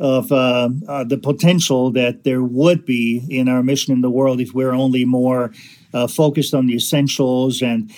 of 0.00 0.32
uh, 0.32 0.68
the 1.04 1.18
potential 1.22 1.92
that 1.92 2.24
there 2.24 2.42
would 2.42 2.84
be 2.84 3.24
in 3.30 3.48
our 3.48 3.62
mission 3.62 3.92
in 3.92 4.00
the 4.00 4.10
world 4.10 4.40
if 4.40 4.52
we're 4.52 4.72
only 4.72 5.04
more 5.04 5.52
focused 6.08 6.52
on 6.52 6.66
the 6.66 6.74
essentials 6.74 7.62
and 7.62 7.90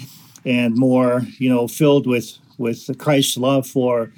and 0.44 0.76
more, 0.76 1.22
you 1.38 1.48
know, 1.48 1.66
filled 1.66 2.06
with 2.06 2.38
with 2.58 2.96
Christ's 2.98 3.36
love 3.36 3.66
for 3.66 4.12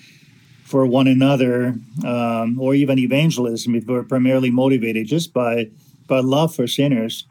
for 0.69 0.87
one 0.87 1.09
another, 1.09 1.75
um, 2.07 2.61
or 2.61 2.75
even 2.75 2.99
evangelism, 2.99 3.75
if 3.75 3.87
we're 3.87 4.03
primarily 4.03 4.51
motivated 4.51 5.07
just 5.07 5.33
by 5.33 5.71
by 6.07 6.21
love 6.21 6.55
for 6.55 6.67
sinners. 6.67 7.25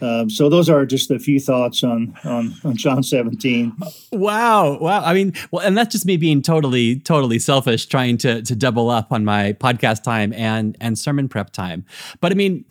Um, 0.00 0.28
so 0.28 0.48
those 0.48 0.68
are 0.68 0.84
just 0.84 1.12
a 1.12 1.18
few 1.20 1.38
thoughts 1.38 1.84
on, 1.84 2.16
on 2.24 2.54
on 2.64 2.76
John 2.76 3.02
17. 3.02 3.72
Wow, 4.12 4.78
wow. 4.78 5.02
I 5.04 5.14
mean, 5.14 5.32
well, 5.50 5.64
and 5.64 5.76
that's 5.76 5.92
just 5.92 6.06
me 6.06 6.16
being 6.16 6.42
totally 6.42 7.00
totally 7.00 7.38
selfish, 7.38 7.86
trying 7.86 8.18
to 8.18 8.42
to 8.42 8.54
double 8.56 8.90
up 8.90 9.12
on 9.12 9.24
my 9.24 9.52
podcast 9.54 10.02
time 10.02 10.32
and 10.32 10.76
and 10.80 10.98
sermon 10.98 11.28
prep 11.28 11.50
time. 11.50 11.84
But 12.20 12.32
I 12.32 12.34
mean, 12.36 12.64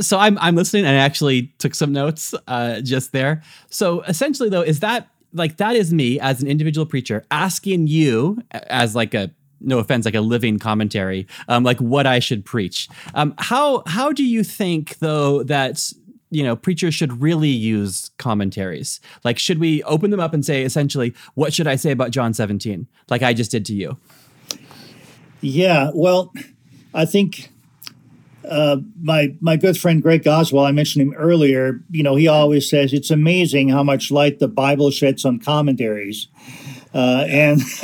so 0.00 0.18
I'm 0.18 0.38
I'm 0.38 0.54
listening 0.54 0.84
and 0.84 0.96
I 0.96 1.00
actually 1.00 1.52
took 1.58 1.74
some 1.74 1.92
notes 1.92 2.34
uh, 2.46 2.80
just 2.80 3.12
there. 3.12 3.42
So 3.70 4.02
essentially, 4.02 4.48
though, 4.48 4.62
is 4.62 4.80
that 4.80 5.08
like 5.34 5.56
that 5.58 5.76
is 5.76 5.92
me 5.92 6.18
as 6.20 6.40
an 6.40 6.48
individual 6.48 6.86
preacher 6.86 7.24
asking 7.30 7.88
you 7.88 8.38
as 8.52 8.94
like 8.94 9.12
a 9.12 9.30
no 9.60 9.78
offense 9.78 10.04
like 10.04 10.14
a 10.14 10.20
living 10.20 10.58
commentary 10.58 11.26
um, 11.48 11.64
like 11.64 11.78
what 11.78 12.06
i 12.06 12.18
should 12.18 12.44
preach. 12.44 12.88
Um, 13.14 13.34
how 13.38 13.82
how 13.86 14.12
do 14.12 14.24
you 14.24 14.44
think 14.44 14.98
though 14.98 15.42
that 15.44 15.92
you 16.30 16.42
know 16.42 16.56
preachers 16.56 16.94
should 16.94 17.20
really 17.20 17.48
use 17.48 18.10
commentaries? 18.18 19.00
Like 19.24 19.38
should 19.38 19.58
we 19.58 19.82
open 19.84 20.10
them 20.10 20.20
up 20.20 20.34
and 20.34 20.44
say 20.44 20.62
essentially 20.62 21.14
what 21.34 21.52
should 21.52 21.66
i 21.66 21.76
say 21.76 21.90
about 21.90 22.10
john 22.10 22.32
17 22.32 22.86
like 23.10 23.22
i 23.22 23.32
just 23.32 23.50
did 23.50 23.64
to 23.66 23.74
you? 23.74 23.96
Yeah 25.40 25.90
well 25.94 26.32
i 26.94 27.04
think 27.04 27.50
uh, 28.48 28.76
my 29.00 29.34
my 29.40 29.56
good 29.56 29.76
friend 29.76 30.02
Greg 30.02 30.22
Goswell, 30.22 30.64
I 30.64 30.72
mentioned 30.72 31.02
him 31.02 31.14
earlier. 31.14 31.80
You 31.90 32.02
know, 32.02 32.16
he 32.16 32.28
always 32.28 32.68
says 32.68 32.92
it's 32.92 33.10
amazing 33.10 33.68
how 33.68 33.82
much 33.82 34.10
light 34.10 34.38
the 34.38 34.48
Bible 34.48 34.90
sheds 34.90 35.24
on 35.24 35.38
commentaries. 35.38 36.28
Uh, 36.92 37.26
and 37.28 37.60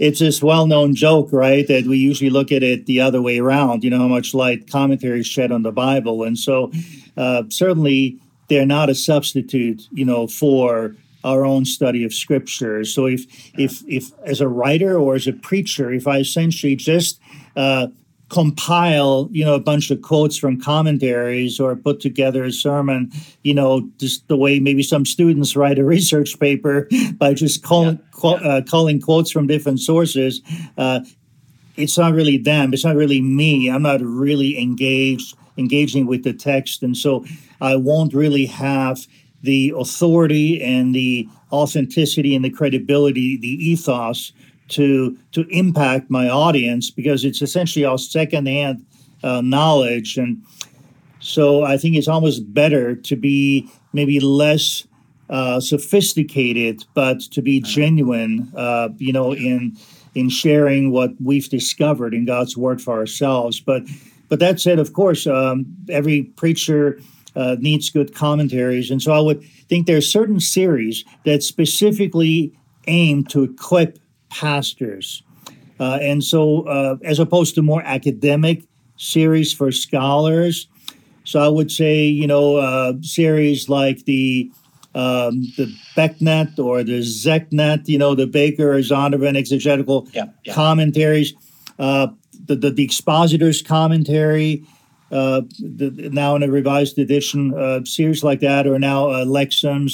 it's 0.00 0.20
this 0.20 0.42
well-known 0.42 0.94
joke, 0.94 1.28
right? 1.30 1.68
That 1.68 1.84
we 1.84 1.98
usually 1.98 2.30
look 2.30 2.50
at 2.50 2.62
it 2.62 2.86
the 2.86 3.02
other 3.02 3.20
way 3.20 3.38
around. 3.38 3.84
You 3.84 3.90
know 3.90 3.98
how 3.98 4.08
much 4.08 4.32
light 4.32 4.70
commentaries 4.70 5.26
shed 5.26 5.52
on 5.52 5.62
the 5.62 5.72
Bible, 5.72 6.22
and 6.22 6.38
so 6.38 6.72
uh, 7.16 7.42
certainly 7.50 8.18
they're 8.48 8.66
not 8.66 8.88
a 8.88 8.94
substitute, 8.94 9.88
you 9.92 10.04
know, 10.04 10.26
for 10.26 10.94
our 11.24 11.44
own 11.44 11.64
study 11.64 12.04
of 12.04 12.14
Scripture. 12.14 12.84
So 12.84 13.06
if 13.06 13.26
if 13.58 13.82
if 13.86 14.12
as 14.24 14.40
a 14.40 14.48
writer 14.48 14.98
or 14.98 15.16
as 15.16 15.26
a 15.26 15.32
preacher, 15.32 15.92
if 15.92 16.06
I 16.06 16.18
essentially 16.18 16.76
just 16.76 17.20
uh, 17.56 17.88
compile 18.28 19.28
you 19.30 19.44
know 19.44 19.54
a 19.54 19.60
bunch 19.60 19.90
of 19.90 20.02
quotes 20.02 20.36
from 20.36 20.60
commentaries 20.60 21.60
or 21.60 21.76
put 21.76 22.00
together 22.00 22.44
a 22.44 22.50
sermon 22.50 23.10
you 23.44 23.54
know 23.54 23.88
just 23.98 24.26
the 24.26 24.36
way 24.36 24.58
maybe 24.58 24.82
some 24.82 25.06
students 25.06 25.54
write 25.54 25.78
a 25.78 25.84
research 25.96 26.38
paper 26.40 26.88
by 27.18 27.32
just 27.32 27.62
calling 27.62 28.00
yeah. 28.24 28.30
uh, 28.30 28.60
calling 28.62 29.00
quotes 29.00 29.30
from 29.30 29.46
different 29.46 29.78
sources 29.78 30.40
uh, 30.76 31.00
it's 31.76 31.96
not 31.96 32.12
really 32.12 32.36
them 32.36 32.72
it's 32.72 32.84
not 32.84 32.96
really 32.96 33.20
me 33.20 33.70
i'm 33.70 33.82
not 33.82 34.00
really 34.00 34.58
engaged 34.60 35.36
engaging 35.56 36.06
with 36.06 36.24
the 36.24 36.32
text 36.32 36.82
and 36.82 36.96
so 36.96 37.24
i 37.60 37.76
won't 37.76 38.12
really 38.12 38.46
have 38.46 39.06
the 39.42 39.72
authority 39.76 40.60
and 40.60 40.96
the 40.96 41.28
authenticity 41.52 42.34
and 42.34 42.44
the 42.44 42.50
credibility 42.50 43.36
the 43.36 43.64
ethos 43.64 44.32
to 44.68 45.16
to 45.32 45.46
impact 45.48 46.10
my 46.10 46.28
audience 46.28 46.90
because 46.90 47.24
it's 47.24 47.42
essentially 47.42 47.84
all 47.84 47.98
secondhand 47.98 48.84
uh, 49.22 49.40
knowledge, 49.40 50.16
and 50.16 50.42
so 51.20 51.64
I 51.64 51.76
think 51.76 51.96
it's 51.96 52.08
almost 52.08 52.52
better 52.52 52.94
to 52.94 53.16
be 53.16 53.68
maybe 53.92 54.20
less 54.20 54.86
uh, 55.30 55.60
sophisticated, 55.60 56.84
but 56.94 57.20
to 57.20 57.42
be 57.42 57.60
genuine. 57.60 58.52
Uh, 58.56 58.90
you 58.98 59.12
know, 59.12 59.32
in 59.32 59.76
in 60.14 60.28
sharing 60.28 60.90
what 60.92 61.10
we've 61.22 61.48
discovered 61.48 62.14
in 62.14 62.24
God's 62.24 62.56
Word 62.56 62.80
for 62.80 62.98
ourselves. 62.98 63.60
But 63.60 63.82
but 64.28 64.40
that 64.40 64.60
said, 64.60 64.78
of 64.78 64.92
course, 64.92 65.26
um, 65.26 65.66
every 65.88 66.22
preacher. 66.22 67.00
Uh, 67.34 67.54
needs 67.60 67.90
good 67.90 68.14
commentaries. 68.14 68.90
And 68.90 69.02
so 69.02 69.12
I 69.12 69.20
would 69.20 69.42
think 69.68 69.86
there 69.86 69.98
are 69.98 70.00
certain 70.00 70.40
series 70.40 71.04
that 71.26 71.42
specifically 71.42 72.50
aim 72.86 73.24
to 73.24 73.42
equip 73.42 73.98
pastors. 74.40 75.22
Uh, 75.78 75.98
and 76.00 76.24
so, 76.24 76.62
uh, 76.62 76.96
as 77.04 77.18
opposed 77.18 77.54
to 77.54 77.62
more 77.62 77.82
academic 77.84 78.62
series 78.96 79.52
for 79.52 79.70
scholars, 79.70 80.68
so 81.24 81.40
I 81.40 81.48
would 81.48 81.70
say, 81.70 82.04
you 82.04 82.26
know, 82.26 82.56
uh, 82.56 82.94
series 83.02 83.68
like 83.68 84.04
the 84.04 84.50
um, 84.94 85.42
the 85.58 85.66
BECNT 85.94 86.58
or 86.58 86.82
the 86.82 87.00
ZECNT, 87.00 87.86
you 87.86 87.98
know, 87.98 88.14
the 88.14 88.26
Baker 88.26 88.72
or 88.72 88.78
Zondervan 88.78 89.36
exegetical 89.36 90.08
yeah, 90.12 90.24
yeah. 90.44 90.54
commentaries, 90.54 91.34
uh, 91.78 92.06
the, 92.46 92.56
the, 92.56 92.70
the 92.70 92.82
expositor's 92.82 93.60
commentary, 93.60 94.64
uh, 95.12 95.42
the, 95.58 96.08
now 96.12 96.34
in 96.34 96.42
a 96.42 96.50
revised 96.50 96.98
edition, 96.98 97.52
uh, 97.52 97.84
series 97.84 98.24
like 98.24 98.40
that, 98.40 98.66
or 98.66 98.78
now 98.78 99.10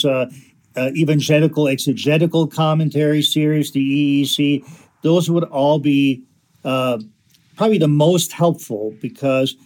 uh, 0.04 0.30
uh, 0.76 0.90
evangelical 0.96 1.68
exegetical 1.68 2.46
commentary 2.46 3.22
series, 3.22 3.72
the 3.72 4.24
EEC, 4.24 4.64
those 5.02 5.30
would 5.30 5.44
all 5.44 5.78
be 5.78 6.22
uh, 6.64 6.98
probably 7.56 7.78
the 7.78 7.88
most 7.88 8.32
helpful 8.32 8.94
because 9.00 9.56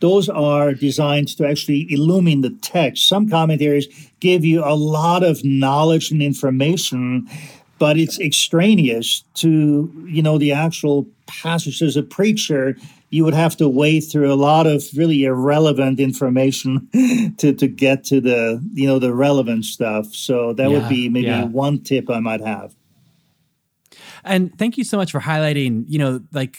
those 0.00 0.28
are 0.28 0.74
designed 0.74 1.28
to 1.28 1.46
actually 1.48 1.86
illumine 1.90 2.42
the 2.42 2.50
text. 2.62 3.08
Some 3.08 3.28
commentaries 3.28 3.86
give 4.20 4.44
you 4.44 4.64
a 4.64 4.74
lot 4.74 5.22
of 5.22 5.44
knowledge 5.44 6.10
and 6.10 6.22
information, 6.22 7.28
but 7.78 7.96
it's 7.96 8.20
extraneous 8.20 9.24
to 9.34 9.90
you 10.06 10.22
know 10.22 10.38
the 10.38 10.52
actual 10.52 11.06
passage. 11.26 11.82
As 11.82 11.96
a 11.96 12.02
preacher, 12.02 12.76
you 13.10 13.24
would 13.24 13.34
have 13.34 13.56
to 13.56 13.68
wade 13.68 14.00
through 14.00 14.32
a 14.32 14.34
lot 14.34 14.66
of 14.66 14.82
really 14.96 15.24
irrelevant 15.24 16.00
information 16.00 16.88
to, 17.38 17.52
to 17.52 17.68
get 17.68 18.04
to 18.04 18.20
the 18.20 18.62
you 18.72 18.86
know 18.86 18.98
the 18.98 19.14
relevant 19.14 19.64
stuff 19.64 20.14
so 20.14 20.52
that 20.52 20.70
yeah, 20.70 20.78
would 20.78 20.88
be 20.88 21.08
maybe 21.08 21.26
yeah. 21.26 21.44
one 21.44 21.80
tip 21.80 22.10
i 22.10 22.20
might 22.20 22.40
have 22.40 22.74
and 24.24 24.56
thank 24.58 24.76
you 24.78 24.84
so 24.84 24.96
much 24.96 25.12
for 25.12 25.20
highlighting 25.20 25.84
you 25.88 25.98
know 25.98 26.20
like 26.32 26.58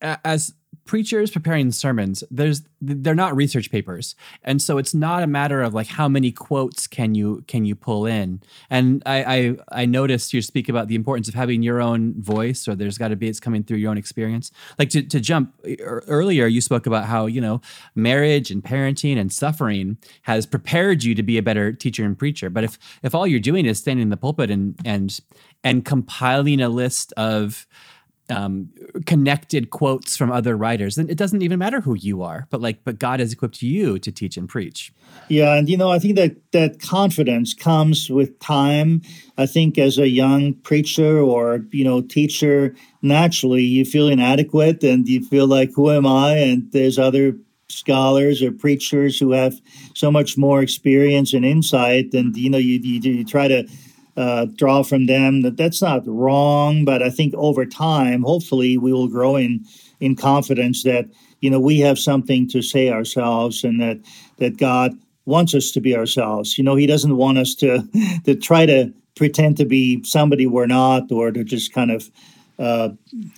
as 0.00 0.52
preachers 0.84 1.30
preparing 1.30 1.72
sermons 1.72 2.22
there's 2.30 2.62
they're 2.80 3.14
not 3.14 3.34
research 3.34 3.70
papers. 3.70 4.14
And 4.42 4.60
so 4.60 4.76
it's 4.76 4.94
not 4.94 5.22
a 5.22 5.26
matter 5.26 5.62
of 5.62 5.72
like 5.72 5.86
how 5.86 6.08
many 6.08 6.30
quotes 6.30 6.86
can 6.86 7.14
you 7.14 7.42
can 7.46 7.64
you 7.64 7.74
pull 7.74 8.06
in. 8.06 8.42
And 8.68 9.02
i 9.06 9.24
i, 9.24 9.56
I 9.82 9.86
noticed 9.86 10.32
you 10.32 10.42
speak 10.42 10.68
about 10.68 10.88
the 10.88 10.94
importance 10.94 11.28
of 11.28 11.34
having 11.34 11.62
your 11.62 11.80
own 11.80 12.20
voice 12.20 12.68
or 12.68 12.74
there's 12.74 12.98
got 12.98 13.08
to 13.08 13.16
be 13.16 13.28
it's 13.28 13.40
coming 13.40 13.64
through 13.64 13.78
your 13.78 13.90
own 13.90 13.98
experience. 13.98 14.50
Like 14.78 14.90
to, 14.90 15.02
to 15.02 15.20
jump 15.20 15.54
er, 15.80 16.04
earlier 16.08 16.46
you 16.46 16.60
spoke 16.60 16.86
about 16.86 17.06
how 17.06 17.26
you 17.26 17.40
know 17.40 17.60
marriage 17.94 18.50
and 18.50 18.62
parenting 18.62 19.18
and 19.18 19.32
suffering 19.32 19.96
has 20.22 20.46
prepared 20.46 21.04
you 21.04 21.14
to 21.14 21.22
be 21.22 21.38
a 21.38 21.42
better 21.42 21.72
teacher 21.72 22.04
and 22.04 22.18
preacher. 22.18 22.50
But 22.50 22.64
if 22.64 22.78
if 23.02 23.14
all 23.14 23.26
you're 23.26 23.40
doing 23.40 23.66
is 23.66 23.78
standing 23.78 24.02
in 24.02 24.10
the 24.10 24.16
pulpit 24.16 24.50
and 24.50 24.78
and 24.84 25.18
and 25.62 25.84
compiling 25.84 26.60
a 26.60 26.68
list 26.68 27.12
of 27.16 27.66
um, 28.30 28.70
connected 29.06 29.70
quotes 29.70 30.16
from 30.16 30.32
other 30.32 30.56
writers, 30.56 30.96
then 30.96 31.10
it 31.10 31.18
doesn't 31.18 31.42
even 31.42 31.58
matter 31.58 31.80
who 31.80 31.94
you 31.94 32.22
are. 32.22 32.46
But 32.50 32.60
like, 32.60 32.82
but 32.84 32.98
God 32.98 33.20
has 33.20 33.32
equipped 33.32 33.62
you 33.62 33.98
to 33.98 34.10
teach 34.10 34.36
and 34.36 34.48
preach. 34.48 34.92
Yeah, 35.28 35.54
and 35.54 35.68
you 35.68 35.76
know, 35.76 35.90
I 35.90 35.98
think 35.98 36.16
that 36.16 36.36
that 36.52 36.80
confidence 36.80 37.54
comes 37.54 38.10
with 38.10 38.38
time. 38.40 39.02
I 39.36 39.46
think 39.46 39.78
as 39.78 39.98
a 39.98 40.08
young 40.08 40.54
preacher 40.54 41.20
or 41.20 41.64
you 41.70 41.84
know 41.84 42.00
teacher, 42.00 42.74
naturally 43.02 43.62
you 43.62 43.84
feel 43.84 44.08
inadequate 44.08 44.82
and 44.82 45.06
you 45.08 45.24
feel 45.24 45.46
like, 45.46 45.70
who 45.74 45.90
am 45.90 46.06
I? 46.06 46.36
And 46.36 46.70
there's 46.72 46.98
other 46.98 47.36
scholars 47.68 48.42
or 48.42 48.52
preachers 48.52 49.18
who 49.18 49.32
have 49.32 49.60
so 49.94 50.10
much 50.10 50.36
more 50.36 50.62
experience 50.62 51.32
and 51.32 51.44
insight 51.44 52.12
and 52.12 52.36
you 52.36 52.50
know 52.50 52.58
you, 52.58 52.78
you, 52.82 53.00
you 53.00 53.24
try 53.24 53.48
to 53.48 53.66
uh, 54.16 54.46
draw 54.54 54.82
from 54.82 55.06
them. 55.06 55.42
That 55.42 55.56
that's 55.56 55.82
not 55.82 56.02
wrong, 56.06 56.84
but 56.84 57.02
I 57.02 57.10
think 57.10 57.34
over 57.34 57.66
time, 57.66 58.22
hopefully, 58.22 58.78
we 58.78 58.92
will 58.92 59.08
grow 59.08 59.36
in 59.36 59.64
in 60.00 60.16
confidence 60.16 60.82
that 60.84 61.06
you 61.40 61.50
know 61.50 61.60
we 61.60 61.80
have 61.80 61.98
something 61.98 62.48
to 62.48 62.62
say 62.62 62.90
ourselves, 62.90 63.64
and 63.64 63.80
that 63.80 63.98
that 64.38 64.56
God 64.56 64.98
wants 65.26 65.54
us 65.54 65.70
to 65.72 65.80
be 65.80 65.96
ourselves. 65.96 66.58
You 66.58 66.64
know, 66.64 66.76
He 66.76 66.86
doesn't 66.86 67.16
want 67.16 67.38
us 67.38 67.54
to 67.56 67.82
to 68.24 68.34
try 68.34 68.66
to 68.66 68.92
pretend 69.16 69.56
to 69.56 69.64
be 69.64 70.02
somebody 70.04 70.46
we're 70.46 70.66
not, 70.66 71.10
or 71.10 71.30
to 71.30 71.44
just 71.44 71.72
kind 71.72 71.90
of 71.90 72.10
uh, 72.58 72.90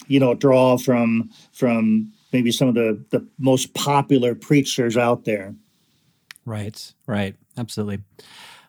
you 0.09 0.21
know 0.21 0.35
draw 0.35 0.77
from 0.77 1.31
from 1.53 2.13
maybe 2.33 2.53
some 2.53 2.69
of 2.69 2.75
the 2.75 3.03
the 3.11 3.27
most 3.39 3.75
popular 3.75 4.35
preachers 4.35 4.97
out 4.97 5.25
there. 5.25 5.55
Right, 6.45 6.95
right, 7.07 7.35
absolutely. 7.59 8.01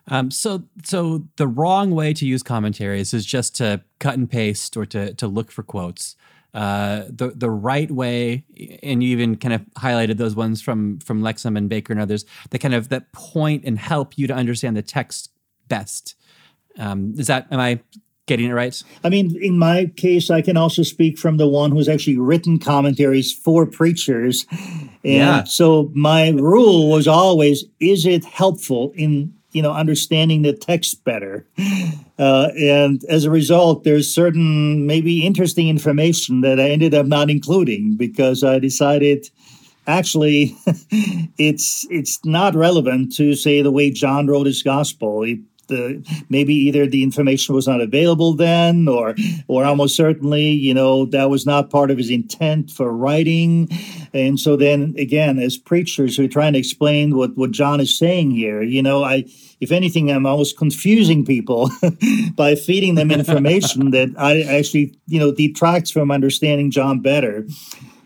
Um, 0.08 0.30
so, 0.30 0.64
so 0.84 1.24
the 1.36 1.46
wrong 1.46 1.90
way 1.90 2.12
to 2.14 2.26
use 2.26 2.42
commentaries 2.42 3.12
is 3.12 3.26
just 3.26 3.54
to 3.56 3.82
cut 3.98 4.14
and 4.14 4.30
paste 4.30 4.76
or 4.76 4.86
to 4.86 5.14
to 5.14 5.26
look 5.26 5.50
for 5.50 5.62
quotes. 5.62 6.16
Uh, 6.54 7.04
the 7.10 7.32
the 7.36 7.50
right 7.50 7.90
way, 7.90 8.44
and 8.82 9.02
you 9.02 9.10
even 9.10 9.36
kind 9.36 9.52
of 9.52 9.60
highlighted 9.78 10.16
those 10.16 10.34
ones 10.34 10.62
from 10.62 10.98
from 11.00 11.22
Lexham 11.22 11.56
and 11.58 11.68
Baker 11.68 11.92
and 11.92 12.00
others 12.00 12.24
that 12.50 12.58
kind 12.58 12.74
of 12.74 12.88
that 12.88 13.12
point 13.12 13.64
and 13.64 13.78
help 13.78 14.16
you 14.16 14.26
to 14.26 14.34
understand 14.34 14.76
the 14.76 14.82
text 14.82 15.30
best. 15.68 16.14
Um, 16.78 17.14
is 17.18 17.26
that 17.26 17.46
am 17.50 17.60
I 17.60 17.80
getting 18.26 18.48
it 18.48 18.52
right? 18.52 18.82
I 19.04 19.08
mean, 19.08 19.36
in 19.42 19.58
my 19.58 19.86
case, 19.96 20.30
I 20.30 20.40
can 20.42 20.56
also 20.56 20.82
speak 20.82 21.18
from 21.18 21.36
the 21.36 21.48
one 21.48 21.70
who's 21.70 21.88
actually 21.88 22.18
written 22.18 22.58
commentaries 22.58 23.32
for 23.32 23.66
preachers. 23.66 24.46
And 25.04 25.14
yeah. 25.14 25.44
so 25.44 25.90
my 25.94 26.30
rule 26.30 26.90
was 26.90 27.06
always 27.06 27.64
is 27.78 28.04
it 28.04 28.24
helpful 28.24 28.92
in 28.96 29.32
you 29.58 29.62
know 29.62 29.72
understanding 29.72 30.42
the 30.42 30.52
text 30.52 31.02
better. 31.02 31.44
Uh, 32.16 32.50
and 32.56 33.04
as 33.08 33.24
a 33.24 33.30
result 33.30 33.82
there's 33.82 34.12
certain 34.12 34.86
maybe 34.86 35.24
interesting 35.24 35.68
information 35.68 36.40
that 36.40 36.58
i 36.58 36.68
ended 36.68 36.92
up 36.92 37.06
not 37.06 37.30
including 37.30 37.96
because 37.96 38.42
i 38.42 38.58
decided 38.58 39.30
actually 39.86 40.56
it's 41.38 41.86
it's 41.90 42.24
not 42.24 42.56
relevant 42.56 43.14
to 43.14 43.34
say 43.34 43.62
the 43.62 43.70
way 43.70 43.90
john 43.90 44.26
wrote 44.26 44.46
his 44.46 44.62
gospel. 44.62 45.22
It, 45.22 45.38
the 45.68 46.02
maybe 46.28 46.54
either 46.54 46.86
the 46.86 47.02
information 47.02 47.54
was 47.54 47.68
not 47.68 47.80
available 47.80 48.34
then 48.34 48.88
or 48.88 49.14
or 49.46 49.64
almost 49.64 49.96
certainly 49.96 50.50
you 50.50 50.74
know 50.74 51.06
that 51.06 51.30
was 51.30 51.46
not 51.46 51.70
part 51.70 51.90
of 51.90 51.98
his 51.98 52.10
intent 52.10 52.70
for 52.70 52.92
writing. 52.92 53.68
And 54.12 54.40
so 54.40 54.56
then 54.56 54.94
again 54.98 55.38
as 55.38 55.56
preachers 55.56 56.18
we're 56.18 56.28
trying 56.28 56.54
to 56.54 56.58
explain 56.58 57.16
what 57.16 57.36
what 57.36 57.50
john 57.50 57.80
is 57.80 57.96
saying 57.96 58.32
here. 58.32 58.62
You 58.62 58.82
know 58.82 59.04
i 59.04 59.24
if 59.60 59.72
anything 59.72 60.10
i'm 60.10 60.26
almost 60.26 60.56
confusing 60.56 61.24
people 61.24 61.70
by 62.34 62.54
feeding 62.54 62.94
them 62.94 63.10
information 63.10 63.90
that 63.96 64.10
i 64.18 64.42
actually 64.42 64.94
you 65.06 65.20
know 65.20 65.32
detracts 65.32 65.90
from 65.90 66.10
understanding 66.10 66.70
john 66.70 67.00
better. 67.00 67.46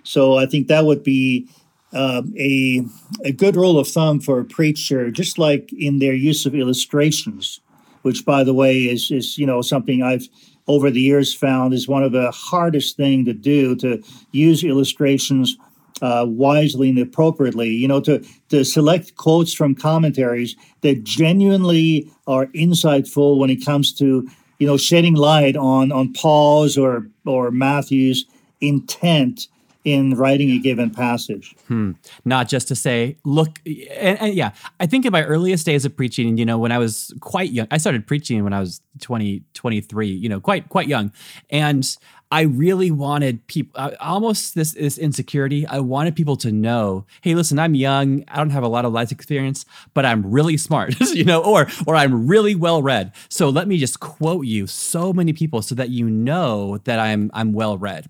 So 0.04 0.36
i 0.36 0.46
think 0.46 0.68
that 0.68 0.84
would 0.84 1.02
be 1.02 1.48
uh, 1.92 2.22
a, 2.38 2.82
a 3.24 3.32
good 3.32 3.56
rule 3.56 3.78
of 3.78 3.88
thumb 3.88 4.20
for 4.20 4.40
a 4.40 4.44
preacher, 4.44 5.10
just 5.10 5.38
like 5.38 5.72
in 5.72 5.98
their 5.98 6.14
use 6.14 6.46
of 6.46 6.54
illustrations, 6.54 7.60
which, 8.02 8.24
by 8.24 8.44
the 8.44 8.54
way, 8.54 8.84
is 8.84 9.10
is 9.10 9.38
you 9.38 9.46
know 9.46 9.62
something 9.62 10.02
I've 10.02 10.28
over 10.68 10.90
the 10.90 11.00
years 11.00 11.34
found 11.34 11.74
is 11.74 11.88
one 11.88 12.02
of 12.02 12.12
the 12.12 12.30
hardest 12.30 12.96
thing 12.96 13.24
to 13.24 13.32
do 13.32 13.74
to 13.76 14.02
use 14.30 14.62
illustrations 14.62 15.56
uh, 16.00 16.24
wisely 16.28 16.90
and 16.90 16.98
appropriately. 16.98 17.70
You 17.70 17.88
know, 17.88 18.00
to 18.00 18.24
to 18.48 18.64
select 18.64 19.16
quotes 19.16 19.52
from 19.52 19.74
commentaries 19.74 20.56
that 20.80 21.04
genuinely 21.04 22.10
are 22.26 22.46
insightful 22.48 23.38
when 23.38 23.50
it 23.50 23.64
comes 23.64 23.92
to 23.94 24.28
you 24.58 24.66
know 24.66 24.76
shedding 24.76 25.14
light 25.14 25.56
on 25.56 25.92
on 25.92 26.12
Paul's 26.12 26.78
or 26.78 27.08
or 27.26 27.50
Matthew's 27.50 28.24
intent 28.60 29.48
in 29.84 30.14
writing 30.14 30.50
a 30.50 30.58
given 30.58 30.90
passage. 30.90 31.54
Hmm. 31.68 31.92
Not 32.24 32.48
just 32.48 32.68
to 32.68 32.76
say, 32.76 33.16
look, 33.24 33.58
and, 33.66 34.20
and, 34.20 34.34
yeah, 34.34 34.52
I 34.78 34.86
think 34.86 35.04
in 35.04 35.12
my 35.12 35.24
earliest 35.24 35.66
days 35.66 35.84
of 35.84 35.96
preaching, 35.96 36.36
you 36.36 36.44
know, 36.44 36.58
when 36.58 36.72
I 36.72 36.78
was 36.78 37.12
quite 37.20 37.50
young, 37.50 37.66
I 37.70 37.78
started 37.78 38.06
preaching 38.06 38.44
when 38.44 38.52
I 38.52 38.60
was 38.60 38.80
20, 39.00 39.42
23, 39.54 40.06
you 40.06 40.28
know, 40.28 40.40
quite, 40.40 40.68
quite 40.68 40.86
young. 40.86 41.12
And 41.50 41.84
I 42.30 42.42
really 42.42 42.90
wanted 42.90 43.46
people, 43.46 43.90
almost 44.00 44.54
this, 44.54 44.72
this 44.72 44.96
insecurity. 44.96 45.66
I 45.66 45.80
wanted 45.80 46.16
people 46.16 46.36
to 46.36 46.52
know, 46.52 47.04
hey, 47.20 47.34
listen, 47.34 47.58
I'm 47.58 47.74
young. 47.74 48.24
I 48.28 48.36
don't 48.36 48.50
have 48.50 48.62
a 48.62 48.68
lot 48.68 48.84
of 48.84 48.92
life 48.92 49.12
experience, 49.12 49.66
but 49.92 50.06
I'm 50.06 50.30
really 50.30 50.56
smart, 50.56 50.98
you 51.12 51.24
know, 51.24 51.42
or, 51.42 51.66
or 51.86 51.94
I'm 51.94 52.26
really 52.26 52.54
well 52.54 52.82
read. 52.82 53.12
So 53.28 53.50
let 53.50 53.68
me 53.68 53.76
just 53.76 54.00
quote 54.00 54.46
you 54.46 54.66
so 54.66 55.12
many 55.12 55.32
people 55.32 55.60
so 55.60 55.74
that 55.74 55.90
you 55.90 56.08
know 56.08 56.78
that 56.84 56.98
I'm, 56.98 57.30
I'm 57.34 57.52
well 57.52 57.76
read 57.76 58.08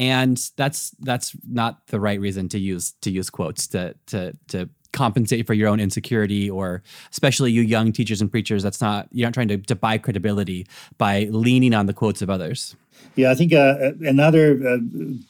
and 0.00 0.50
that's 0.56 0.90
that's 1.00 1.36
not 1.46 1.86
the 1.88 2.00
right 2.00 2.18
reason 2.18 2.48
to 2.48 2.58
use 2.58 2.92
to 3.02 3.10
use 3.10 3.28
quotes 3.28 3.66
to 3.68 3.94
to 4.06 4.34
to 4.48 4.68
compensate 4.92 5.46
for 5.46 5.54
your 5.54 5.68
own 5.68 5.78
insecurity 5.78 6.50
or 6.50 6.82
especially 7.12 7.52
you 7.52 7.60
young 7.60 7.92
teachers 7.92 8.20
and 8.20 8.30
preachers 8.30 8.62
that's 8.62 8.80
not 8.80 9.08
you're 9.12 9.26
not 9.26 9.34
trying 9.34 9.46
to, 9.46 9.58
to 9.58 9.76
buy 9.76 9.98
credibility 9.98 10.66
by 10.98 11.28
leaning 11.30 11.74
on 11.74 11.86
the 11.86 11.92
quotes 11.92 12.22
of 12.22 12.30
others 12.30 12.74
yeah, 13.16 13.30
I 13.30 13.34
think 13.34 13.52
uh, 13.52 13.56
uh, 13.56 13.92
another 14.02 14.58
uh, 14.66 14.78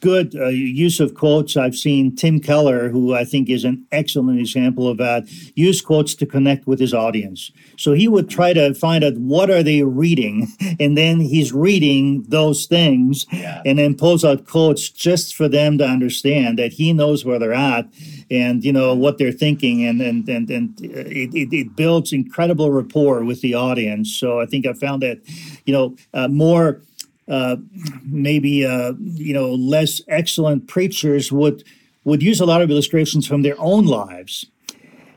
good 0.01 0.35
uh, 0.35 0.47
use 0.47 0.99
of 0.99 1.15
quotes 1.15 1.57
I've 1.57 1.75
seen 1.75 2.15
Tim 2.15 2.39
Keller, 2.39 2.89
who 2.89 3.15
I 3.15 3.23
think 3.23 3.49
is 3.49 3.63
an 3.63 3.85
excellent 3.91 4.39
example 4.39 4.87
of 4.87 4.97
that, 4.97 5.27
use 5.55 5.81
quotes 5.81 6.13
to 6.15 6.25
connect 6.25 6.67
with 6.67 6.79
his 6.79 6.93
audience. 6.93 7.51
So 7.81 7.93
he 7.93 8.07
would 8.07 8.29
try 8.29 8.53
to 8.53 8.75
find 8.75 9.03
out 9.03 9.17
what 9.17 9.49
are 9.49 9.63
they 9.63 9.81
reading, 9.81 10.53
and 10.79 10.95
then 10.95 11.19
he's 11.19 11.51
reading 11.51 12.23
those 12.27 12.67
things, 12.67 13.25
yeah. 13.31 13.63
and 13.65 13.79
then 13.79 13.95
pulls 13.95 14.23
out 14.23 14.45
quotes 14.45 14.89
just 14.89 15.35
for 15.35 15.49
them 15.49 15.79
to 15.79 15.85
understand 15.85 16.59
that 16.59 16.73
he 16.73 16.93
knows 16.93 17.25
where 17.25 17.39
they're 17.39 17.53
at 17.53 17.87
and 18.29 18.63
you 18.63 18.71
know 18.71 18.93
what 18.93 19.17
they're 19.17 19.31
thinking, 19.31 19.83
and 19.83 19.99
and 19.99 20.29
and 20.29 20.49
and 20.51 20.79
it, 20.81 21.33
it, 21.33 21.51
it 21.51 21.75
builds 21.75 22.13
incredible 22.13 22.71
rapport 22.71 23.23
with 23.23 23.41
the 23.41 23.55
audience. 23.55 24.13
So 24.15 24.39
I 24.39 24.45
think 24.45 24.67
I 24.67 24.73
found 24.73 25.01
that, 25.01 25.19
you 25.65 25.73
know, 25.73 25.95
uh, 26.13 26.27
more 26.27 26.81
uh, 27.27 27.55
maybe 28.03 28.63
uh, 28.63 28.93
you 28.99 29.33
know 29.33 29.53
less 29.53 30.01
excellent 30.07 30.67
preachers 30.67 31.31
would 31.31 31.63
would 32.03 32.21
use 32.21 32.39
a 32.39 32.45
lot 32.45 32.61
of 32.61 32.69
illustrations 32.69 33.25
from 33.25 33.41
their 33.41 33.59
own 33.59 33.85
lives. 33.87 34.45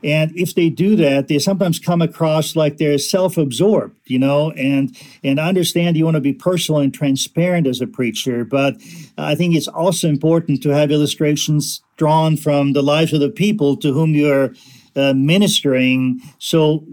And 0.05 0.31
if 0.37 0.53
they 0.53 0.69
do 0.69 0.95
that, 0.97 1.27
they 1.27 1.39
sometimes 1.39 1.79
come 1.79 1.99
across 1.99 2.55
like 2.55 2.77
they're 2.77 2.99
self-absorbed, 2.99 3.95
you 4.05 4.19
know, 4.19 4.51
and 4.51 4.95
and 5.23 5.39
I 5.39 5.49
understand 5.49 5.97
you 5.97 6.05
want 6.05 6.15
to 6.15 6.21
be 6.21 6.33
personal 6.33 6.79
and 6.79 6.93
transparent 6.93 7.65
as 7.65 7.81
a 7.81 7.87
preacher, 7.87 8.45
but 8.45 8.75
I 9.17 9.33
think 9.33 9.55
it's 9.55 9.67
also 9.67 10.07
important 10.07 10.61
to 10.61 10.69
have 10.69 10.91
illustrations 10.91 11.81
drawn 11.97 12.37
from 12.37 12.73
the 12.73 12.83
lives 12.83 13.13
of 13.13 13.19
the 13.19 13.29
people 13.29 13.75
to 13.77 13.93
whom 13.93 14.13
you're 14.13 14.53
uh, 14.95 15.13
ministering, 15.13 16.21
so 16.37 16.85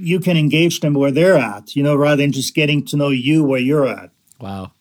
you 0.00 0.20
can 0.20 0.36
engage 0.36 0.80
them 0.80 0.92
where 0.94 1.10
they're 1.10 1.38
at, 1.38 1.74
you 1.74 1.82
know, 1.82 1.96
rather 1.96 2.22
than 2.22 2.32
just 2.32 2.54
getting 2.54 2.84
to 2.84 2.96
know 2.96 3.08
you 3.08 3.42
where 3.42 3.60
you're 3.60 3.88
at. 3.88 4.10
Wow. 4.40 4.72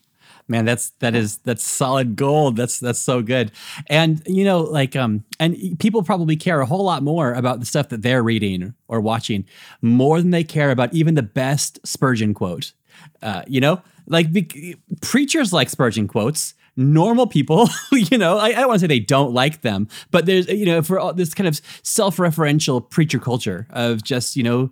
Man, 0.48 0.66
that's 0.66 0.92
that 1.00 1.14
is 1.16 1.38
that's 1.40 1.64
solid 1.64 2.16
gold. 2.16 2.56
That's 2.56 2.80
that's 2.80 3.00
so 3.00 3.22
good. 3.22 3.52
And 3.88 4.22
you 4.26 4.46
know, 4.46 4.62
like 4.62 4.96
um 4.96 5.26
and 5.40 5.78
people 5.80 6.04
probably 6.04 6.36
care 6.36 6.62
a 6.62 6.66
whole 6.66 6.86
lot 6.86 7.04
more 7.04 7.34
about 7.34 7.60
the 7.60 7.66
stuff 7.66 7.90
that 7.90 8.02
they're 8.02 8.24
reading 8.24 8.74
or 8.88 9.02
watching 9.02 9.46
more 9.82 10.22
than 10.22 10.32
they 10.32 10.44
care 10.44 10.72
about 10.72 10.94
even 10.94 11.16
the 11.16 11.24
best 11.24 11.80
Spurgeon 11.86 12.34
quote. 12.34 12.74
Uh, 13.22 13.44
you 13.48 13.60
know, 13.60 13.82
like 14.08 14.32
be- 14.32 14.78
preachers 15.02 15.52
like 15.52 15.70
Spurgeon 15.70 16.08
quotes 16.08 16.54
normal 16.78 17.26
people, 17.26 17.68
you 17.92 18.18
know, 18.18 18.38
I, 18.38 18.50
I 18.50 18.52
don't 18.54 18.68
want 18.68 18.80
to 18.80 18.82
say 18.82 18.88
they 18.88 19.00
don't 19.00 19.34
like 19.34 19.62
them, 19.62 19.90
but 20.12 20.26
there's, 20.26 20.48
you 20.48 20.66
know, 20.66 20.82
for 20.84 21.00
all 21.00 21.14
this 21.14 21.34
kind 21.34 21.48
of 21.48 21.60
self-referential 21.82 22.88
preacher 22.90 23.20
culture 23.20 23.68
of 23.72 24.04
just, 24.04 24.36
you 24.36 24.44
know, 24.44 24.72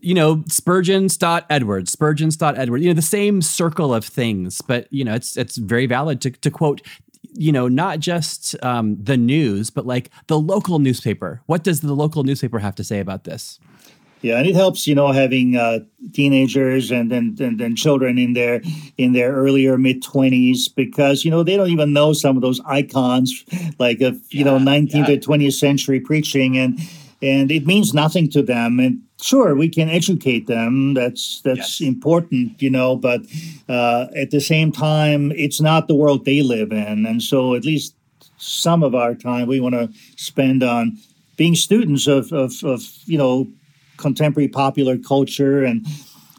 you 0.00 0.14
know, 0.14 0.44
Spurgeon 0.48 1.08
Stott 1.08 1.46
Edwards, 1.48 1.90
Spurgeon 1.90 2.30
Stott 2.30 2.58
Edwards, 2.58 2.84
you 2.84 2.90
know, 2.90 2.94
the 2.94 3.02
same 3.02 3.42
circle 3.42 3.94
of 3.94 4.04
things. 4.04 4.60
But, 4.60 4.92
you 4.92 5.04
know, 5.04 5.14
it's 5.14 5.36
it's 5.36 5.56
very 5.56 5.86
valid 5.86 6.20
to, 6.22 6.30
to 6.30 6.50
quote, 6.50 6.82
you 7.32 7.52
know, 7.52 7.68
not 7.68 8.00
just 8.00 8.54
um, 8.62 9.02
the 9.02 9.16
news, 9.16 9.70
but 9.70 9.86
like 9.86 10.10
the 10.26 10.38
local 10.38 10.78
newspaper. 10.78 11.42
What 11.46 11.64
does 11.64 11.80
the 11.80 11.94
local 11.94 12.24
newspaper 12.24 12.58
have 12.58 12.74
to 12.76 12.84
say 12.84 13.00
about 13.00 13.24
this? 13.24 13.58
Yeah, 14.22 14.38
and 14.38 14.46
it 14.46 14.54
helps, 14.54 14.86
you 14.86 14.94
know, 14.94 15.12
having 15.12 15.56
uh, 15.56 15.80
teenagers 16.12 16.90
and 16.90 17.12
then 17.12 17.36
and, 17.38 17.60
and, 17.60 17.76
children 17.76 18.18
in 18.18 18.32
their 18.32 18.62
in 18.96 19.12
their 19.12 19.32
earlier 19.32 19.76
mid 19.76 20.02
twenties 20.02 20.68
because 20.68 21.24
you 21.24 21.30
know 21.30 21.42
they 21.42 21.56
don't 21.56 21.68
even 21.68 21.92
know 21.92 22.12
some 22.12 22.34
of 22.34 22.42
those 22.42 22.60
icons 22.66 23.44
like 23.78 24.00
of 24.00 24.14
you 24.32 24.40
yeah, 24.40 24.44
know 24.44 24.58
nineteenth 24.58 25.08
yeah. 25.08 25.14
or 25.14 25.18
twentieth 25.18 25.54
century 25.54 26.00
preaching 26.00 26.56
and 26.56 26.80
and 27.22 27.50
it 27.50 27.66
means 27.66 27.92
nothing 27.92 28.28
to 28.30 28.42
them 28.42 28.80
and 28.80 29.02
sure 29.20 29.54
we 29.54 29.68
can 29.68 29.88
educate 29.88 30.46
them. 30.46 30.94
That's 30.94 31.40
that's 31.42 31.80
yes. 31.80 31.88
important 31.88 32.60
you 32.60 32.70
know 32.70 32.96
but 32.96 33.22
uh, 33.68 34.06
at 34.16 34.30
the 34.30 34.40
same 34.40 34.72
time 34.72 35.32
it's 35.32 35.60
not 35.60 35.88
the 35.88 35.94
world 35.94 36.24
they 36.24 36.42
live 36.42 36.72
in. 36.72 37.06
And 37.06 37.22
so 37.22 37.54
at 37.54 37.64
least 37.64 37.94
some 38.38 38.82
of 38.82 38.94
our 38.94 39.14
time 39.14 39.48
we 39.48 39.60
want 39.60 39.74
to 39.74 39.90
spend 40.16 40.62
on 40.62 40.98
being 41.36 41.54
students 41.54 42.06
of, 42.06 42.32
of, 42.32 42.52
of 42.64 42.82
you 43.06 43.18
know 43.18 43.48
contemporary 43.96 44.48
popular 44.48 44.98
culture. 44.98 45.64
And 45.64 45.86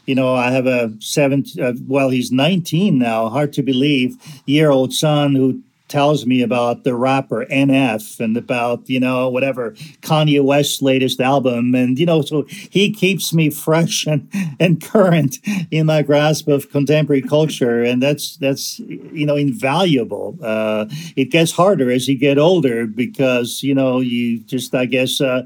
you 0.07 0.15
know 0.15 0.33
i 0.33 0.49
have 0.49 0.65
a 0.65 0.91
seven 0.99 1.43
uh, 1.61 1.73
well 1.85 2.09
he's 2.09 2.31
19 2.31 2.97
now 2.97 3.29
hard 3.29 3.53
to 3.53 3.61
believe 3.61 4.15
year 4.45 4.71
old 4.71 4.93
son 4.93 5.35
who 5.35 5.61
tells 5.87 6.25
me 6.25 6.41
about 6.41 6.83
the 6.83 6.95
rapper 6.95 7.45
NF 7.45 8.19
and 8.19 8.35
about, 8.35 8.89
you 8.89 8.99
know, 8.99 9.29
whatever 9.29 9.71
Kanye 10.01 10.43
West's 10.43 10.81
latest 10.81 11.21
album. 11.21 11.73
And, 11.75 11.97
you 11.97 12.05
know, 12.05 12.21
so 12.21 12.45
he 12.47 12.91
keeps 12.91 13.33
me 13.33 13.49
fresh 13.49 14.05
and, 14.05 14.29
and 14.59 14.81
current 14.81 15.37
in 15.71 15.85
my 15.85 16.01
grasp 16.01 16.47
of 16.47 16.69
contemporary 16.71 17.21
culture. 17.21 17.83
And 17.83 18.01
that's, 18.01 18.37
that's, 18.37 18.79
you 18.79 19.25
know, 19.25 19.35
invaluable. 19.35 20.37
Uh, 20.41 20.85
it 21.15 21.25
gets 21.25 21.51
harder 21.51 21.91
as 21.91 22.07
you 22.07 22.17
get 22.17 22.37
older 22.37 22.85
because, 22.85 23.63
you 23.63 23.73
know, 23.73 23.99
you 23.99 24.39
just, 24.39 24.75
I 24.75 24.85
guess, 24.85 25.21
uh, 25.21 25.43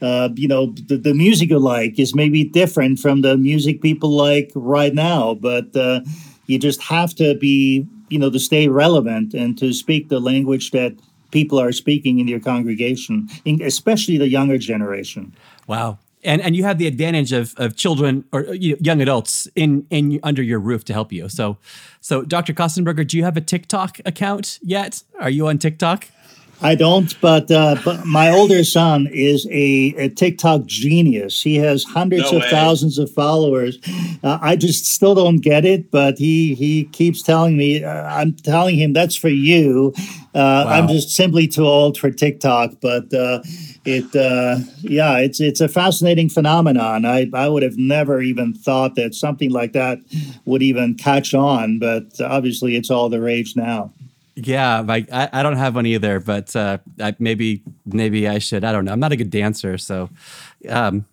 uh, 0.00 0.28
you 0.34 0.48
know, 0.48 0.66
the, 0.86 0.96
the 0.96 1.14
music 1.14 1.50
you 1.50 1.58
like 1.58 1.98
is 1.98 2.14
maybe 2.14 2.44
different 2.44 2.98
from 2.98 3.22
the 3.22 3.36
music 3.36 3.80
people 3.80 4.10
like 4.10 4.50
right 4.54 4.94
now, 4.94 5.34
but 5.34 5.74
uh, 5.76 6.00
you 6.46 6.58
just 6.58 6.82
have 6.82 7.14
to 7.14 7.36
be 7.36 7.86
you 8.12 8.18
know 8.18 8.30
to 8.30 8.38
stay 8.38 8.68
relevant 8.68 9.34
and 9.34 9.58
to 9.58 9.72
speak 9.72 10.08
the 10.08 10.20
language 10.20 10.70
that 10.70 10.92
people 11.30 11.58
are 11.58 11.72
speaking 11.72 12.20
in 12.20 12.28
your 12.28 12.40
congregation, 12.40 13.28
especially 13.62 14.18
the 14.18 14.28
younger 14.28 14.58
generation. 14.58 15.34
Wow. 15.66 15.98
And, 16.24 16.40
and 16.40 16.54
you 16.54 16.62
have 16.62 16.78
the 16.78 16.86
advantage 16.86 17.32
of, 17.32 17.52
of 17.56 17.74
children 17.74 18.24
or 18.32 18.46
uh, 18.46 18.52
you 18.52 18.72
know, 18.72 18.78
young 18.80 19.00
adults 19.00 19.48
in, 19.56 19.86
in 19.90 20.20
under 20.22 20.42
your 20.42 20.60
roof 20.60 20.84
to 20.84 20.92
help 20.92 21.10
you. 21.10 21.28
So, 21.28 21.56
so 22.00 22.22
Dr. 22.22 22.52
Köstenberger, 22.52 23.04
do 23.04 23.16
you 23.16 23.24
have 23.24 23.36
a 23.36 23.40
TikTok 23.40 23.98
account 24.04 24.60
yet? 24.62 25.02
Are 25.18 25.30
you 25.30 25.48
on 25.48 25.58
TikTok? 25.58 26.06
I 26.62 26.76
don't, 26.76 27.20
but 27.20 27.50
uh, 27.50 27.76
but 27.84 28.06
my 28.06 28.30
older 28.30 28.62
son 28.62 29.08
is 29.10 29.46
a, 29.50 29.94
a 29.96 30.08
TikTok 30.08 30.64
genius. 30.66 31.42
He 31.42 31.56
has 31.56 31.82
hundreds 31.82 32.30
no 32.30 32.38
of 32.38 32.44
thousands 32.44 32.98
of 32.98 33.10
followers. 33.10 33.78
Uh, 34.22 34.38
I 34.40 34.56
just 34.56 34.86
still 34.86 35.14
don't 35.14 35.38
get 35.38 35.64
it, 35.64 35.90
but 35.90 36.18
he 36.18 36.54
he 36.54 36.84
keeps 36.84 37.22
telling 37.22 37.56
me. 37.56 37.82
Uh, 37.82 38.04
I'm 38.04 38.34
telling 38.34 38.76
him 38.76 38.92
that's 38.92 39.16
for 39.16 39.28
you. 39.28 39.92
Uh, 40.34 40.64
wow. 40.64 40.66
I'm 40.66 40.88
just 40.88 41.10
simply 41.10 41.48
too 41.48 41.66
old 41.66 41.98
for 41.98 42.10
TikTok, 42.10 42.74
but 42.80 43.12
uh, 43.12 43.42
it 43.84 44.14
uh, 44.14 44.58
yeah, 44.82 45.18
it's 45.18 45.40
it's 45.40 45.60
a 45.60 45.68
fascinating 45.68 46.28
phenomenon. 46.28 47.04
I 47.04 47.28
I 47.34 47.48
would 47.48 47.64
have 47.64 47.76
never 47.76 48.22
even 48.22 48.54
thought 48.54 48.94
that 48.94 49.14
something 49.14 49.50
like 49.50 49.72
that 49.72 49.98
would 50.44 50.62
even 50.62 50.94
catch 50.94 51.34
on, 51.34 51.80
but 51.80 52.20
obviously 52.20 52.76
it's 52.76 52.90
all 52.90 53.08
the 53.08 53.20
rage 53.20 53.56
now. 53.56 53.92
Yeah, 54.34 54.80
like 54.80 55.12
I, 55.12 55.28
I 55.32 55.42
don't 55.42 55.56
have 55.56 55.74
one 55.74 55.86
either, 55.86 56.20
but 56.20 56.54
uh, 56.56 56.78
I, 57.00 57.14
maybe 57.18 57.62
maybe 57.84 58.26
I 58.26 58.38
should. 58.38 58.64
I 58.64 58.72
don't 58.72 58.84
know. 58.84 58.92
I'm 58.92 59.00
not 59.00 59.12
a 59.12 59.16
good 59.16 59.30
dancer, 59.30 59.78
so. 59.78 60.08
Um, 60.68 61.06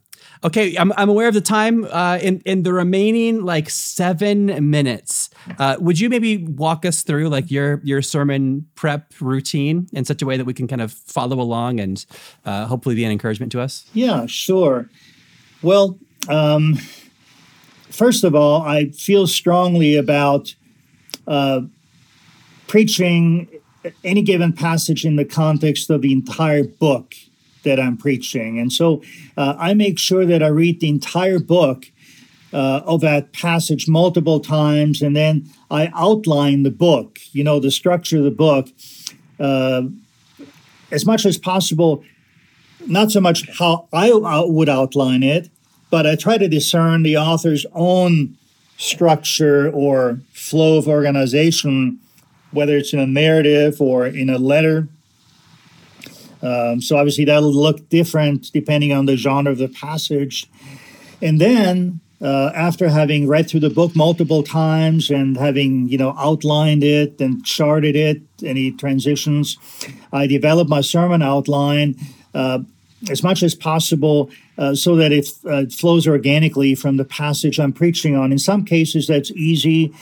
okay, 0.44 0.76
I'm, 0.78 0.94
I'm 0.96 1.10
aware 1.10 1.28
of 1.28 1.34
the 1.34 1.42
time. 1.42 1.86
Uh, 1.86 2.18
in 2.22 2.42
in 2.46 2.64
the 2.64 2.74
remaining 2.74 3.44
like 3.44 3.70
seven 3.70 4.70
minutes, 4.70 5.30
uh, 5.58 5.78
would 5.80 6.00
you 6.00 6.10
maybe 6.10 6.46
walk 6.46 6.86
us 6.86 7.02
through 7.02 7.30
like 7.30 7.52
your 7.52 7.82
your 7.84 8.02
sermon 8.02 8.68
prep 8.76 9.14
routine 9.20 9.88
in 9.94 10.06
such 10.06 10.22
a 10.22 10.26
way 10.26 10.38
that 10.38 10.46
we 10.46 10.54
can 10.54 10.68
kind 10.68 10.82
of 10.82 10.94
follow 10.94 11.40
along 11.42 11.80
and 11.80 12.06
uh, 12.46 12.66
hopefully 12.68 12.96
be 12.96 13.04
an 13.04 13.12
encouragement 13.12 13.52
to 13.52 13.62
us? 13.62 13.86
Yeah, 13.94 14.26
sure. 14.28 14.90
Well, 15.62 15.98
um, 16.30 16.78
first 17.90 18.24
of 18.24 18.34
all, 18.34 18.62
I 18.62 18.90
feel 18.90 19.28
strongly 19.28 19.98
about 19.98 20.56
uh, 21.28 21.62
preaching 22.70 23.50
any 24.04 24.22
given 24.22 24.54
passage 24.54 25.04
in 25.04 25.16
the 25.16 25.26
context 25.26 25.90
of 25.90 26.04
the 26.04 26.14
entire 26.14 26.64
book 26.64 27.16
that 27.64 27.80
I'm 27.80 27.98
preaching. 27.98 28.60
And 28.60 28.72
so 28.72 29.02
uh, 29.36 29.56
I 29.58 29.74
make 29.74 29.98
sure 29.98 30.26
that 30.26 30.44
I 30.44 30.48
read 30.48 30.80
the 30.80 30.88
entire 30.88 31.40
book 31.40 31.88
uh, 32.54 32.82
of 32.86 33.02
that 33.02 33.34
passage 33.34 33.88
multiple 33.88 34.40
times, 34.40 35.02
and 35.02 35.16
then 35.16 35.50
I 35.70 35.92
outline 35.94 36.64
the 36.64 36.72
book, 36.72 37.20
you 37.32 37.44
know, 37.44 37.60
the 37.60 37.72
structure 37.72 38.20
of 38.20 38.24
the 38.24 38.32
book, 38.32 38.70
uh, 39.40 39.84
as 40.92 41.06
much 41.06 41.26
as 41.26 41.38
possible. 41.38 42.04
Not 42.88 43.12
so 43.12 43.20
much 43.20 43.50
how 43.58 43.88
I 43.92 44.12
would 44.14 44.70
outline 44.70 45.22
it, 45.22 45.50
but 45.90 46.08
I 46.08 46.16
try 46.16 46.38
to 46.38 46.48
discern 46.48 47.04
the 47.04 47.18
author's 47.18 47.66
own 47.74 48.38
structure 48.78 49.70
or 49.70 50.22
flow 50.32 50.78
of 50.78 50.88
organization 50.88 52.00
whether 52.52 52.78
it's 52.78 52.94
in 52.94 53.00
a 53.00 53.08
narrative 53.08 53.82
or 53.82 54.06
in 54.08 54.30
a 54.30 54.38
letter. 54.38 54.88
Um, 56.42 56.82
so 56.82 56.98
obviously 56.98 57.26
that'll 57.26 57.54
look 57.54 57.90
different 57.90 58.52
depending 58.54 58.94
on 58.94 59.06
the 59.06 59.18
genre 59.18 59.52
of 59.52 59.58
the 59.58 59.68
passage. 59.68 60.48
And 61.22 61.40
then 61.40 62.00
uh, 62.22 62.52
after 62.54 62.90
having 62.90 63.28
read 63.28 63.50
through 63.50 63.62
the 63.62 63.70
book 63.70 63.96
multiple 63.96 64.44
times 64.44 65.10
and 65.10 65.38
having 65.38 65.88
you 65.88 65.98
know 65.98 66.14
outlined 66.18 66.84
it 66.84 67.20
and 67.20 67.46
charted 67.46 67.96
it, 67.96 68.22
any 68.44 68.72
transitions, 68.72 69.58
I 70.12 70.28
develop 70.28 70.68
my 70.68 70.82
sermon 70.82 71.22
outline 71.22 71.96
uh, 72.34 72.60
as 73.10 73.24
much 73.24 73.44
as 73.44 73.56
possible 73.56 74.30
uh, 74.58 74.76
so 74.76 74.96
that 74.98 75.12
it, 75.12 75.28
uh, 75.46 75.64
it 75.64 75.72
flows 75.72 76.08
organically 76.08 76.76
from 76.76 76.98
the 76.98 77.06
passage 77.06 77.60
I'm 77.60 77.72
preaching 77.72 78.16
on. 78.18 78.32
In 78.32 78.40
some 78.40 78.66
cases, 78.66 79.08
that's 79.08 79.32
easy, 79.32 79.94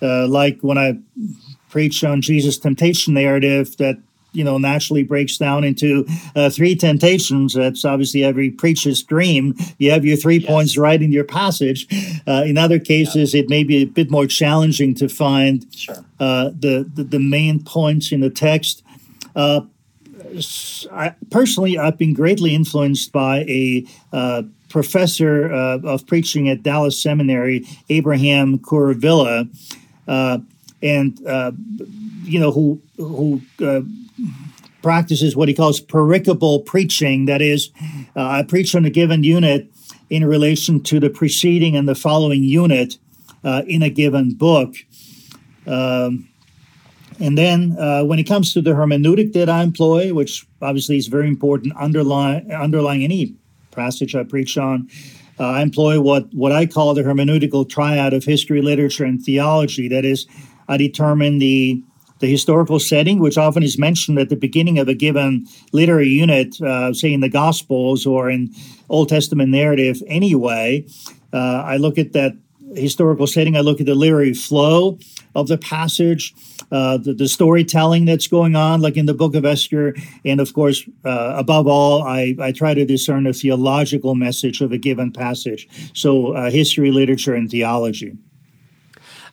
uh, 0.00 0.28
like 0.28 0.60
when 0.60 0.78
I 0.78 0.98
preach 1.74 2.04
on 2.04 2.22
Jesus' 2.22 2.56
temptation 2.56 3.14
narrative 3.14 3.76
that 3.78 3.98
you 4.30 4.44
know 4.44 4.58
naturally 4.58 5.02
breaks 5.02 5.36
down 5.36 5.64
into 5.64 6.06
uh, 6.36 6.48
three 6.48 6.76
temptations 6.76 7.54
that's 7.54 7.84
obviously 7.84 8.22
every 8.22 8.48
preacher's 8.48 9.02
dream 9.02 9.56
you 9.78 9.90
have 9.90 10.04
your 10.04 10.16
three 10.16 10.36
yes. 10.36 10.48
points 10.48 10.78
right 10.78 11.02
in 11.02 11.10
your 11.10 11.24
passage 11.24 11.88
uh, 12.28 12.44
in 12.46 12.56
other 12.56 12.78
cases 12.78 13.34
yeah. 13.34 13.40
it 13.40 13.48
may 13.48 13.64
be 13.64 13.82
a 13.82 13.86
bit 13.86 14.08
more 14.08 14.26
challenging 14.26 14.94
to 14.94 15.08
find 15.08 15.66
sure. 15.74 15.96
uh, 16.20 16.50
the, 16.50 16.88
the, 16.94 17.02
the 17.02 17.18
main 17.18 17.60
points 17.60 18.12
in 18.12 18.20
the 18.20 18.30
text 18.30 18.84
uh, 19.34 19.62
I, 20.92 21.12
personally 21.32 21.76
i've 21.76 21.98
been 21.98 22.14
greatly 22.14 22.54
influenced 22.54 23.10
by 23.10 23.38
a 23.48 23.84
uh, 24.12 24.42
professor 24.68 25.52
uh, 25.52 25.78
of 25.82 26.06
preaching 26.06 26.48
at 26.48 26.62
dallas 26.62 27.02
seminary 27.02 27.66
abraham 27.88 28.58
kuruvilla 28.60 29.48
and 30.84 31.26
uh, 31.26 31.50
you 32.22 32.38
know 32.38 32.52
who 32.52 32.80
who 32.96 33.40
uh, 33.60 33.80
practices 34.82 35.34
what 35.34 35.48
he 35.48 35.54
calls 35.54 35.80
pericopal 35.80 36.64
preaching. 36.64 37.26
That 37.26 37.42
is, 37.42 37.70
uh, 38.14 38.22
I 38.22 38.42
preach 38.42 38.74
on 38.74 38.84
a 38.84 38.90
given 38.90 39.24
unit 39.24 39.72
in 40.10 40.24
relation 40.24 40.82
to 40.82 41.00
the 41.00 41.10
preceding 41.10 41.74
and 41.74 41.88
the 41.88 41.94
following 41.94 42.44
unit 42.44 42.98
in 43.66 43.82
a 43.82 43.90
given 43.90 44.34
book. 44.34 44.74
Um, 45.66 46.28
and 47.20 47.38
then 47.38 47.76
uh, 47.78 48.04
when 48.04 48.18
it 48.18 48.24
comes 48.24 48.52
to 48.54 48.62
the 48.62 48.72
hermeneutic 48.72 49.32
that 49.34 49.48
I 49.48 49.62
employ, 49.62 50.12
which 50.12 50.46
obviously 50.60 50.96
is 50.96 51.06
very 51.06 51.28
important 51.28 51.76
underlying 51.76 52.50
underlying 52.50 53.04
any 53.04 53.34
passage 53.70 54.14
I 54.14 54.24
preach 54.24 54.58
on, 54.58 54.88
uh, 55.38 55.44
I 55.44 55.62
employ 55.62 56.00
what 56.00 56.32
what 56.34 56.52
I 56.52 56.66
call 56.66 56.94
the 56.94 57.02
hermeneutical 57.02 57.68
triad 57.68 58.12
of 58.12 58.24
history, 58.24 58.62
literature, 58.62 59.04
and 59.04 59.22
theology. 59.22 59.88
That 59.88 60.04
is, 60.04 60.26
I 60.68 60.76
determine 60.76 61.38
the 61.38 61.82
the 62.20 62.30
historical 62.30 62.78
setting, 62.78 63.18
which 63.18 63.36
often 63.36 63.62
is 63.62 63.76
mentioned 63.76 64.18
at 64.18 64.28
the 64.28 64.36
beginning 64.36 64.78
of 64.78 64.88
a 64.88 64.94
given 64.94 65.46
literary 65.72 66.08
unit, 66.08 66.58
uh, 66.62 66.94
say 66.94 67.12
in 67.12 67.20
the 67.20 67.28
Gospels 67.28 68.06
or 68.06 68.30
in 68.30 68.54
Old 68.88 69.08
Testament 69.08 69.50
narrative. 69.50 70.02
Anyway, 70.06 70.86
uh, 71.32 71.62
I 71.66 71.76
look 71.76 71.98
at 71.98 72.12
that 72.12 72.34
historical 72.74 73.26
setting. 73.26 73.56
I 73.56 73.60
look 73.60 73.80
at 73.80 73.86
the 73.86 73.94
literary 73.94 74.34
flow 74.34 74.98
of 75.34 75.48
the 75.48 75.58
passage, 75.58 76.34
uh, 76.70 76.96
the, 76.96 77.12
the, 77.12 77.28
storytelling 77.28 78.04
that's 78.04 78.26
going 78.26 78.56
on, 78.56 78.80
like 78.80 78.96
in 78.96 79.06
the 79.06 79.14
book 79.14 79.34
of 79.34 79.44
Esther. 79.44 79.94
And 80.24 80.40
of 80.40 80.54
course, 80.54 80.88
uh, 81.04 81.34
above 81.36 81.66
all, 81.66 82.02
I, 82.04 82.36
I 82.40 82.52
try 82.52 82.74
to 82.74 82.84
discern 82.84 83.26
a 83.26 83.32
theological 83.32 84.14
message 84.14 84.60
of 84.60 84.72
a 84.72 84.78
given 84.78 85.12
passage. 85.12 85.68
So, 85.92 86.32
uh, 86.32 86.50
history, 86.50 86.90
literature, 86.90 87.34
and 87.34 87.50
theology. 87.50 88.16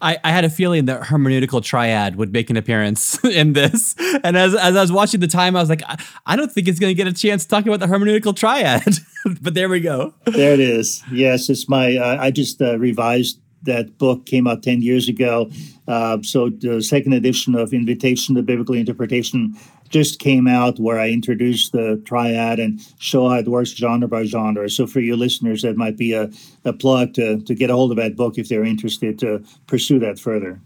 I, 0.01 0.17
I, 0.23 0.31
had 0.31 0.43
a 0.43 0.49
feeling 0.49 0.85
that 0.85 1.01
hermeneutical 1.03 1.63
triad 1.63 2.15
would 2.15 2.33
make 2.33 2.49
an 2.49 2.57
appearance 2.57 3.23
in 3.23 3.53
this. 3.53 3.95
And 4.23 4.35
as, 4.35 4.55
as 4.55 4.75
I 4.75 4.81
was 4.81 4.91
watching 4.91 5.19
the 5.19 5.27
time, 5.27 5.55
I 5.55 5.59
was 5.59 5.69
like, 5.69 5.83
I, 5.87 6.03
I 6.25 6.35
don't 6.35 6.51
think 6.51 6.67
it's 6.67 6.79
going 6.79 6.91
to 6.91 6.95
get 6.95 7.07
a 7.07 7.13
chance 7.13 7.45
talking 7.45 7.71
about 7.71 7.85
the 7.85 7.93
hermeneutical 7.93 8.35
triad. 8.35 8.97
but 9.41 9.53
there 9.53 9.69
we 9.69 9.79
go. 9.79 10.13
There 10.25 10.53
it 10.53 10.59
is. 10.59 11.03
Yes, 11.11 11.49
it's 11.49 11.69
my, 11.69 11.95
uh, 11.97 12.17
I 12.19 12.31
just 12.31 12.61
uh, 12.61 12.77
revised 12.79 13.39
that 13.63 13.97
book 13.97 14.25
came 14.25 14.47
out 14.47 14.63
10 14.63 14.81
years 14.81 15.07
ago. 15.07 15.49
Uh, 15.87 16.17
so 16.23 16.49
the 16.49 16.81
second 16.81 17.13
edition 17.13 17.55
of 17.55 17.73
Invitation 17.73 18.35
to 18.35 18.41
Biblical 18.41 18.75
Interpretation 18.75 19.55
just 19.91 20.19
came 20.19 20.47
out 20.47 20.79
where 20.79 20.99
I 20.99 21.09
introduced 21.09 21.71
the 21.71 22.01
triad 22.05 22.59
and 22.59 22.81
show 22.99 23.29
how 23.29 23.35
it 23.35 23.47
works 23.47 23.71
genre 23.71 24.07
by 24.07 24.25
genre. 24.25 24.69
So 24.69 24.87
for 24.87 24.99
your 24.99 25.17
listeners, 25.17 25.61
that 25.61 25.77
might 25.77 25.97
be 25.97 26.13
a, 26.13 26.29
a 26.65 26.73
plug 26.73 27.13
to, 27.15 27.41
to 27.41 27.53
get 27.53 27.69
a 27.69 27.73
hold 27.73 27.91
of 27.91 27.97
that 27.97 28.15
book 28.15 28.37
if 28.37 28.49
they're 28.49 28.63
interested 28.63 29.19
to 29.19 29.43
pursue 29.67 29.99
that 29.99 30.19
further. 30.19 30.59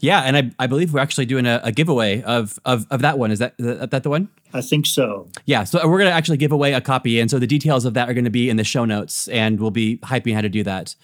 Yeah, 0.00 0.20
and 0.20 0.36
I, 0.36 0.50
I 0.58 0.66
believe 0.66 0.92
we're 0.92 1.00
actually 1.00 1.26
doing 1.26 1.46
a, 1.46 1.60
a 1.62 1.72
giveaway 1.72 2.22
of, 2.22 2.58
of 2.64 2.86
of 2.90 3.00
that 3.02 3.16
one. 3.16 3.30
Is 3.30 3.38
that 3.38 3.54
that 3.58 4.02
the 4.02 4.10
one? 4.10 4.28
I 4.52 4.60
think 4.60 4.86
so. 4.86 5.28
Yeah, 5.46 5.62
so 5.64 5.78
we're 5.86 5.98
going 5.98 6.10
to 6.10 6.14
actually 6.16 6.36
give 6.36 6.50
away 6.50 6.72
a 6.72 6.80
copy, 6.80 7.20
and 7.20 7.30
so 7.30 7.38
the 7.38 7.46
details 7.46 7.84
of 7.84 7.94
that 7.94 8.08
are 8.08 8.14
going 8.14 8.24
to 8.24 8.30
be 8.30 8.50
in 8.50 8.56
the 8.56 8.64
show 8.64 8.84
notes, 8.84 9.28
and 9.28 9.60
we'll 9.60 9.70
be 9.70 9.98
hyping 9.98 10.34
how 10.34 10.40
to 10.40 10.48
do 10.48 10.64
that. 10.64 10.96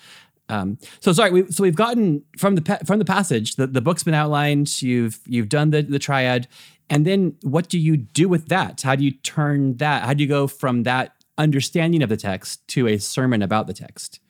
Um, 0.49 0.79
so 1.01 1.13
sorry, 1.13 1.31
we, 1.31 1.51
so 1.51 1.63
we've 1.63 1.77
gotten 1.77 2.23
from 2.37 2.57
the 2.57 2.81
from 2.85 2.99
the 2.99 3.05
passage. 3.05 3.57
The, 3.57 3.67
the 3.67 3.81
book's 3.81 4.03
been 4.03 4.15
outlined. 4.15 4.83
You've 4.83 5.21
you've 5.27 5.49
done 5.49 5.71
the 5.71 5.83
the 5.83 5.99
triad, 5.99 6.49
and 6.91 7.07
then 7.07 7.37
what 7.43 7.69
do 7.69 7.79
you 7.79 7.97
do 7.97 8.29
with 8.29 8.49
that? 8.49 8.83
How 8.83 8.95
do 8.95 9.05
you 9.05 9.13
turn 9.13 9.77
that? 9.79 10.03
How 10.03 10.15
do 10.15 10.23
you 10.23 10.29
go 10.29 10.47
from 10.47 10.83
that 10.85 11.13
understanding 11.39 12.03
of 12.03 12.09
the 12.09 12.17
text 12.17 12.67
to 12.69 12.87
a 12.87 12.99
sermon 12.99 13.43
about 13.43 13.67
the 13.67 13.73
text? 13.73 14.21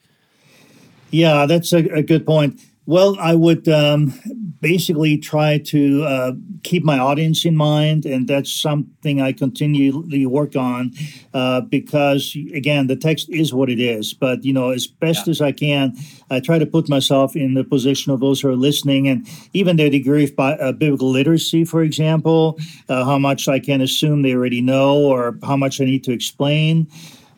Yeah, 1.11 1.45
that's 1.45 1.73
a, 1.73 1.79
a 1.89 2.01
good 2.01 2.25
point. 2.25 2.59
Well, 2.87 3.17
I 3.19 3.33
would 3.33 3.67
um, 3.67 4.13
basically 4.61 5.17
try 5.17 5.57
to 5.57 6.03
uh, 6.03 6.31
keep 6.61 6.83
my 6.83 6.99
audience 6.99 7.43
in 7.43 7.55
mind, 7.55 8.05
and 8.05 8.27
that's 8.27 8.51
something 8.51 9.19
I 9.19 9.31
continually 9.31 10.27
work 10.27 10.55
on 10.55 10.91
uh, 11.33 11.61
because, 11.61 12.37
again, 12.53 12.85
the 12.85 12.95
text 12.95 13.27
is 13.29 13.51
what 13.53 13.71
it 13.71 13.79
is. 13.79 14.13
But 14.13 14.45
you 14.45 14.53
know, 14.53 14.69
as 14.69 14.85
best 14.85 15.25
yeah. 15.25 15.31
as 15.31 15.41
I 15.41 15.51
can, 15.51 15.95
I 16.29 16.39
try 16.39 16.59
to 16.59 16.65
put 16.67 16.87
myself 16.87 17.35
in 17.35 17.55
the 17.55 17.63
position 17.63 18.11
of 18.11 18.19
those 18.19 18.41
who 18.41 18.49
are 18.49 18.55
listening, 18.55 19.07
and 19.07 19.27
even 19.53 19.77
their 19.77 19.89
degree 19.89 20.25
of 20.25 20.35
bi- 20.35 20.57
uh, 20.57 20.71
biblical 20.71 21.09
literacy, 21.09 21.65
for 21.65 21.81
example, 21.81 22.59
uh, 22.87 23.03
how 23.03 23.17
much 23.17 23.47
I 23.47 23.59
can 23.59 23.81
assume 23.81 24.21
they 24.21 24.35
already 24.35 24.61
know, 24.61 24.97
or 24.97 25.39
how 25.43 25.57
much 25.57 25.81
I 25.81 25.85
need 25.85 26.03
to 26.03 26.11
explain. 26.11 26.87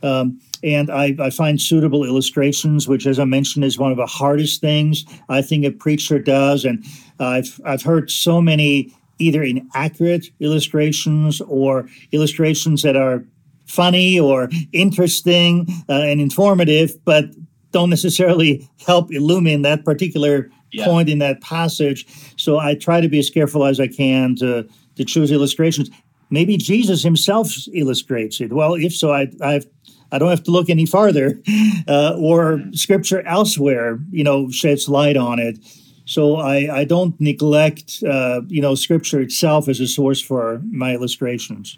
Um, 0.03 0.39
and 0.63 0.89
I, 0.89 1.15
I, 1.19 1.29
find 1.29 1.61
suitable 1.61 2.03
illustrations, 2.03 2.87
which, 2.87 3.05
as 3.05 3.19
I 3.19 3.25
mentioned, 3.25 3.65
is 3.65 3.77
one 3.77 3.91
of 3.91 3.97
the 3.97 4.05
hardest 4.05 4.61
things 4.61 5.05
I 5.29 5.41
think 5.41 5.65
a 5.65 5.71
preacher 5.71 6.19
does. 6.19 6.65
And 6.65 6.83
I've 7.19 7.59
I've 7.65 7.81
heard 7.81 8.09
so 8.09 8.41
many 8.41 8.93
either 9.19 9.43
inaccurate 9.43 10.27
illustrations 10.39 11.41
or 11.41 11.87
illustrations 12.11 12.83
that 12.83 12.95
are 12.95 13.23
funny 13.65 14.19
or 14.19 14.49
interesting 14.71 15.67
uh, 15.89 15.93
and 15.93 16.21
informative, 16.21 16.93
but 17.05 17.25
don't 17.71 17.89
necessarily 17.89 18.67
help 18.85 19.11
illumine 19.11 19.61
that 19.63 19.83
particular 19.83 20.49
yeah. 20.71 20.85
point 20.85 21.09
in 21.09 21.19
that 21.19 21.41
passage. 21.41 22.05
So 22.37 22.59
I 22.59 22.75
try 22.75 23.01
to 23.01 23.09
be 23.09 23.19
as 23.19 23.29
careful 23.29 23.65
as 23.65 23.79
I 23.79 23.87
can 23.87 24.35
to 24.37 24.67
to 24.95 25.05
choose 25.05 25.31
illustrations. 25.31 25.89
Maybe 26.29 26.57
Jesus 26.57 27.03
himself 27.03 27.51
illustrates 27.73 28.41
it. 28.41 28.51
Well, 28.51 28.73
if 28.73 28.93
so, 28.93 29.13
I, 29.13 29.27
I've 29.41 29.65
I 30.11 30.19
don't 30.19 30.29
have 30.29 30.43
to 30.43 30.51
look 30.51 30.69
any 30.69 30.85
farther, 30.85 31.39
uh, 31.87 32.15
or 32.17 32.61
scripture 32.71 33.21
elsewhere, 33.27 33.99
you 34.11 34.23
know, 34.23 34.49
sheds 34.49 34.87
light 34.87 35.17
on 35.17 35.39
it. 35.39 35.59
So 36.05 36.37
I, 36.37 36.79
I 36.79 36.83
don't 36.85 37.19
neglect, 37.19 38.01
uh, 38.07 38.41
you 38.47 38.61
know, 38.61 38.75
scripture 38.75 39.19
itself 39.19 39.67
as 39.67 39.79
a 39.81 39.87
source 39.87 40.21
for 40.21 40.61
my 40.71 40.93
illustrations. 40.93 41.77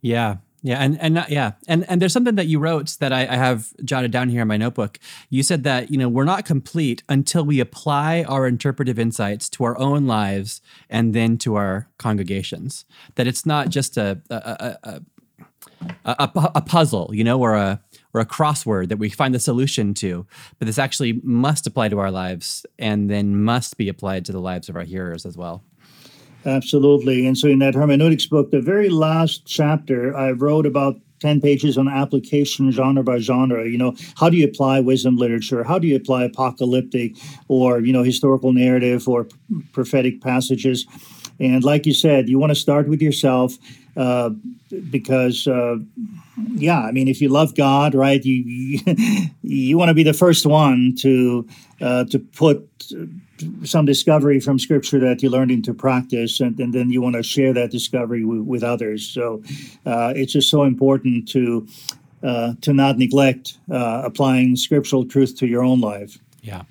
Yeah, 0.00 0.36
yeah, 0.62 0.78
and 0.78 1.00
and 1.00 1.24
yeah, 1.28 1.52
and 1.66 1.88
and 1.88 2.02
there's 2.02 2.12
something 2.12 2.34
that 2.34 2.46
you 2.46 2.58
wrote 2.58 2.96
that 3.00 3.14
I, 3.14 3.22
I, 3.22 3.36
have 3.36 3.72
jotted 3.82 4.10
down 4.10 4.28
here 4.28 4.42
in 4.42 4.48
my 4.48 4.58
notebook. 4.58 4.98
You 5.30 5.42
said 5.42 5.64
that 5.64 5.90
you 5.90 5.96
know 5.96 6.08
we're 6.08 6.24
not 6.24 6.44
complete 6.44 7.02
until 7.08 7.44
we 7.44 7.60
apply 7.60 8.24
our 8.24 8.46
interpretive 8.46 8.98
insights 8.98 9.48
to 9.50 9.64
our 9.64 9.78
own 9.78 10.06
lives 10.06 10.60
and 10.90 11.14
then 11.14 11.38
to 11.38 11.54
our 11.54 11.88
congregations. 11.96 12.84
That 13.14 13.26
it's 13.26 13.46
not 13.46 13.70
just 13.70 13.96
a 13.96 14.20
a, 14.28 14.76
a, 14.82 15.02
a, 16.04 16.30
a 16.54 16.60
puzzle, 16.60 17.10
you 17.12 17.24
know, 17.24 17.40
or 17.40 17.54
a 17.54 17.80
or 18.12 18.20
a 18.20 18.26
crossword 18.26 18.88
that 18.88 18.96
we 18.96 19.08
find 19.08 19.34
the 19.34 19.38
solution 19.38 19.94
to, 19.94 20.26
but 20.58 20.66
this 20.66 20.78
actually 20.78 21.20
must 21.22 21.66
apply 21.66 21.88
to 21.88 21.98
our 21.98 22.10
lives 22.10 22.66
and 22.78 23.08
then 23.08 23.40
must 23.42 23.76
be 23.76 23.88
applied 23.88 24.24
to 24.24 24.32
the 24.32 24.40
lives 24.40 24.68
of 24.68 24.74
our 24.74 24.82
hearers 24.82 25.24
as 25.24 25.36
well. 25.36 25.62
Absolutely. 26.44 27.26
And 27.26 27.36
so 27.36 27.48
in 27.48 27.58
that 27.60 27.74
hermeneutics 27.74 28.26
book, 28.26 28.50
the 28.50 28.60
very 28.60 28.88
last 28.88 29.46
chapter, 29.46 30.16
I 30.16 30.32
wrote 30.32 30.66
about 30.66 30.96
10 31.20 31.40
pages 31.40 31.76
on 31.76 31.86
application 31.86 32.70
genre 32.70 33.02
by 33.02 33.18
genre 33.18 33.68
you 33.68 33.76
know 33.76 33.94
how 34.16 34.30
do 34.30 34.38
you 34.38 34.46
apply 34.46 34.80
wisdom 34.80 35.18
literature 35.18 35.62
how 35.62 35.78
do 35.78 35.86
you 35.86 35.94
apply 35.94 36.24
apocalyptic 36.24 37.14
or 37.48 37.80
you 37.80 37.92
know 37.92 38.02
historical 38.02 38.54
narrative 38.54 39.06
or 39.06 39.28
prophetic 39.72 40.22
passages 40.22 40.86
and 41.38 41.62
like 41.62 41.84
you 41.84 41.92
said 41.92 42.26
you 42.26 42.38
want 42.38 42.50
to 42.50 42.54
start 42.54 42.88
with 42.88 43.02
yourself 43.02 43.58
uh, 43.98 44.30
because 44.90 45.46
uh, 45.46 45.76
yeah 46.54 46.80
i 46.80 46.92
mean 46.92 47.08
if 47.08 47.20
you 47.20 47.28
love 47.28 47.54
god 47.54 47.94
right 47.94 48.24
you 48.24 48.34
you, 48.34 48.96
you 49.42 49.78
want 49.78 49.88
to 49.88 49.94
be 49.94 50.02
the 50.02 50.12
first 50.12 50.46
one 50.46 50.94
to 50.98 51.46
uh, 51.80 52.04
to 52.04 52.18
put 52.18 52.68
some 53.64 53.86
discovery 53.86 54.40
from 54.40 54.58
scripture 54.58 54.98
that 55.00 55.22
you 55.22 55.30
learned 55.30 55.50
into 55.50 55.72
practice 55.72 56.40
and, 56.40 56.58
and 56.60 56.72
then 56.72 56.90
you 56.90 57.00
want 57.00 57.16
to 57.16 57.22
share 57.22 57.52
that 57.52 57.70
discovery 57.70 58.22
w- 58.22 58.42
with 58.42 58.62
others. 58.62 59.06
So 59.06 59.42
uh, 59.86 60.12
it's 60.16 60.32
just 60.32 60.50
so 60.50 60.64
important 60.64 61.28
to 61.28 61.66
uh, 62.22 62.54
to 62.60 62.72
not 62.74 62.98
neglect 62.98 63.58
uh, 63.70 64.02
applying 64.04 64.56
scriptural 64.56 65.06
truth 65.06 65.38
to 65.38 65.46
your 65.46 65.62
own 65.62 65.80
life. 65.80 66.18
Yeah. 66.42 66.62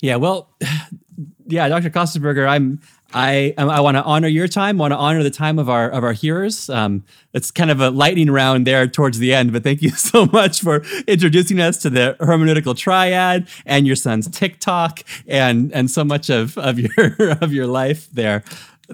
Yeah 0.00 0.16
well 0.16 0.48
yeah 1.46 1.68
dr 1.68 1.90
Köstenberger 1.90 2.48
i'm 2.48 2.80
I 3.14 3.54
I 3.56 3.80
want 3.80 3.96
to 3.96 4.02
honor 4.02 4.28
your 4.28 4.48
time. 4.48 4.76
Want 4.76 4.92
to 4.92 4.96
honor 4.96 5.22
the 5.22 5.30
time 5.30 5.58
of 5.58 5.70
our 5.70 5.88
of 5.88 6.04
our 6.04 6.12
hearers. 6.12 6.68
Um, 6.68 7.04
it's 7.32 7.50
kind 7.50 7.70
of 7.70 7.80
a 7.80 7.90
lightning 7.90 8.30
round 8.30 8.66
there 8.66 8.86
towards 8.86 9.18
the 9.18 9.32
end, 9.32 9.52
but 9.52 9.62
thank 9.62 9.80
you 9.80 9.90
so 10.10 10.26
much 10.26 10.60
for 10.60 10.84
introducing 11.06 11.60
us 11.60 11.78
to 11.78 11.90
the 11.90 12.16
hermeneutical 12.20 12.76
triad 12.76 13.48
and 13.64 13.86
your 13.86 13.96
son's 13.96 14.28
TikTok 14.28 15.00
and 15.26 15.72
and 15.72 15.90
so 15.90 16.04
much 16.04 16.28
of 16.28 16.58
of 16.58 16.78
your 16.78 16.92
of 17.40 17.52
your 17.52 17.66
life 17.66 18.08
there 18.12 18.44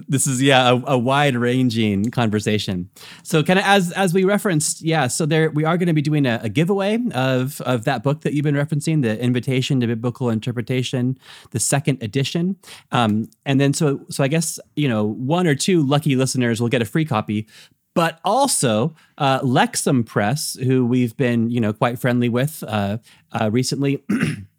this 0.07 0.27
is 0.27 0.41
yeah 0.41 0.69
a, 0.69 0.93
a 0.93 0.97
wide 0.97 1.35
ranging 1.35 2.11
conversation. 2.11 2.89
So 3.23 3.43
kind 3.43 3.59
of 3.59 3.65
as 3.65 3.91
as 3.93 4.13
we 4.13 4.23
referenced 4.23 4.81
yeah 4.81 5.07
so 5.07 5.25
there 5.25 5.49
we 5.51 5.63
are 5.63 5.77
going 5.77 5.87
to 5.87 5.93
be 5.93 6.01
doing 6.01 6.25
a, 6.25 6.39
a, 6.43 6.49
giveaway 6.49 6.99
of 7.13 7.61
of 7.61 7.85
that 7.85 8.03
book 8.03 8.21
that 8.21 8.33
you've 8.33 8.43
been 8.43 8.55
referencing 8.55 9.01
the 9.01 9.19
invitation 9.19 9.79
to 9.79 9.87
biblical 9.87 10.29
interpretation 10.29 11.17
the 11.51 11.59
second 11.59 12.01
edition. 12.01 12.57
Um, 12.91 13.29
and 13.45 13.59
then 13.59 13.73
so 13.73 14.01
so 14.09 14.23
i 14.23 14.27
guess 14.27 14.59
you 14.75 14.89
know 14.89 15.05
one 15.05 15.47
or 15.47 15.55
two 15.55 15.85
lucky 15.85 16.15
listeners 16.15 16.61
will 16.61 16.69
get 16.69 16.81
a 16.81 16.85
free 16.85 17.05
copy. 17.05 17.47
But 17.93 18.19
also 18.25 18.93
uh, 19.17 19.39
lexham 19.39 20.05
press 20.05 20.55
who 20.55 20.85
we've 20.85 21.15
been 21.15 21.49
you 21.49 21.61
know 21.61 21.71
quite 21.71 21.99
friendly 21.99 22.27
with 22.27 22.63
uh, 22.67 22.97
uh, 23.31 23.49
recently 23.51 24.03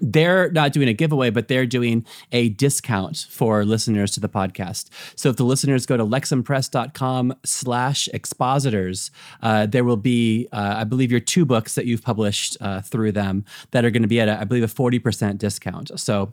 they're 0.00 0.50
not 0.52 0.72
doing 0.72 0.88
a 0.88 0.92
giveaway, 0.92 1.30
but 1.30 1.48
they're 1.48 1.66
doing 1.66 2.04
a 2.32 2.50
discount 2.50 3.26
for 3.30 3.64
listeners 3.64 4.12
to 4.12 4.20
the 4.20 4.28
podcast. 4.28 4.88
So 5.16 5.28
if 5.28 5.36
the 5.36 5.44
listeners 5.44 5.86
go 5.86 5.96
to 5.96 6.04
lexhampress.com 6.04 7.34
slash 7.44 8.08
expositors, 8.12 9.10
uh, 9.42 9.66
there 9.66 9.84
will 9.84 9.96
be, 9.96 10.48
uh, 10.52 10.74
I 10.78 10.84
believe, 10.84 11.10
your 11.10 11.20
two 11.20 11.44
books 11.44 11.74
that 11.74 11.86
you've 11.86 12.02
published 12.02 12.56
uh, 12.60 12.80
through 12.80 13.12
them 13.12 13.44
that 13.72 13.84
are 13.84 13.90
going 13.90 14.02
to 14.02 14.08
be 14.08 14.20
at, 14.20 14.28
a, 14.28 14.40
I 14.40 14.44
believe, 14.44 14.64
a 14.64 14.66
40% 14.66 15.38
discount. 15.38 15.98
So 15.98 16.32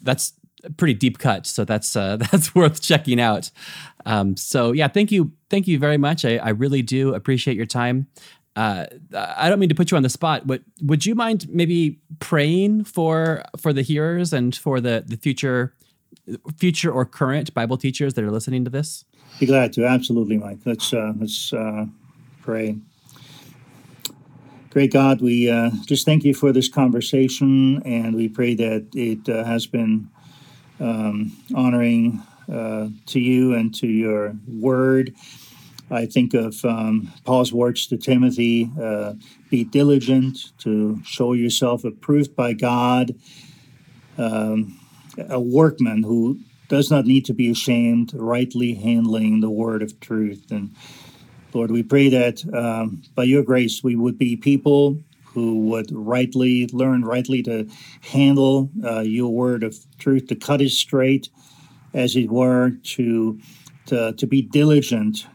that's 0.00 0.32
a 0.64 0.70
pretty 0.70 0.94
deep 0.94 1.18
cut. 1.18 1.46
So 1.46 1.64
that's 1.64 1.94
uh, 1.96 2.16
that's 2.32 2.54
worth 2.54 2.80
checking 2.80 3.20
out. 3.20 3.50
Um, 4.06 4.36
so 4.36 4.72
yeah, 4.72 4.88
thank 4.88 5.12
you, 5.12 5.32
thank 5.50 5.68
you 5.68 5.78
very 5.78 5.98
much. 5.98 6.24
I, 6.24 6.36
I 6.36 6.50
really 6.50 6.82
do 6.82 7.14
appreciate 7.14 7.56
your 7.56 7.66
time 7.66 8.06
uh, 8.56 8.86
I 9.14 9.48
don't 9.48 9.58
mean 9.58 9.68
to 9.68 9.74
put 9.74 9.90
you 9.90 9.96
on 9.96 10.02
the 10.02 10.08
spot, 10.08 10.46
but 10.46 10.62
would 10.82 11.06
you 11.06 11.14
mind 11.14 11.48
maybe 11.48 11.98
praying 12.18 12.84
for 12.84 13.44
for 13.56 13.72
the 13.72 13.82
hearers 13.82 14.32
and 14.32 14.54
for 14.54 14.80
the 14.80 15.04
the 15.06 15.16
future 15.16 15.74
future 16.56 16.90
or 16.90 17.04
current 17.04 17.54
Bible 17.54 17.76
teachers 17.76 18.14
that 18.14 18.24
are 18.24 18.30
listening 18.30 18.64
to 18.64 18.70
this? 18.70 19.04
Be 19.38 19.46
glad 19.46 19.72
to. 19.74 19.86
Absolutely, 19.86 20.38
Mike. 20.38 20.58
Let's 20.64 20.92
uh, 20.92 21.12
let's 21.18 21.52
uh, 21.52 21.86
pray. 22.42 22.76
Great 24.70 24.92
God, 24.92 25.22
we 25.22 25.48
uh, 25.48 25.70
just 25.86 26.04
thank 26.04 26.24
you 26.24 26.34
for 26.34 26.52
this 26.52 26.68
conversation, 26.68 27.82
and 27.84 28.14
we 28.14 28.28
pray 28.28 28.54
that 28.54 28.86
it 28.94 29.28
uh, 29.28 29.42
has 29.44 29.66
been 29.66 30.10
um, 30.78 31.32
honoring 31.54 32.22
uh, 32.52 32.88
to 33.06 33.18
you 33.18 33.54
and 33.54 33.74
to 33.76 33.86
your 33.86 34.36
word. 34.46 35.14
I 35.90 36.06
think 36.06 36.34
of 36.34 36.62
um, 36.64 37.12
Paul's 37.24 37.52
words 37.52 37.86
to 37.86 37.96
Timothy 37.96 38.70
uh, 38.80 39.14
be 39.50 39.64
diligent 39.64 40.52
to 40.58 41.00
show 41.04 41.32
yourself 41.32 41.84
approved 41.84 42.36
by 42.36 42.52
God, 42.52 43.14
um, 44.18 44.78
a 45.30 45.40
workman 45.40 46.02
who 46.02 46.40
does 46.68 46.90
not 46.90 47.06
need 47.06 47.24
to 47.24 47.32
be 47.32 47.50
ashamed, 47.50 48.12
rightly 48.14 48.74
handling 48.74 49.40
the 49.40 49.48
word 49.48 49.82
of 49.82 49.98
truth. 50.00 50.50
And 50.50 50.74
Lord, 51.54 51.70
we 51.70 51.82
pray 51.82 52.10
that 52.10 52.44
um, 52.54 53.02
by 53.14 53.24
your 53.24 53.42
grace 53.42 53.82
we 53.82 53.96
would 53.96 54.18
be 54.18 54.36
people 54.36 54.98
who 55.24 55.60
would 55.60 55.90
rightly 55.90 56.66
learn 56.66 57.04
rightly 57.04 57.42
to 57.44 57.66
handle 58.02 58.70
uh, 58.84 59.00
your 59.00 59.32
word 59.32 59.62
of 59.62 59.76
truth, 59.98 60.26
to 60.26 60.34
cut 60.34 60.60
it 60.60 60.70
straight, 60.70 61.30
as 61.94 62.14
it 62.16 62.30
were, 62.30 62.72
to 62.82 63.40
to, 63.86 64.12
to 64.12 64.26
be 64.26 64.42
diligent 64.42 65.26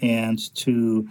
and 0.00 0.54
to 0.56 1.08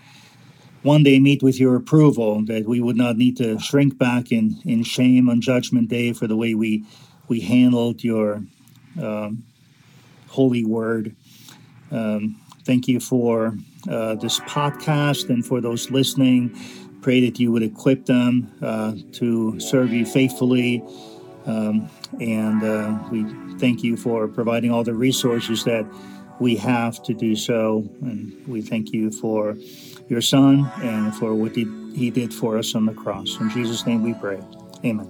one 0.84 1.02
day 1.02 1.20
meet 1.20 1.42
with 1.42 1.60
your 1.60 1.76
approval, 1.76 2.46
that 2.46 2.68
we 2.68 2.80
would 2.80 2.96
not 2.96 3.18
need 3.18 3.36
to 3.38 3.58
shrink 3.60 3.98
back 3.98 4.32
in, 4.32 4.62
in 4.66 4.84
shame 4.84 5.28
on 5.30 5.42
Judgment 5.42 5.90
Day 5.90 6.14
for 6.14 6.28
the 6.28 6.36
way 6.36 6.54
we, 6.54 6.86
we 7.28 7.40
handled 7.40 8.04
your 8.04 8.44
um, 9.02 9.44
holy 10.28 10.64
word. 10.64 11.16
Um, 11.92 12.40
thank 12.66 12.88
you 12.88 13.00
for 13.00 13.58
uh, 13.90 14.16
this 14.16 14.40
podcast 14.42 15.30
and 15.30 15.44
for 15.44 15.60
those 15.60 15.90
listening. 15.90 16.56
Pray 17.02 17.20
that 17.22 17.40
you 17.40 17.52
would 17.52 17.64
equip 17.64 18.06
them 18.06 18.52
uh, 18.62 18.94
to 19.14 19.60
serve 19.60 19.92
you 19.92 20.06
faithfully. 20.06 20.84
Um, 21.46 21.90
and 22.20 22.64
uh, 22.64 23.00
we 23.12 23.24
thank 23.60 23.84
you 23.84 23.96
for 23.98 24.28
providing 24.28 24.72
all 24.72 24.84
the 24.84 24.94
resources 24.94 25.64
that 25.64 25.86
we 26.40 26.56
have 26.58 27.02
to 27.04 27.14
do 27.14 27.36
so. 27.36 27.88
And 28.02 28.34
we 28.48 28.62
thank 28.62 28.92
you 28.92 29.12
for 29.12 29.56
your 30.10 30.22
Son 30.22 30.72
and 30.82 31.16
for 31.16 31.34
what 31.34 31.56
he, 31.56 32.10
did 32.10 32.34
for 32.34 32.58
us 32.58 32.76
on 32.76 32.86
the 32.86 32.94
cross. 32.94 33.40
In 33.40 33.50
Jesus' 33.50 33.86
name 33.86 34.04
we 34.04 34.14
pray. 34.14 34.40
Amen. 34.84 35.10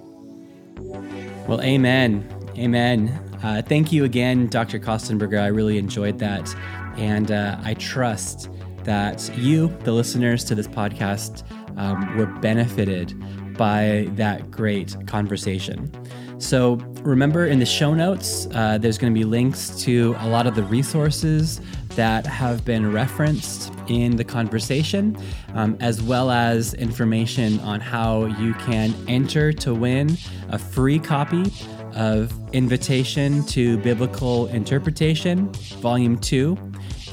Well, 1.48 1.62
amen. 1.62 2.28
Amen. 2.58 3.10
Uh, 3.44 3.62
thank 3.62 3.92
you 3.92 4.04
again, 4.06 4.48
Dr. 4.48 4.80
Köstenberger. 4.80 5.42
I 5.42 5.48
really 5.48 5.78
enjoyed 5.78 6.20
that. 6.20 6.56
And 6.98 7.32
uh, 7.32 7.58
I 7.64 7.74
trust 7.74 8.50
that 8.84 9.30
you, 9.38 9.68
the 9.84 9.92
listeners 9.92 10.44
to 10.46 10.56
this 10.56 10.68
podcast, 10.68 11.44
um, 11.78 12.16
were 12.18 12.28
benefited 12.28 13.14
by 13.58 14.08
that 14.12 14.52
great 14.52 14.96
conversation. 15.08 15.92
So 16.38 16.76
remember 17.02 17.46
in 17.46 17.60
the 17.60 17.66
show 17.66 17.94
notes, 17.94 18.48
uh, 18.54 18.78
there's 18.78 18.98
going 18.98 19.14
to 19.14 19.18
be 19.18 19.24
links 19.24 19.82
to 19.84 20.16
a 20.20 20.28
lot 20.28 20.48
of 20.48 20.56
the 20.56 20.64
resources 20.64 21.62
that 21.90 22.26
have 22.26 22.66
been 22.66 22.92
referenced 22.92 23.72
in 23.88 24.18
the 24.18 24.24
conversation, 24.24 25.18
um, 25.54 25.78
as 25.80 26.02
well 26.02 26.32
as 26.32 26.74
information 26.74 27.60
on 27.62 27.80
how 27.80 28.26
you 28.26 28.54
can 28.56 28.94
enter 29.08 29.54
to 29.54 29.74
win 29.74 30.18
a 30.50 30.60
free 30.60 31.00
copy 31.00 31.52
of 31.94 32.34
Invitation 32.54 33.44
to 33.46 33.78
Biblical 33.78 34.48
Interpretation, 34.48 35.48
Volume 35.80 36.18
2, 36.18 36.58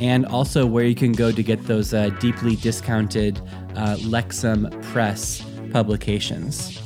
and 0.01 0.27
also 0.27 0.67
where 0.67 0.85
you 0.85 0.97
can 0.97 1.13
go 1.13 1.31
to 1.31 1.43
get 1.43 1.65
those 1.67 1.95
uh, 1.95 2.11
deeply 2.21 2.57
discounted 2.57 3.39
uh, 3.77 3.97
Lexham 4.01 4.69
Press 4.91 5.45
publications. 5.71 6.81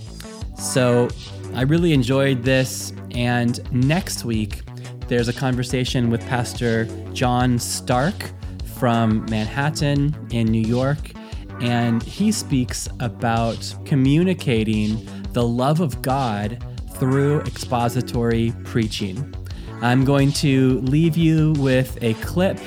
So 0.58 1.08
I 1.56 1.62
really 1.62 1.94
enjoyed 1.94 2.42
this. 2.42 2.92
And 3.12 3.60
next 3.72 4.26
week, 4.26 4.60
there's 5.08 5.28
a 5.28 5.32
conversation 5.32 6.10
with 6.10 6.20
Pastor 6.26 6.84
John 7.14 7.56
Starke 7.56 8.30
from 8.78 9.24
Manhattan 9.30 10.14
in 10.30 10.48
New 10.48 10.60
York. 10.60 11.12
And 11.62 12.02
he 12.02 12.30
speaks 12.30 12.90
about 13.00 13.74
communicating 13.86 15.08
the 15.32 15.48
love 15.48 15.80
of 15.80 16.02
God 16.02 16.62
through 16.96 17.40
expository 17.40 18.52
preaching. 18.64 19.34
I'm 19.80 20.04
going 20.04 20.32
to 20.32 20.80
leave 20.80 21.16
you 21.16 21.54
with 21.54 21.96
a 22.02 22.12
clip 22.14 22.58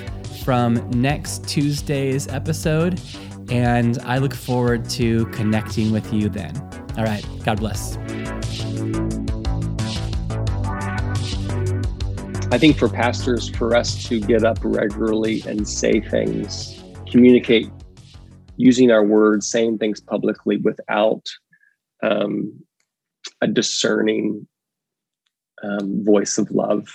from 0.43 0.89
next 0.89 1.47
Tuesday's 1.47 2.27
episode, 2.27 2.99
and 3.51 3.99
I 3.99 4.17
look 4.17 4.33
forward 4.33 4.89
to 4.91 5.27
connecting 5.27 5.91
with 5.91 6.11
you 6.11 6.29
then. 6.29 6.55
All 6.99 7.05
right, 7.05 7.25
God 7.45 7.61
bless. 7.61 7.95
I 12.51 12.57
think 12.57 12.77
for 12.77 12.89
pastors, 12.89 13.47
for 13.47 13.73
us 13.73 14.03
to 14.09 14.19
get 14.19 14.43
up 14.43 14.57
regularly 14.63 15.41
and 15.47 15.65
say 15.65 16.01
things, 16.01 16.83
communicate 17.09 17.71
using 18.57 18.91
our 18.91 19.05
words, 19.05 19.47
saying 19.47 19.77
things 19.77 20.01
publicly 20.01 20.57
without 20.57 21.25
um, 22.03 22.65
a 23.39 23.47
discerning 23.47 24.45
um, 25.63 26.03
voice 26.03 26.37
of 26.37 26.51
love, 26.51 26.89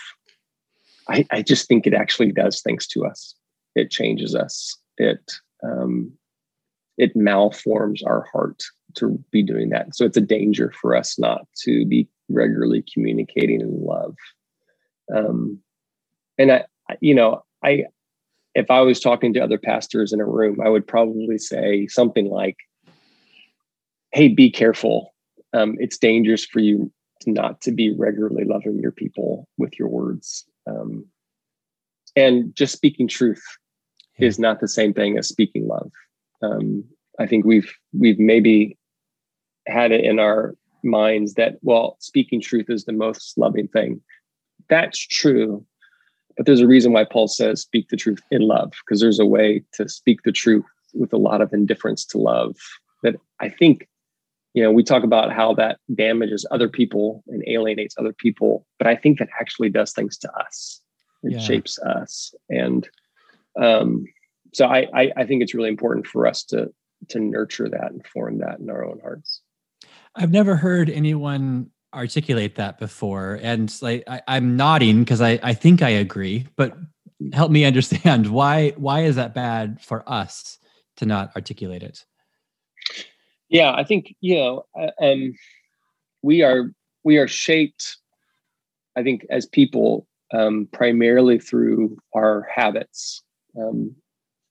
I, 1.09 1.25
I, 1.31 1.41
just 1.41 1.67
think 1.67 1.87
it 1.87 1.95
actually 1.95 2.31
does 2.31 2.61
things 2.61 2.87
to 2.89 3.07
us. 3.07 3.35
It 3.75 3.91
changes 3.91 4.35
us. 4.35 4.77
It 4.99 5.33
um, 5.63 6.13
it 6.99 7.17
malforms 7.17 8.03
our 8.07 8.27
heart 8.31 8.63
to 8.97 9.23
be 9.31 9.43
doing 9.43 9.71
that. 9.71 9.95
So 9.95 10.05
it's 10.05 10.17
a 10.17 10.23
danger 10.23 10.73
for 10.81 10.95
us 10.97 11.19
not 11.19 11.47
to 11.63 11.85
be 11.87 12.09
regularly 12.29 12.85
communicating 12.93 13.61
in 13.61 13.85
love. 13.85 14.17
Um, 15.15 15.61
and 16.39 16.53
I, 16.53 16.65
you 17.01 17.15
know, 17.15 17.45
I, 17.63 17.85
if 18.55 18.71
I 18.71 18.81
was 18.81 19.01
talking 19.01 19.33
to 19.35 19.41
other 19.41 19.59
pastors 19.59 20.13
in 20.13 20.21
a 20.21 20.27
room, 20.27 20.61
I 20.65 20.69
would 20.69 20.87
probably 20.87 21.39
say 21.39 21.87
something 21.89 22.31
like, 22.31 22.57
"Hey, 24.13 24.29
be 24.29 24.51
careful. 24.51 25.15
Um, 25.53 25.77
it's 25.79 25.99
dangerous 25.99 26.45
for 26.45 26.61
you 26.61 26.93
not 27.27 27.61
to 27.63 27.73
be 27.73 27.95
regularly 27.97 28.45
loving 28.45 28.79
your 28.79 28.93
people 28.93 29.49
with 29.59 29.79
your 29.79 29.89
words." 29.89 30.45
Um, 30.67 31.07
and 32.17 32.55
just 32.55 32.73
speaking 32.73 33.09
truth 33.09 33.43
yeah. 34.19 34.29
is 34.29 34.39
not 34.39 34.61
the 34.61 34.69
same 34.69 34.95
thing 34.95 35.19
as 35.19 35.29
speaking 35.29 35.67
love. 35.67 35.91
Um, 36.43 36.85
I 37.19 37.27
think 37.27 37.45
we've 37.45 37.73
we've 37.93 38.19
maybe 38.19 38.77
had 39.67 39.93
it 39.93 40.05
in 40.05 40.19
our 40.19 40.55
minds 40.83 41.35
that 41.35 41.57
well, 41.63 41.97
speaking 42.01 42.41
truth 42.41 42.67
is 42.69 42.85
the 42.85 42.93
most 42.93 43.39
loving 43.39 43.69
thing 43.69 44.01
that's 44.69 44.99
true. 44.99 45.65
But 46.37 46.47
there's 46.47 46.61
a 46.61 46.67
reason 46.67 46.93
why 46.93 47.05
Paul 47.05 47.29
says 47.29 47.61
speak 47.61 47.89
the 47.89 47.97
truth 47.97 48.21
in 48.31 48.43
love, 48.43 48.73
because 48.85 49.01
there's 49.01 49.21
a 49.21 49.27
way 49.27 49.63
to 49.75 49.89
speak 49.89 50.23
the 50.25 50.33
truth 50.33 50.65
with 50.93 51.13
a 51.13 51.19
lot 51.19 51.41
of 51.41 51.53
indifference 51.53 52.05
to 52.07 52.19
love 52.19 52.57
that 53.03 53.17
I 53.41 53.49
think, 53.49 53.89
you 54.53 54.63
know, 54.63 54.73
we 54.73 54.83
talk 54.83 55.05
about 55.05 55.33
how 55.33 55.55
that 55.55 55.79
damages 55.95 56.47
other 56.51 56.69
people 56.69 57.23
and 57.29 57.47
alienates 57.47 57.95
other 57.99 58.13
people, 58.13 58.67
but 58.79 58.87
I 58.87 58.97
think 58.97 59.19
that 59.19 59.29
actually 59.39 59.69
does 59.71 59.93
things 59.93 60.17
to 60.19 60.33
us. 60.33 60.81
It 61.23 61.33
yeah. 61.33 61.39
shapes 61.39 61.79
us. 61.81 62.35
And 62.49 62.89
um, 63.61 64.05
so 64.53 64.67
I, 64.67 64.89
I, 64.95 65.13
I 65.17 65.27
think 65.27 65.43
it's 65.43 65.55
really 65.55 65.69
important 65.69 66.07
for 66.07 66.27
us 66.27 66.45
to 66.45 66.73
to 67.11 67.21
nurture 67.21 67.69
that 67.69 67.93
and 67.93 68.07
form 68.07 68.39
that 68.39 68.61
in 68.61 68.71
our 68.71 68.83
own 68.83 68.99
hearts. 69.01 69.43
I've 70.17 70.31
never 70.31 70.57
heard 70.57 70.91
anyone 70.91 71.71
articulate 71.95 72.57
that 72.57 72.79
before 72.79 73.39
and 73.43 73.73
like 73.81 74.03
I, 74.09 74.21
am 74.27 74.57
nodding 74.57 75.01
because 75.05 75.21
I, 75.21 75.39
I 75.43 75.55
think 75.55 75.81
i 75.81 75.91
agree 75.91 76.47
but 76.57 76.77
help 77.33 77.51
me 77.51 77.65
understand 77.65 78.27
why 78.31 78.71
why 78.71 79.05
is 79.05 79.17
that 79.17 79.35
bad 79.35 79.81
for 79.81 80.03
us 80.11 80.59
to 80.97 81.07
not 81.07 81.35
articulate 81.37 81.83
it 81.83 82.05
yeah 83.49 83.73
i 83.73 83.85
think 83.85 84.15
you 84.21 84.37
know 84.37 84.65
uh, 84.79 84.91
um, 85.01 85.35
we 86.23 86.43
are 86.43 86.73
we 87.05 87.17
are 87.17 87.29
shaped 87.29 87.97
i 88.97 89.03
think 89.03 89.25
as 89.31 89.47
people 89.47 90.07
um, 90.33 90.69
primarily 90.73 91.39
through 91.39 91.97
our 92.15 92.49
habits 92.53 93.23
um, 93.57 93.95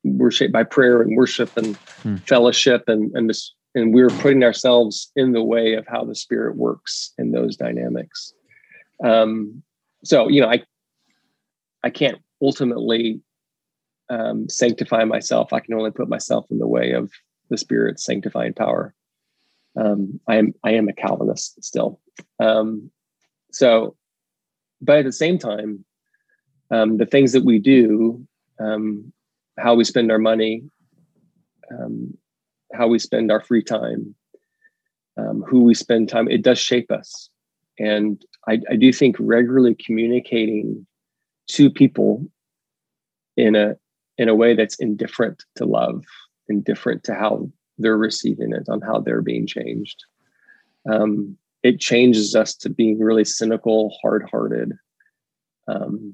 we're 0.06 0.32
shaped 0.32 0.54
by 0.54 0.64
prayer 0.64 1.02
and 1.02 1.18
worship 1.18 1.58
and 1.58 1.76
hmm. 2.04 2.16
fellowship 2.18 2.88
and 2.88 3.12
and 3.16 3.30
this 3.30 3.54
and 3.76 3.94
we're 3.94 4.10
putting 4.10 4.44
ourselves 4.44 5.12
in 5.16 5.32
the 5.32 5.44
way 5.44 5.74
of 5.74 5.88
how 5.88 6.04
the 6.04 6.16
spirit 6.16 6.56
works 6.56 7.12
in 7.18 7.32
those 7.32 7.56
dynamics. 7.56 8.34
Um, 9.04 9.64
so 10.04 10.28
you 10.28 10.42
know 10.42 10.50
i 10.50 10.62
i 11.84 11.90
can't 11.90 12.20
ultimately 12.42 13.22
um, 14.10 14.50
sanctify 14.50 15.06
myself. 15.06 15.54
I 15.54 15.62
can 15.62 15.74
only 15.74 15.90
put 15.90 16.10
myself 16.10 16.46
in 16.52 16.60
the 16.60 16.68
way 16.68 16.92
of 16.92 17.12
the 17.50 17.58
spirit's 17.58 18.04
sanctifying 18.04 18.54
power. 18.54 18.94
Um, 19.76 20.20
i 20.28 20.36
am 20.36 20.54
i 20.64 20.72
am 20.72 20.88
a 20.88 20.94
calvinist 20.94 21.64
still. 21.64 22.00
Um, 22.40 22.92
so 23.52 23.96
but 24.82 25.00
at 25.00 25.06
the 25.06 25.14
same 25.14 25.38
time 25.38 25.86
um, 26.72 26.98
the 26.98 27.06
things 27.06 27.32
that 27.32 27.46
we 27.46 27.60
do 27.60 28.26
um, 28.60 29.12
how 29.58 29.76
we 29.76 29.84
spend 29.84 30.12
our 30.12 30.20
money 30.20 30.64
um, 31.72 32.18
how 32.74 32.88
we 32.88 33.00
spend 33.00 33.32
our 33.32 33.42
free 33.42 33.64
time 33.64 34.16
um, 35.18 35.44
who 35.48 35.64
we 35.64 35.74
spend 35.74 36.10
time, 36.10 36.28
it 36.28 36.42
does 36.42 36.60
shape 36.60 36.92
us. 36.92 37.30
And 37.80 38.24
I, 38.48 38.60
I 38.70 38.76
do 38.76 38.92
think 38.92 39.16
regularly 39.20 39.76
communicating 39.76 40.86
to 41.50 41.70
people 41.70 42.26
in 43.36 43.56
a 43.56 43.76
in 44.18 44.30
a 44.30 44.36
way 44.36 44.56
that's 44.56 44.80
indifferent 44.80 45.44
to 45.56 45.66
love, 45.66 46.04
indifferent 46.48 47.04
to 47.06 47.16
how 47.16 47.50
they're 47.80 47.98
receiving 47.98 48.54
it, 48.54 48.70
on 48.70 48.80
how 48.82 49.00
they're 49.00 49.24
being 49.24 49.48
changed. 49.48 50.04
Um, 50.90 51.38
it 51.64 51.80
changes 51.80 52.36
us 52.36 52.54
to 52.58 52.70
being 52.70 53.00
really 53.00 53.26
cynical, 53.26 53.98
hard-hearted, 54.02 54.74
um, 55.68 56.14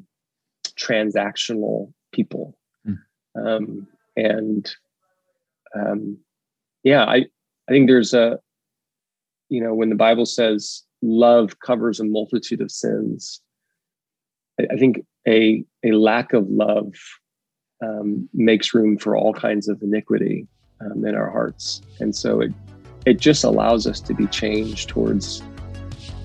transactional 0.80 1.91
people. 2.14 2.57
Mm. 2.88 2.99
Um, 3.36 3.88
and 4.16 4.72
um, 5.76 6.18
yeah, 6.84 7.03
I 7.05 7.25
I 7.67 7.71
think 7.71 7.88
there's 7.88 8.13
a 8.13 8.39
you 9.49 9.61
know 9.61 9.73
when 9.73 9.89
the 9.89 9.95
Bible 9.95 10.25
says 10.25 10.84
love 11.01 11.59
covers 11.59 11.99
a 11.99 12.03
multitude 12.05 12.61
of 12.61 12.71
sins, 12.71 13.41
I, 14.59 14.67
I 14.71 14.77
think 14.77 15.05
a 15.27 15.63
a 15.84 15.91
lack 15.91 16.34
of 16.34 16.47
love 16.49 16.93
um, 17.84 18.30
makes 18.34 18.73
room 18.73 18.97
for 18.97 19.15
all 19.15 19.34
kinds 19.34 19.67
of 19.67 19.82
iniquity 19.82 20.47
um, 20.82 21.05
in 21.05 21.15
our 21.15 21.30
hearts, 21.30 21.82
and 21.99 22.15
so 22.15 22.41
it 22.41 22.51
it 23.05 23.19
just 23.19 23.43
allows 23.43 23.88
us 23.88 23.99
to 24.01 24.13
be 24.13 24.27
changed 24.27 24.89
towards 24.89 25.41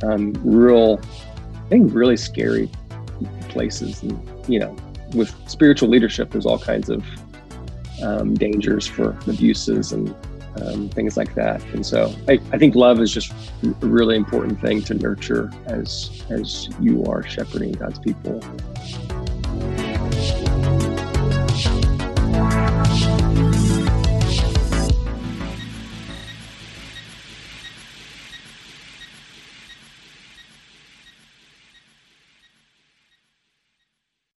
um, 0.02 0.32
real, 0.42 1.00
I 1.66 1.68
think, 1.68 1.94
really 1.94 2.16
scary 2.16 2.68
places. 3.48 4.02
And 4.02 4.48
you 4.48 4.58
know, 4.58 4.76
with 5.14 5.34
spiritual 5.48 5.88
leadership, 5.88 6.30
there's 6.30 6.46
all 6.46 6.58
kinds 6.58 6.88
of 6.88 7.04
um, 8.02 8.34
dangers 8.34 8.86
for 8.86 9.16
abuses 9.26 9.92
and 9.92 10.14
um, 10.62 10.88
things 10.88 11.16
like 11.16 11.34
that. 11.34 11.62
And 11.72 11.84
so 11.84 12.14
I, 12.28 12.40
I 12.52 12.58
think 12.58 12.74
love 12.74 13.00
is 13.00 13.12
just 13.12 13.32
a 13.62 13.86
really 13.86 14.16
important 14.16 14.60
thing 14.60 14.82
to 14.82 14.94
nurture 14.94 15.50
as 15.66 16.22
as 16.30 16.68
you 16.80 17.04
are 17.04 17.22
shepherding 17.22 17.72
God's 17.72 17.98
people. 17.98 18.40